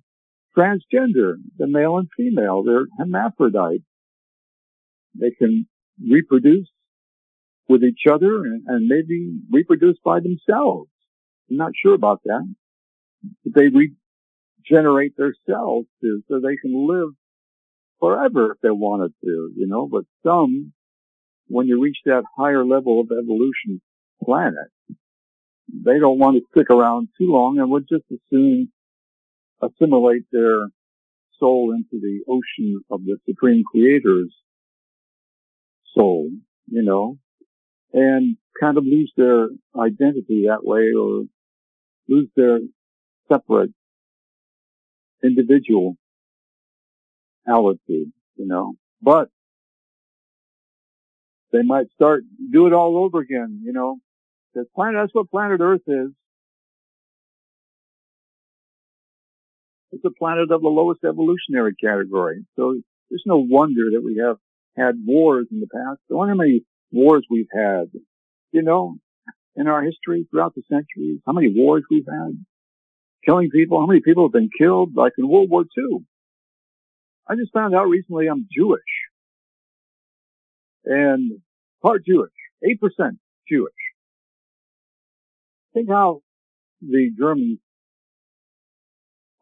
transgender, 0.56 1.34
the 1.58 1.66
male 1.66 1.98
and 1.98 2.08
female. 2.16 2.62
They're 2.62 2.86
hermaphrodites. 2.98 3.84
They 5.18 5.30
can 5.30 5.66
reproduce 6.02 6.68
with 7.68 7.82
each 7.82 8.06
other 8.10 8.44
and, 8.44 8.62
and 8.66 8.86
maybe 8.86 9.32
reproduce 9.50 9.96
by 10.04 10.20
themselves. 10.20 10.90
I'm 11.50 11.56
not 11.56 11.72
sure 11.80 11.94
about 11.94 12.20
that. 12.24 12.54
But 13.44 13.54
they 13.54 13.68
regenerate 13.68 15.14
their 15.16 15.34
cells 15.48 15.86
too, 16.00 16.22
so 16.28 16.40
they 16.40 16.56
can 16.56 16.86
live 16.86 17.10
forever 18.00 18.52
if 18.52 18.60
they 18.60 18.70
wanted 18.70 19.12
to, 19.24 19.52
you 19.56 19.66
know, 19.66 19.88
but 19.90 20.04
some, 20.24 20.72
when 21.48 21.66
you 21.66 21.80
reach 21.80 21.98
that 22.04 22.24
higher 22.36 22.64
level 22.64 23.00
of 23.00 23.06
evolution 23.10 23.80
planet, 24.22 24.70
they 25.68 25.98
don't 25.98 26.18
want 26.18 26.36
to 26.36 26.42
stick 26.50 26.70
around 26.70 27.08
too 27.18 27.30
long 27.32 27.58
and 27.58 27.70
would 27.70 27.88
just 27.88 28.04
as 28.12 28.18
soon 28.30 28.70
assimilate 29.62 30.24
their 30.32 30.68
soul 31.38 31.72
into 31.72 32.00
the 32.00 32.20
ocean 32.28 32.80
of 32.90 33.04
the 33.04 33.16
supreme 33.28 33.62
creator's 33.70 34.34
soul, 35.94 36.30
you 36.66 36.82
know, 36.82 37.18
and 37.92 38.36
kind 38.60 38.78
of 38.78 38.84
lose 38.84 39.12
their 39.16 39.48
identity 39.78 40.46
that 40.46 40.64
way 40.64 40.92
or 40.98 41.24
lose 42.08 42.28
their 42.36 42.60
separate 43.30 43.72
individuality, 47.46 48.12
you 48.36 48.46
know. 48.46 48.74
But 49.02 49.28
they 51.52 51.62
might 51.62 51.86
start 51.94 52.24
do 52.52 52.66
it 52.66 52.72
all 52.72 52.98
over 52.98 53.20
again, 53.20 53.62
you 53.64 53.72
know. 53.72 53.96
Because 54.52 54.68
planet 54.74 54.96
that's 55.00 55.14
what 55.14 55.30
planet 55.30 55.60
Earth 55.60 55.82
is. 55.86 56.10
It's 59.92 60.04
a 60.04 60.10
planet 60.10 60.50
of 60.50 60.60
the 60.60 60.68
lowest 60.68 61.04
evolutionary 61.04 61.74
category. 61.74 62.44
So 62.56 62.74
there's 63.08 63.22
no 63.24 63.38
wonder 63.38 63.90
that 63.92 64.02
we 64.04 64.20
have 64.22 64.36
had 64.76 64.96
wars 65.06 65.46
in 65.50 65.60
the 65.60 65.68
past. 65.72 66.00
I 66.10 66.14
wonder 66.14 66.34
how 66.34 66.38
many 66.38 66.64
wars 66.92 67.24
we've 67.30 67.48
had, 67.54 67.86
you 68.52 68.62
know, 68.62 68.96
in 69.54 69.68
our 69.68 69.82
history 69.82 70.26
throughout 70.30 70.54
the 70.54 70.62
centuries, 70.68 71.20
how 71.26 71.32
many 71.32 71.50
wars 71.54 71.84
we've 71.90 72.06
had, 72.06 72.44
killing 73.24 73.48
people, 73.50 73.80
how 73.80 73.86
many 73.86 74.00
people 74.00 74.24
have 74.24 74.32
been 74.32 74.50
killed, 74.58 74.94
like 74.94 75.12
in 75.16 75.28
World 75.28 75.48
War 75.48 75.64
II. 75.78 76.04
I 77.28 77.34
just 77.34 77.52
found 77.52 77.74
out 77.74 77.88
recently 77.88 78.28
I'm 78.28 78.46
Jewish. 78.50 78.80
And 80.84 81.40
part 81.82 82.04
Jewish, 82.06 82.32
8% 82.64 83.18
Jewish. 83.48 83.72
Think 85.74 85.88
how 85.90 86.20
the 86.80 87.10
Germans, 87.18 87.58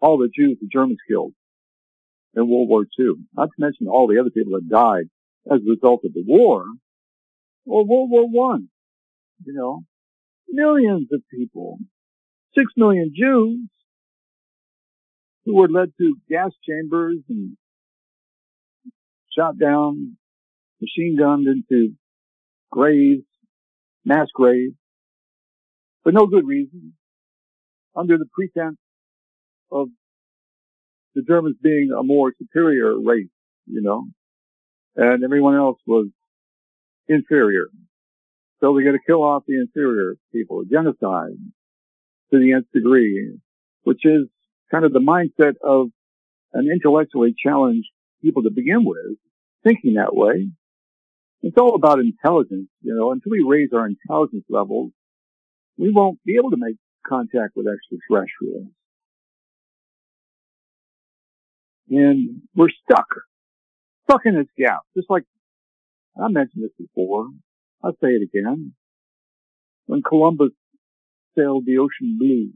all 0.01 0.19
the 0.19 0.31
Jews 0.35 0.59
the 0.61 0.69
Germans 0.73 0.99
killed 1.09 1.35
in 2.35 2.49
World 2.49 2.69
War 2.69 2.87
II, 2.99 3.15
not 3.35 3.47
to 3.47 3.53
mention 3.59 3.87
all 3.87 4.09
the 4.09 4.19
other 4.19 4.31
people 4.31 4.55
that 4.55 4.69
died 4.69 5.05
as 5.51 5.61
a 5.61 5.71
result 5.71 6.05
of 6.05 6.15
the 6.15 6.25
war, 6.27 6.65
or 7.67 7.85
World 7.85 8.11
War 8.11 8.29
One. 8.29 8.69
You 9.45 9.53
know, 9.53 9.85
millions 10.49 11.09
of 11.13 11.21
people, 11.31 11.79
six 12.57 12.73
million 12.77 13.13
Jews, 13.15 13.69
who 15.45 15.55
were 15.55 15.69
led 15.69 15.93
to 15.99 16.17
gas 16.29 16.53
chambers 16.67 17.19
and 17.29 17.57
shot 19.37 19.59
down, 19.59 20.17
machine 20.81 21.17
gunned 21.19 21.47
into 21.47 21.95
graves, 22.71 23.25
mass 24.05 24.29
graves, 24.35 24.75
for 26.03 26.13
no 26.13 26.27
good 26.27 26.47
reason, 26.47 26.95
under 27.97 28.19
the 28.19 28.27
pretense 28.33 28.79
of 29.71 29.89
the 31.15 31.23
Germans 31.23 31.57
being 31.63 31.91
a 31.97 32.03
more 32.03 32.33
superior 32.39 32.99
race, 32.99 33.29
you 33.67 33.83
know 33.83 34.07
and 34.97 35.25
everyone 35.25 35.57
else 35.57 35.79
was 35.87 36.09
inferior. 37.09 37.67
So 38.61 38.73
we 38.73 38.85
got 38.85 38.93
to 38.93 38.99
kill 39.07 39.23
off 39.23 39.45
the 39.47 39.59
inferior 39.61 40.15
people, 40.33 40.63
genocide 40.71 41.37
to 42.33 42.39
the 42.39 42.53
nth 42.53 42.67
degree, 42.73 43.39
which 43.83 44.05
is 44.05 44.29
kind 44.71 44.85
of 44.85 44.93
the 44.93 45.01
mindset 45.01 45.55
of 45.63 45.89
an 46.53 46.69
intellectually 46.73 47.35
challenged 47.37 47.89
people 48.25 48.43
to 48.45 48.51
begin 48.51 48.85
with, 48.85 49.19
thinking 49.63 49.95
that 49.95 50.15
way. 50.15 50.49
It's 51.43 51.59
all 51.59 51.75
about 51.75 51.99
intelligence, 51.99 52.69
you 52.81 52.95
know, 52.95 53.13
until 53.13 53.31
we 53.31 53.45
raise 53.47 53.69
our 53.75 53.87
intelligence 53.87 54.45
levels, 54.49 54.93
we 55.77 55.93
won't 55.93 56.19
be 56.25 56.37
able 56.39 56.51
to 56.51 56.57
make 56.57 56.77
contact 57.07 57.53
with 57.55 57.67
extraterrestrials. 57.67 58.69
And 61.91 62.41
we're 62.55 62.71
stuck 62.71 63.07
stuck 64.05 64.23
in 64.25 64.37
this 64.37 64.47
gap. 64.59 64.81
Just 64.97 65.11
like 65.11 65.25
I 66.17 66.29
mentioned 66.29 66.65
this 66.65 66.73
before. 66.79 67.29
I'll 67.83 67.93
say 68.03 68.09
it 68.09 68.23
again. 68.23 68.73
When 69.87 70.03
Columbus 70.03 70.53
sailed 71.37 71.65
the 71.67 71.79
ocean 71.79 72.17
blue 72.19 72.51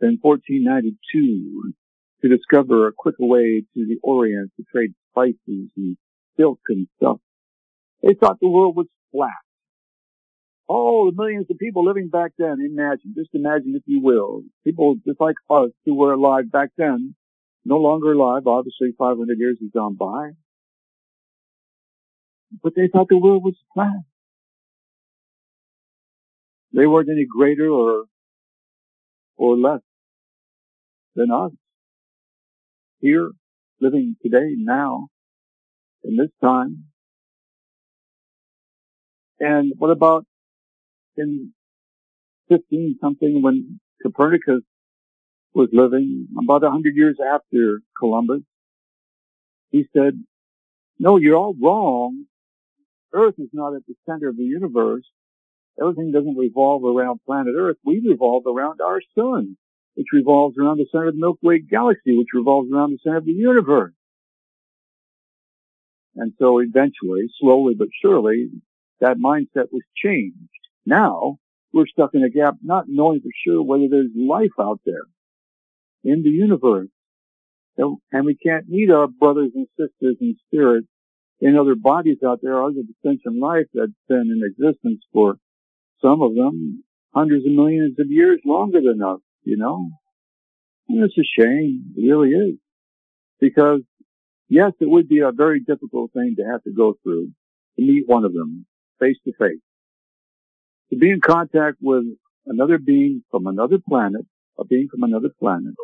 in 0.00 0.18
1492 0.20 1.72
to 2.22 2.28
discover 2.28 2.86
a 2.86 2.92
quicker 2.92 3.24
way 3.24 3.64
to 3.74 3.86
the 3.86 3.98
Orient 4.02 4.50
to 4.56 4.64
trade 4.70 4.92
spices 5.16 5.70
and 5.76 5.96
silk 6.36 6.60
and 6.68 6.86
stuff, 6.96 7.18
they 8.02 8.14
thought 8.14 8.38
the 8.40 8.48
world 8.48 8.76
was 8.76 8.86
flat. 9.12 9.30
All 10.68 11.10
the 11.10 11.16
millions 11.16 11.46
of 11.50 11.58
people 11.58 11.84
living 11.84 12.08
back 12.08 12.32
then, 12.38 12.58
imagine, 12.60 13.14
just 13.16 13.30
imagine 13.34 13.74
if 13.76 13.82
you 13.86 14.00
will, 14.00 14.42
people 14.64 14.96
just 15.06 15.20
like 15.20 15.36
us 15.48 15.70
who 15.84 15.94
were 15.94 16.12
alive 16.12 16.50
back 16.50 16.70
then, 16.76 17.14
no 17.64 17.76
longer 17.78 18.12
alive, 18.12 18.46
obviously 18.46 18.92
500 18.98 19.38
years 19.38 19.58
has 19.60 19.70
gone 19.72 19.94
by 19.94 20.32
but 22.62 22.74
they 22.74 22.88
thought 22.88 23.08
the 23.08 23.18
world 23.18 23.44
was 23.44 23.56
flat. 23.74 24.02
They 26.72 26.86
weren't 26.86 27.08
any 27.08 27.26
greater 27.26 27.68
or, 27.68 28.04
or 29.36 29.56
less 29.56 29.80
than 31.14 31.30
us. 31.30 31.52
Here, 33.00 33.30
living 33.80 34.16
today, 34.22 34.54
now, 34.56 35.08
in 36.04 36.16
this 36.16 36.30
time. 36.42 36.84
And 39.38 39.72
what 39.76 39.90
about 39.90 40.24
in 41.16 41.52
15 42.48 42.98
something 43.00 43.42
when 43.42 43.80
Copernicus 44.02 44.62
was 45.56 45.68
living 45.72 46.28
about 46.38 46.62
a 46.62 46.70
hundred 46.70 46.94
years 46.96 47.16
after 47.18 47.80
Columbus. 47.98 48.42
He 49.70 49.86
said, 49.96 50.22
no, 50.98 51.16
you're 51.16 51.36
all 51.36 51.56
wrong. 51.60 52.26
Earth 53.12 53.34
is 53.38 53.48
not 53.52 53.74
at 53.74 53.82
the 53.88 53.94
center 54.08 54.28
of 54.28 54.36
the 54.36 54.44
universe. 54.44 55.04
Everything 55.80 56.12
doesn't 56.12 56.36
revolve 56.36 56.84
around 56.84 57.20
planet 57.26 57.54
Earth. 57.58 57.76
We 57.84 58.02
revolve 58.06 58.44
around 58.46 58.80
our 58.80 59.00
sun, 59.18 59.56
which 59.96 60.06
revolves 60.12 60.56
around 60.58 60.78
the 60.78 60.86
center 60.92 61.08
of 61.08 61.14
the 61.14 61.20
Milky 61.20 61.40
Way 61.42 61.58
galaxy, 61.58 62.16
which 62.16 62.28
revolves 62.34 62.70
around 62.70 62.92
the 62.92 62.98
center 63.02 63.16
of 63.16 63.24
the 63.24 63.32
universe. 63.32 63.92
And 66.14 66.32
so 66.38 66.60
eventually, 66.60 67.24
slowly 67.40 67.74
but 67.74 67.88
surely, 68.02 68.50
that 69.00 69.18
mindset 69.18 69.72
was 69.72 69.82
changed. 69.94 70.36
Now, 70.86 71.38
we're 71.72 71.86
stuck 71.86 72.14
in 72.14 72.22
a 72.22 72.30
gap 72.30 72.54
not 72.62 72.84
knowing 72.88 73.20
for 73.20 73.30
sure 73.44 73.62
whether 73.62 73.88
there's 73.90 74.12
life 74.16 74.56
out 74.58 74.80
there 74.86 75.04
in 76.04 76.22
the 76.22 76.30
universe. 76.30 76.88
And 77.76 78.24
we 78.24 78.36
can't 78.36 78.68
meet 78.68 78.90
our 78.90 79.06
brothers 79.06 79.50
and 79.54 79.66
sisters 79.78 80.16
in 80.20 80.36
spirit 80.46 80.84
in 81.40 81.58
other 81.58 81.74
bodies 81.74 82.18
out 82.26 82.40
there 82.42 82.62
other 82.62 82.80
sentient 83.04 83.38
life 83.38 83.66
that's 83.74 83.92
been 84.08 84.30
in 84.30 84.40
existence 84.42 85.02
for 85.12 85.36
some 86.00 86.22
of 86.22 86.34
them 86.34 86.82
hundreds 87.14 87.44
of 87.44 87.52
millions 87.52 87.98
of 87.98 88.06
years 88.10 88.40
longer 88.44 88.80
than 88.80 89.02
us, 89.02 89.20
you 89.46 89.56
know? 89.56 89.88
And 90.88 91.02
it's 91.02 91.16
a 91.16 91.40
shame. 91.40 91.94
It 91.96 92.06
really 92.06 92.30
is. 92.30 92.58
Because 93.40 93.80
yes, 94.48 94.72
it 94.80 94.90
would 94.90 95.08
be 95.08 95.20
a 95.20 95.32
very 95.32 95.60
difficult 95.60 96.12
thing 96.12 96.34
to 96.38 96.44
have 96.44 96.62
to 96.64 96.72
go 96.72 96.94
through 97.02 97.28
to 97.76 97.82
meet 97.82 98.04
one 98.06 98.24
of 98.24 98.32
them 98.32 98.66
face 99.00 99.16
to 99.24 99.32
face. 99.38 99.60
To 100.90 100.96
be 100.96 101.10
in 101.10 101.20
contact 101.20 101.78
with 101.80 102.04
another 102.46 102.78
being 102.78 103.22
from 103.30 103.46
another 103.46 103.78
planet, 103.88 104.26
a 104.58 104.64
being 104.64 104.88
from 104.90 105.02
another 105.02 105.30
planet, 105.38 105.74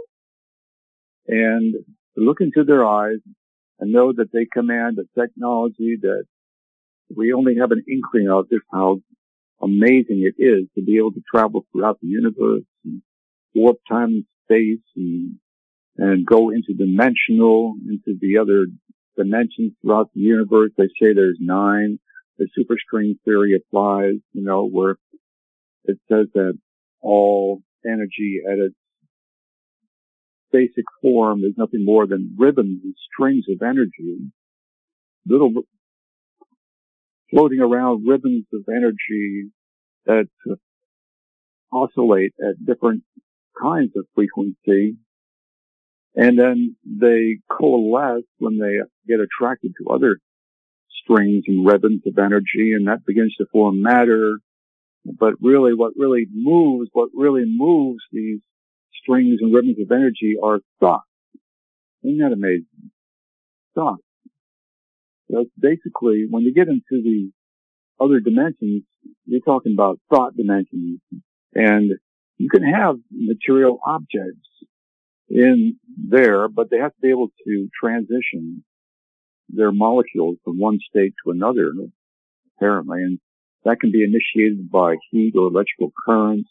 and 1.26 1.74
to 2.14 2.20
look 2.20 2.40
into 2.40 2.64
their 2.64 2.84
eyes 2.86 3.18
and 3.80 3.92
know 3.92 4.12
that 4.12 4.32
they 4.32 4.46
command 4.52 4.98
a 4.98 5.20
technology 5.20 5.98
that 6.00 6.24
we 7.14 7.32
only 7.32 7.56
have 7.58 7.72
an 7.72 7.84
inkling 7.88 8.30
of 8.30 8.48
just 8.48 8.64
how 8.72 9.00
amazing 9.60 10.22
it 10.22 10.42
is 10.42 10.66
to 10.74 10.82
be 10.82 10.98
able 10.98 11.12
to 11.12 11.22
travel 11.32 11.66
throughout 11.72 11.98
the 12.00 12.08
universe 12.08 12.62
warp 13.54 13.78
time 13.88 14.08
and 14.08 14.24
space 14.44 14.84
and, 14.96 15.36
and 15.96 16.26
go 16.26 16.50
interdimensional 16.50 17.72
into 17.88 18.18
the 18.20 18.38
other 18.38 18.66
dimensions 19.16 19.72
throughout 19.80 20.10
the 20.14 20.20
universe. 20.20 20.70
They 20.76 20.88
say 21.00 21.12
there's 21.14 21.38
nine. 21.40 21.98
The 22.38 22.48
superstring 22.58 23.18
theory 23.24 23.54
applies, 23.54 24.16
you 24.32 24.42
know, 24.42 24.66
where 24.66 24.96
it 25.84 25.98
says 26.10 26.26
that 26.34 26.58
all 27.00 27.62
energy 27.84 28.40
at 28.46 28.58
its 28.58 28.74
basic 30.50 30.84
form 31.00 31.40
is 31.44 31.54
nothing 31.56 31.84
more 31.84 32.06
than 32.06 32.36
ribbons 32.38 32.80
and 32.84 32.94
strings 33.12 33.44
of 33.48 33.62
energy, 33.62 34.30
little 35.26 35.52
floating 37.30 37.60
around 37.60 38.06
ribbons 38.06 38.44
of 38.52 38.62
energy 38.68 39.50
that 40.06 40.28
oscillate 41.72 42.34
at 42.40 42.64
different 42.64 43.02
kinds 43.60 43.92
of 43.96 44.06
frequency. 44.14 44.96
And 46.14 46.38
then 46.38 46.76
they 46.84 47.38
coalesce 47.50 48.24
when 48.38 48.58
they 48.58 48.76
get 49.08 49.20
attracted 49.20 49.72
to 49.78 49.92
other 49.92 50.18
strings 51.02 51.44
and 51.46 51.66
ribbons 51.66 52.02
of 52.06 52.18
energy 52.18 52.72
and 52.74 52.86
that 52.86 53.04
begins 53.06 53.34
to 53.38 53.46
form 53.50 53.82
matter. 53.82 54.38
But 55.04 55.34
really 55.40 55.74
what 55.74 55.94
really 55.96 56.26
moves, 56.32 56.90
what 56.92 57.08
really 57.14 57.44
moves 57.46 58.02
these 58.12 58.40
strings 59.02 59.38
and 59.40 59.54
ribbons 59.54 59.78
of 59.80 59.90
energy 59.90 60.36
are 60.42 60.60
thoughts. 60.80 61.06
Isn't 62.04 62.18
that 62.18 62.32
amazing? 62.32 62.66
Thoughts. 63.74 64.02
That's 65.28 65.48
basically, 65.58 66.26
when 66.28 66.42
you 66.42 66.52
get 66.52 66.68
into 66.68 67.02
the 67.02 67.30
other 67.98 68.20
dimensions, 68.20 68.82
you're 69.24 69.40
talking 69.40 69.72
about 69.72 69.98
thought 70.10 70.36
dimensions. 70.36 71.00
And 71.54 71.92
you 72.42 72.48
can 72.48 72.64
have 72.64 72.96
material 73.12 73.78
objects 73.86 74.48
in 75.28 75.76
there, 75.96 76.48
but 76.48 76.70
they 76.70 76.78
have 76.78 76.90
to 76.90 77.00
be 77.00 77.10
able 77.10 77.28
to 77.46 77.68
transition 77.80 78.64
their 79.48 79.70
molecules 79.70 80.38
from 80.44 80.58
one 80.58 80.80
state 80.90 81.14
to 81.24 81.30
another, 81.30 81.70
apparently. 82.56 82.98
And 82.98 83.20
that 83.64 83.78
can 83.78 83.92
be 83.92 84.02
initiated 84.02 84.72
by 84.72 84.96
heat 85.12 85.34
or 85.36 85.46
electrical 85.46 85.92
currents. 86.04 86.50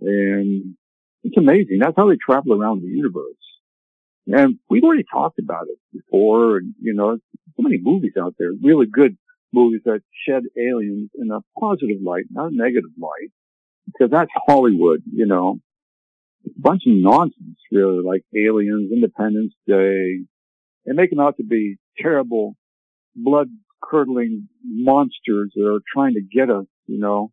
And 0.00 0.76
it's 1.24 1.36
amazing. 1.36 1.78
That's 1.80 1.96
how 1.96 2.08
they 2.08 2.16
travel 2.24 2.54
around 2.54 2.82
the 2.82 2.88
universe. 2.88 3.24
And 4.28 4.60
we've 4.68 4.84
already 4.84 5.04
talked 5.12 5.40
about 5.40 5.66
it 5.68 5.78
before. 5.92 6.58
And, 6.58 6.74
you 6.80 6.94
know, 6.94 7.18
so 7.56 7.62
many 7.62 7.78
movies 7.82 8.12
out 8.16 8.36
there, 8.38 8.52
really 8.62 8.86
good 8.86 9.16
movies 9.52 9.80
that 9.84 10.02
shed 10.28 10.44
aliens 10.56 11.10
in 11.16 11.32
a 11.32 11.40
positive 11.58 12.00
light, 12.04 12.26
not 12.30 12.52
a 12.52 12.56
negative 12.56 12.92
light. 12.96 13.32
Because 13.86 14.10
that's 14.10 14.30
Hollywood, 14.46 15.02
you 15.12 15.26
know. 15.26 15.58
A 16.46 16.50
bunch 16.56 16.82
of 16.86 16.92
nonsense, 16.94 17.58
really, 17.70 18.02
like 18.02 18.22
Aliens, 18.34 18.90
Independence 18.92 19.52
Day. 19.66 20.20
They 20.86 20.92
make 20.92 21.10
them 21.10 21.20
out 21.20 21.36
to 21.36 21.44
be 21.44 21.76
terrible, 21.98 22.56
blood-curdling 23.14 24.48
monsters 24.64 25.52
that 25.54 25.66
are 25.66 25.80
trying 25.92 26.14
to 26.14 26.22
get 26.22 26.50
us, 26.50 26.64
you 26.86 26.98
know, 26.98 27.30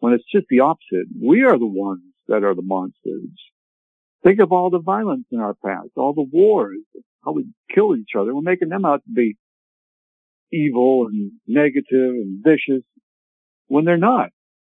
when 0.00 0.12
it's 0.12 0.24
just 0.32 0.46
the 0.50 0.60
opposite. 0.60 1.06
We 1.20 1.44
are 1.44 1.58
the 1.58 1.66
ones 1.66 2.02
that 2.26 2.42
are 2.42 2.54
the 2.54 2.62
monsters. 2.62 3.30
Think 4.24 4.40
of 4.40 4.52
all 4.52 4.70
the 4.70 4.80
violence 4.80 5.26
in 5.30 5.38
our 5.38 5.54
past, 5.54 5.90
all 5.96 6.12
the 6.12 6.28
wars, 6.30 6.78
how 7.24 7.32
we 7.32 7.46
kill 7.72 7.96
each 7.96 8.10
other. 8.18 8.34
We're 8.34 8.42
making 8.42 8.68
them 8.68 8.84
out 8.84 9.02
to 9.04 9.12
be 9.12 9.36
evil 10.52 11.06
and 11.06 11.32
negative 11.46 11.84
and 11.92 12.42
vicious 12.42 12.82
when 13.68 13.84
they're 13.84 13.96
not. 13.96 14.30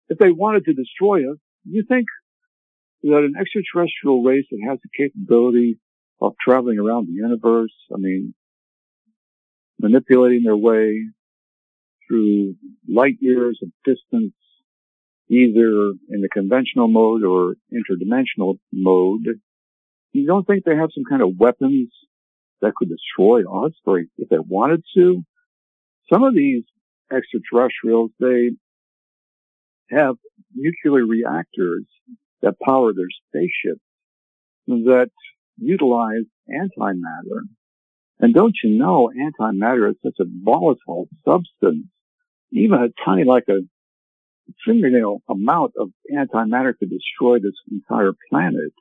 If 0.08 0.18
they 0.18 0.30
wanted 0.30 0.64
to 0.66 0.74
destroy 0.74 1.30
us, 1.30 1.38
you 1.64 1.84
think 1.88 2.06
that 3.02 3.18
an 3.18 3.34
extraterrestrial 3.38 4.22
race 4.22 4.46
that 4.50 4.60
has 4.68 4.78
the 4.82 4.90
capability 4.96 5.78
of 6.20 6.34
traveling 6.40 6.78
around 6.78 7.08
the 7.08 7.12
universe, 7.12 7.72
I 7.92 7.98
mean, 7.98 8.34
manipulating 9.80 10.44
their 10.44 10.56
way 10.56 11.02
through 12.06 12.54
light 12.88 13.16
years 13.20 13.58
of 13.62 13.70
distance 13.84 14.34
either 15.28 15.92
in 16.10 16.20
the 16.20 16.28
conventional 16.30 16.88
mode 16.88 17.24
or 17.24 17.54
interdimensional 17.72 18.58
mode, 18.72 19.40
you 20.12 20.26
don't 20.26 20.46
think 20.46 20.64
they 20.64 20.76
have 20.76 20.90
some 20.94 21.04
kind 21.08 21.22
of 21.22 21.38
weapons 21.38 21.88
that 22.60 22.74
could 22.74 22.88
destroy 22.88 23.40
us 23.64 23.72
if 24.18 24.28
they 24.28 24.38
wanted 24.38 24.84
to? 24.94 25.22
Some 26.12 26.22
of 26.22 26.34
these 26.34 26.64
extraterrestrials, 27.10 28.10
they 28.20 28.50
have 29.92 30.16
nuclear 30.54 31.04
reactors 31.06 31.84
that 32.42 32.58
power 32.60 32.92
their 32.92 33.06
spaceships 33.28 33.80
that 34.66 35.10
utilize 35.58 36.24
antimatter. 36.50 37.42
And 38.20 38.34
don't 38.34 38.54
you 38.62 38.70
know 38.78 39.10
antimatter 39.16 39.90
is 39.90 39.96
such 40.04 40.16
a 40.20 40.24
volatile 40.42 41.08
substance, 41.24 41.86
even 42.52 42.78
a 42.78 42.88
tiny 43.04 43.24
like 43.24 43.44
a 43.48 43.60
fingernail 44.66 45.22
amount 45.28 45.72
of 45.78 45.90
antimatter 46.12 46.76
could 46.78 46.90
destroy 46.90 47.38
this 47.38 47.54
entire 47.70 48.12
planet. 48.30 48.72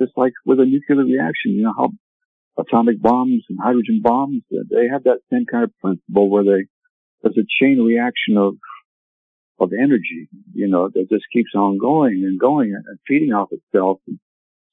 Just 0.00 0.12
like 0.16 0.32
with 0.44 0.60
a 0.60 0.64
nuclear 0.64 1.04
reaction, 1.04 1.52
you 1.52 1.62
know 1.62 1.74
how 1.76 1.90
atomic 2.58 3.00
bombs 3.00 3.44
and 3.48 3.58
hydrogen 3.62 4.00
bombs, 4.02 4.42
they 4.50 4.88
have 4.90 5.04
that 5.04 5.20
same 5.32 5.46
kind 5.46 5.64
of 5.64 5.72
principle 5.80 6.28
where 6.30 6.44
they, 6.44 6.66
there's 7.22 7.38
a 7.38 7.46
chain 7.60 7.80
reaction 7.80 8.36
of, 8.36 8.56
of 9.58 9.72
energy, 9.72 10.28
you 10.52 10.68
know, 10.68 10.88
that 10.88 11.08
just 11.08 11.24
keeps 11.32 11.50
on 11.54 11.78
going 11.78 12.24
and 12.24 12.38
going 12.38 12.74
and 12.74 12.98
feeding 13.06 13.32
off 13.32 13.50
itself. 13.52 14.00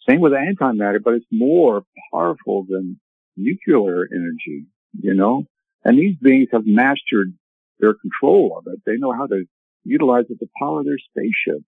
Same 0.08 0.20
with 0.20 0.34
antimatter, 0.34 1.02
but 1.04 1.14
it's 1.14 1.26
more 1.32 1.84
powerful 2.12 2.66
than 2.68 3.00
nuclear 3.38 4.08
energy, 4.12 4.66
you 5.00 5.14
know? 5.14 5.44
And 5.84 5.98
these 5.98 6.16
beings 6.22 6.50
have 6.52 6.66
mastered 6.66 7.34
their 7.80 7.94
control 7.94 8.58
of 8.58 8.72
it. 8.72 8.82
They 8.86 8.98
know 8.98 9.14
how 9.14 9.28
to 9.28 9.46
utilize 9.84 10.26
it 10.30 10.40
to 10.40 10.48
power 10.60 10.84
their 10.84 10.98
spaceships. 10.98 11.66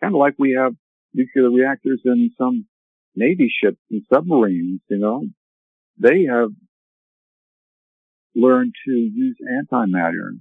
Kind 0.00 0.14
of 0.14 0.18
like 0.18 0.34
we 0.38 0.56
have 0.58 0.74
nuclear 1.14 1.50
reactors 1.50 2.00
in 2.04 2.30
some 2.38 2.66
Navy 3.14 3.50
ships 3.62 3.78
and 3.90 4.02
submarines, 4.12 4.80
you 4.88 4.98
know. 4.98 5.26
They 5.98 6.24
have 6.24 6.50
learned 8.34 8.74
to 8.86 8.92
use 8.92 9.36
antimatter. 9.42 10.38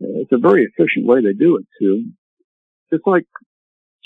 It's 0.00 0.32
a 0.32 0.38
very 0.38 0.64
efficient 0.64 1.06
way 1.06 1.20
they 1.20 1.32
do 1.32 1.56
it 1.56 1.66
too. 1.80 2.10
Just 2.92 3.06
like 3.06 3.26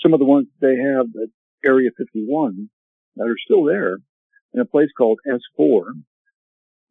some 0.02 0.12
of 0.12 0.18
the 0.18 0.24
ones 0.26 0.48
they 0.60 0.76
have 0.76 1.06
at 1.22 1.28
Area 1.64 1.90
51 1.96 2.68
that 3.16 3.24
are 3.24 3.36
still 3.44 3.64
there 3.64 3.98
in 4.54 4.60
a 4.60 4.64
place 4.64 4.88
called 4.96 5.20
S4 5.26 5.82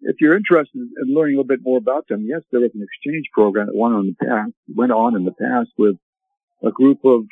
if 0.02 0.16
you're 0.20 0.36
interested 0.36 0.76
in 0.76 1.14
learning 1.14 1.36
a 1.36 1.38
little 1.38 1.48
bit 1.48 1.64
more 1.64 1.78
about 1.78 2.08
them, 2.08 2.26
yes, 2.28 2.42
there 2.52 2.62
was 2.62 2.72
an 2.74 2.82
exchange 2.82 3.26
program 3.34 3.68
that 3.68 3.76
went 3.76 3.94
on 3.94 4.02
in 4.02 4.16
the 4.20 4.26
past, 4.26 4.52
went 4.68 4.92
on 4.92 5.16
in 5.16 5.26
the 5.26 5.32
past 5.32 5.70
with 5.78 5.96
a 6.64 6.72
group 6.72 7.00
of 7.06 7.24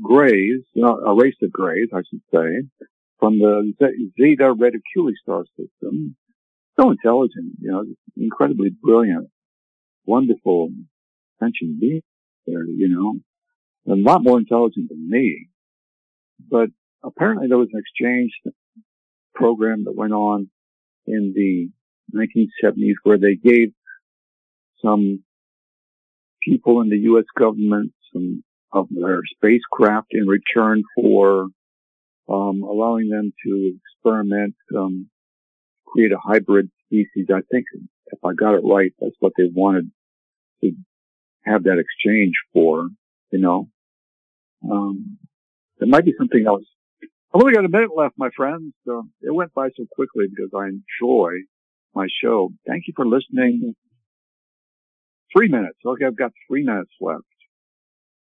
grays, 0.00 0.60
a 0.76 1.14
race 1.14 1.34
of 1.42 1.52
grays, 1.52 1.88
I 1.92 2.02
should 2.08 2.22
say, 2.32 2.86
from 3.18 3.38
the 3.38 3.72
Zeta 4.20 4.54
Reticuli 4.54 5.14
star 5.20 5.44
system. 5.56 6.16
So 6.78 6.90
intelligent, 6.90 7.54
you 7.60 7.70
know, 7.70 7.84
incredibly 8.16 8.70
brilliant, 8.70 9.28
wonderful 10.06 10.70
sentient 11.40 11.80
being 11.80 12.02
there, 12.46 12.64
you 12.64 12.88
know, 12.88 13.92
a 13.92 13.96
lot 13.96 14.22
more 14.22 14.38
intelligent 14.38 14.88
than 14.88 15.08
me. 15.08 15.48
But 16.50 16.68
apparently 17.02 17.48
there 17.48 17.58
was 17.58 17.68
an 17.72 17.80
exchange 17.80 18.32
program 19.34 19.84
that 19.84 19.96
went 19.96 20.12
on 20.12 20.50
in 21.06 21.32
the 21.34 21.70
1970s 22.14 22.94
where 23.02 23.18
they 23.18 23.34
gave 23.34 23.72
some 24.82 25.22
people 26.42 26.80
in 26.80 26.90
the 26.90 26.98
U.S. 26.98 27.24
government 27.36 27.92
some 28.12 28.44
of 28.72 28.86
their 28.90 29.20
spacecraft 29.36 30.08
in 30.10 30.26
return 30.26 30.82
for 30.94 31.48
um, 32.28 32.62
allowing 32.62 33.08
them 33.08 33.32
to 33.44 33.78
experiment, 33.96 34.54
um, 34.76 35.08
create 35.86 36.12
a 36.12 36.18
hybrid 36.18 36.70
species. 36.86 37.26
I 37.32 37.40
think 37.50 37.66
if 38.06 38.18
I 38.24 38.34
got 38.34 38.54
it 38.54 38.62
right, 38.64 38.92
that's 39.00 39.16
what 39.20 39.32
they 39.36 39.44
wanted 39.52 39.90
to 40.62 40.72
have 41.44 41.64
that 41.64 41.78
exchange 41.78 42.34
for. 42.52 42.88
You 43.30 43.40
know, 43.40 43.68
um, 44.70 45.18
there 45.78 45.88
might 45.88 46.04
be 46.04 46.14
something 46.16 46.44
else. 46.46 46.64
I've 47.34 47.40
only 47.40 47.54
got 47.54 47.64
a 47.64 47.68
minute 47.68 47.90
left, 47.96 48.14
my 48.16 48.30
friends. 48.36 48.74
Uh, 48.88 49.02
it 49.20 49.34
went 49.34 49.52
by 49.54 49.68
so 49.76 49.86
quickly 49.92 50.26
because 50.28 50.52
I 50.56 50.68
enjoy 50.68 51.30
my 51.94 52.06
show. 52.22 52.52
Thank 52.66 52.84
you 52.86 52.92
for 52.94 53.06
listening. 53.06 53.74
Three 55.36 55.48
minutes. 55.48 55.78
Okay, 55.84 56.04
I've 56.04 56.16
got 56.16 56.30
three 56.48 56.64
minutes 56.64 56.92
left. 57.00 57.24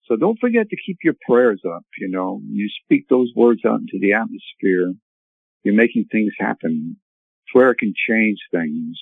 So 0.06 0.16
don't 0.16 0.38
forget 0.40 0.68
to 0.70 0.76
keep 0.84 0.98
your 1.02 1.14
prayers 1.28 1.62
up. 1.64 1.84
You 1.98 2.08
know, 2.08 2.40
you 2.48 2.68
speak 2.84 3.08
those 3.08 3.30
words 3.34 3.60
out 3.64 3.80
into 3.80 3.98
the 4.00 4.14
atmosphere. 4.14 4.92
You're 5.62 5.74
making 5.74 6.06
things 6.10 6.32
happen. 6.38 6.96
Prayer 7.52 7.74
can 7.78 7.92
change 8.08 8.38
things. 8.52 8.98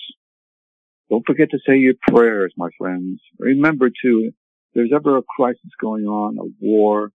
Don't 1.11 1.27
forget 1.27 1.51
to 1.51 1.59
say 1.67 1.77
your 1.77 1.95
prayers, 2.09 2.53
my 2.57 2.69
friends. 2.79 3.21
Remember 3.39 3.89
to, 3.89 4.25
if 4.29 4.35
there's 4.75 4.91
ever 4.95 5.19
a 5.19 5.23
crisis 5.37 5.71
going 5.81 6.07
on, 6.07 6.39
a 6.39 6.49
war, 6.61 7.11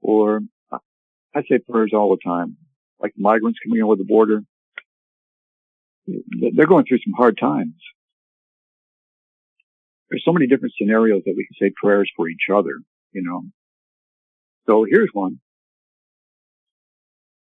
or 0.00 0.40
uh, 0.70 0.78
I 1.34 1.42
say 1.48 1.58
prayers 1.58 1.92
all 1.94 2.10
the 2.10 2.22
time, 2.22 2.56
like 3.00 3.12
migrants 3.16 3.58
coming 3.64 3.82
over 3.82 3.96
the 3.96 4.04
border. 4.04 4.42
They're 6.06 6.66
going 6.66 6.84
through 6.84 6.98
some 6.98 7.14
hard 7.16 7.38
times. 7.40 7.74
There's 10.10 10.22
so 10.24 10.32
many 10.32 10.46
different 10.46 10.74
scenarios 10.78 11.22
that 11.24 11.34
we 11.36 11.46
can 11.46 11.56
say 11.68 11.72
prayers 11.74 12.10
for 12.14 12.28
each 12.28 12.48
other, 12.54 12.78
you 13.12 13.22
know. 13.22 13.42
So 14.68 14.84
here's 14.88 15.10
one. 15.12 15.40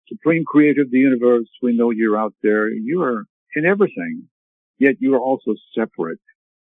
Supreme 0.09 0.43
creator 0.45 0.81
of 0.81 0.91
the 0.91 0.97
universe, 0.97 1.47
we 1.61 1.75
know 1.75 1.91
you're 1.91 2.17
out 2.17 2.33
there. 2.43 2.67
You 2.67 3.01
are 3.03 3.25
in 3.55 3.65
everything, 3.65 4.27
yet 4.79 4.95
you 4.99 5.13
are 5.15 5.19
also 5.19 5.53
separate. 5.77 6.19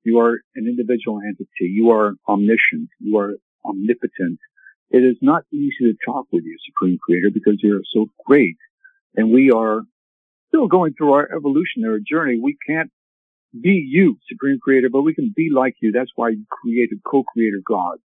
You 0.05 0.19
are 0.19 0.41
an 0.57 0.67
individual 0.67 1.21
entity. 1.27 1.71
You 1.73 1.91
are 1.91 2.15
omniscient. 2.29 2.91
You 2.99 3.19
are 3.19 3.35
omnipotent. 3.65 4.39
It 4.91 4.99
is 4.99 5.17
not 5.23 5.45
easy 5.53 5.73
to 5.81 5.95
talk 6.05 6.27
with 6.33 6.45
you, 6.45 6.57
Supreme 6.67 6.99
Creator, 6.99 7.31
because 7.33 7.59
you're 7.63 7.81
so 7.95 8.07
great. 8.27 8.57
And 9.15 9.33
we 9.33 9.51
are 9.51 9.83
still 10.49 10.67
going 10.67 10.95
through 10.95 11.13
our 11.15 11.29
evolutionary 11.35 12.03
journey. 12.03 12.39
We 12.43 12.59
can't 12.69 12.91
be 13.59 13.87
you, 13.89 14.19
Supreme 14.29 14.59
Creator, 14.59 14.91
but 14.91 15.03
we 15.03 15.15
can 15.15 15.33
be 15.35 15.49
like 15.51 15.77
you. 15.81 15.93
That's 15.93 16.11
why 16.15 16.31
you 16.31 16.45
created 16.51 17.01
co-creator 17.07 17.63
gods 17.65 18.03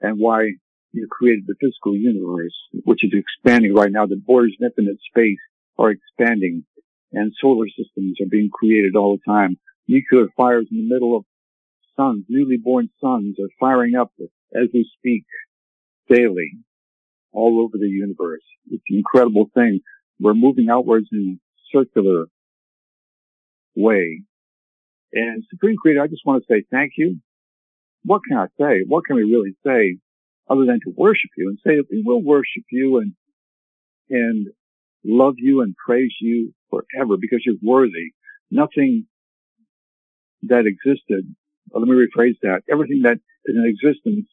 and 0.00 0.18
why 0.18 0.52
you 0.92 1.06
created 1.10 1.44
the 1.46 1.54
physical 1.60 1.96
universe, 1.96 2.54
which 2.84 3.04
is 3.04 3.12
expanding 3.12 3.74
right 3.74 3.92
now. 3.92 4.06
The 4.06 4.16
borders 4.16 4.56
of 4.60 4.64
infinite 4.64 4.98
space 5.08 5.38
are 5.78 5.90
expanding 5.90 6.64
and 7.12 7.32
solar 7.40 7.66
systems 7.68 8.18
are 8.20 8.28
being 8.30 8.50
created 8.52 8.96
all 8.96 9.16
the 9.16 9.32
time. 9.32 9.58
Nuclear 9.88 10.28
fires 10.36 10.66
in 10.70 10.78
the 10.78 10.94
middle 10.94 11.16
of 11.16 11.24
suns, 11.96 12.24
newly 12.28 12.56
born 12.56 12.88
suns 13.02 13.36
are 13.40 13.48
firing 13.58 13.94
up 13.96 14.12
as 14.54 14.68
we 14.72 14.88
speak 14.98 15.24
daily 16.08 16.52
all 17.32 17.60
over 17.60 17.76
the 17.78 17.88
universe. 17.88 18.42
It's 18.70 18.82
an 18.88 18.96
incredible 18.96 19.50
thing. 19.54 19.80
We're 20.18 20.34
moving 20.34 20.68
outwards 20.70 21.08
in 21.12 21.38
a 21.38 21.76
circular 21.76 22.26
way. 23.74 24.22
And 25.12 25.44
Supreme 25.50 25.76
Creator, 25.76 26.02
I 26.02 26.06
just 26.06 26.24
want 26.24 26.42
to 26.42 26.52
say 26.52 26.64
thank 26.70 26.92
you. 26.96 27.18
What 28.04 28.22
can 28.26 28.38
I 28.38 28.46
say? 28.60 28.84
What 28.86 29.04
can 29.04 29.16
we 29.16 29.24
really 29.24 29.56
say 29.66 29.98
other 30.48 30.64
than 30.64 30.80
to 30.84 30.92
worship 30.96 31.30
you 31.36 31.48
and 31.48 31.58
say 31.64 31.76
that 31.76 31.86
we 31.90 32.02
will 32.04 32.22
worship 32.22 32.64
you 32.70 32.98
and, 32.98 33.12
and 34.08 34.48
love 35.04 35.34
you 35.38 35.62
and 35.62 35.74
praise 35.76 36.14
you 36.20 36.52
forever 36.70 37.16
because 37.20 37.42
you're 37.44 37.56
worthy. 37.62 38.12
Nothing 38.50 39.06
that 40.42 40.66
existed, 40.66 41.24
uh, 41.74 41.78
let 41.78 41.88
me 41.88 41.94
rephrase 41.96 42.36
that, 42.42 42.62
everything 42.70 43.02
that 43.04 43.18
is 43.46 43.56
in 43.56 43.66
existence 43.66 44.28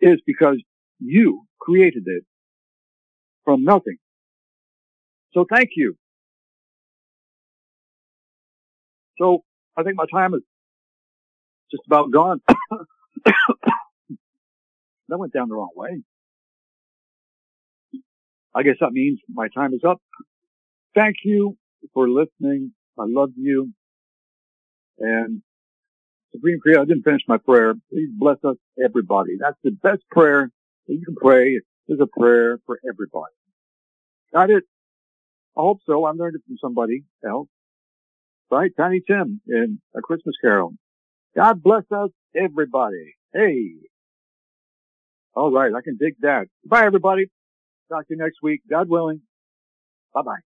is 0.00 0.20
because 0.26 0.62
you 1.00 1.44
created 1.60 2.04
it 2.06 2.24
from 3.44 3.64
nothing. 3.64 3.96
So 5.34 5.46
thank 5.52 5.70
you. 5.76 5.96
So 9.18 9.44
I 9.76 9.82
think 9.82 9.96
my 9.96 10.06
time 10.12 10.34
is 10.34 10.42
just 11.70 11.82
about 11.86 12.10
gone. 12.12 12.40
that 13.26 15.18
went 15.18 15.32
down 15.32 15.48
the 15.48 15.54
wrong 15.54 15.70
way. 15.76 16.02
I 18.54 18.62
guess 18.62 18.76
that 18.80 18.92
means 18.92 19.20
my 19.32 19.48
time 19.54 19.74
is 19.74 19.80
up. 19.88 20.00
Thank 20.98 21.18
you 21.22 21.56
for 21.94 22.10
listening. 22.10 22.72
I 22.98 23.04
love 23.06 23.30
you. 23.36 23.72
And 24.98 25.42
Supreme 26.32 26.58
Creator, 26.60 26.80
I 26.80 26.84
didn't 26.86 27.04
finish 27.04 27.22
my 27.28 27.36
prayer. 27.36 27.74
Please 27.92 28.08
bless 28.12 28.38
us, 28.42 28.56
everybody. 28.84 29.36
That's 29.38 29.56
the 29.62 29.70
best 29.70 30.02
prayer 30.10 30.50
that 30.88 30.92
you 30.92 31.04
can 31.04 31.14
pray. 31.14 31.60
Is 31.90 32.00
a 32.02 32.06
prayer 32.20 32.58
for 32.66 32.80
everybody. 32.86 33.32
Got 34.34 34.50
it? 34.50 34.64
I 35.56 35.60
hope 35.60 35.78
so. 35.86 36.04
I 36.04 36.10
learned 36.10 36.34
it 36.34 36.42
from 36.46 36.56
somebody 36.60 37.04
else. 37.24 37.48
Right? 38.50 38.72
Tiny 38.76 39.00
Tim 39.00 39.40
in 39.46 39.80
A 39.96 40.02
Christmas 40.02 40.34
Carol. 40.42 40.74
God 41.36 41.62
bless 41.62 41.84
us, 41.92 42.10
everybody. 42.36 43.14
Hey. 43.32 43.70
All 45.34 45.52
right. 45.52 45.72
I 45.72 45.80
can 45.80 45.96
dig 45.96 46.16
that. 46.22 46.48
Bye, 46.66 46.84
everybody. 46.84 47.26
Talk 47.88 48.08
to 48.08 48.14
you 48.14 48.16
next 48.16 48.38
week. 48.42 48.62
God 48.68 48.88
willing. 48.88 49.22
Bye 50.12 50.22
bye. 50.22 50.47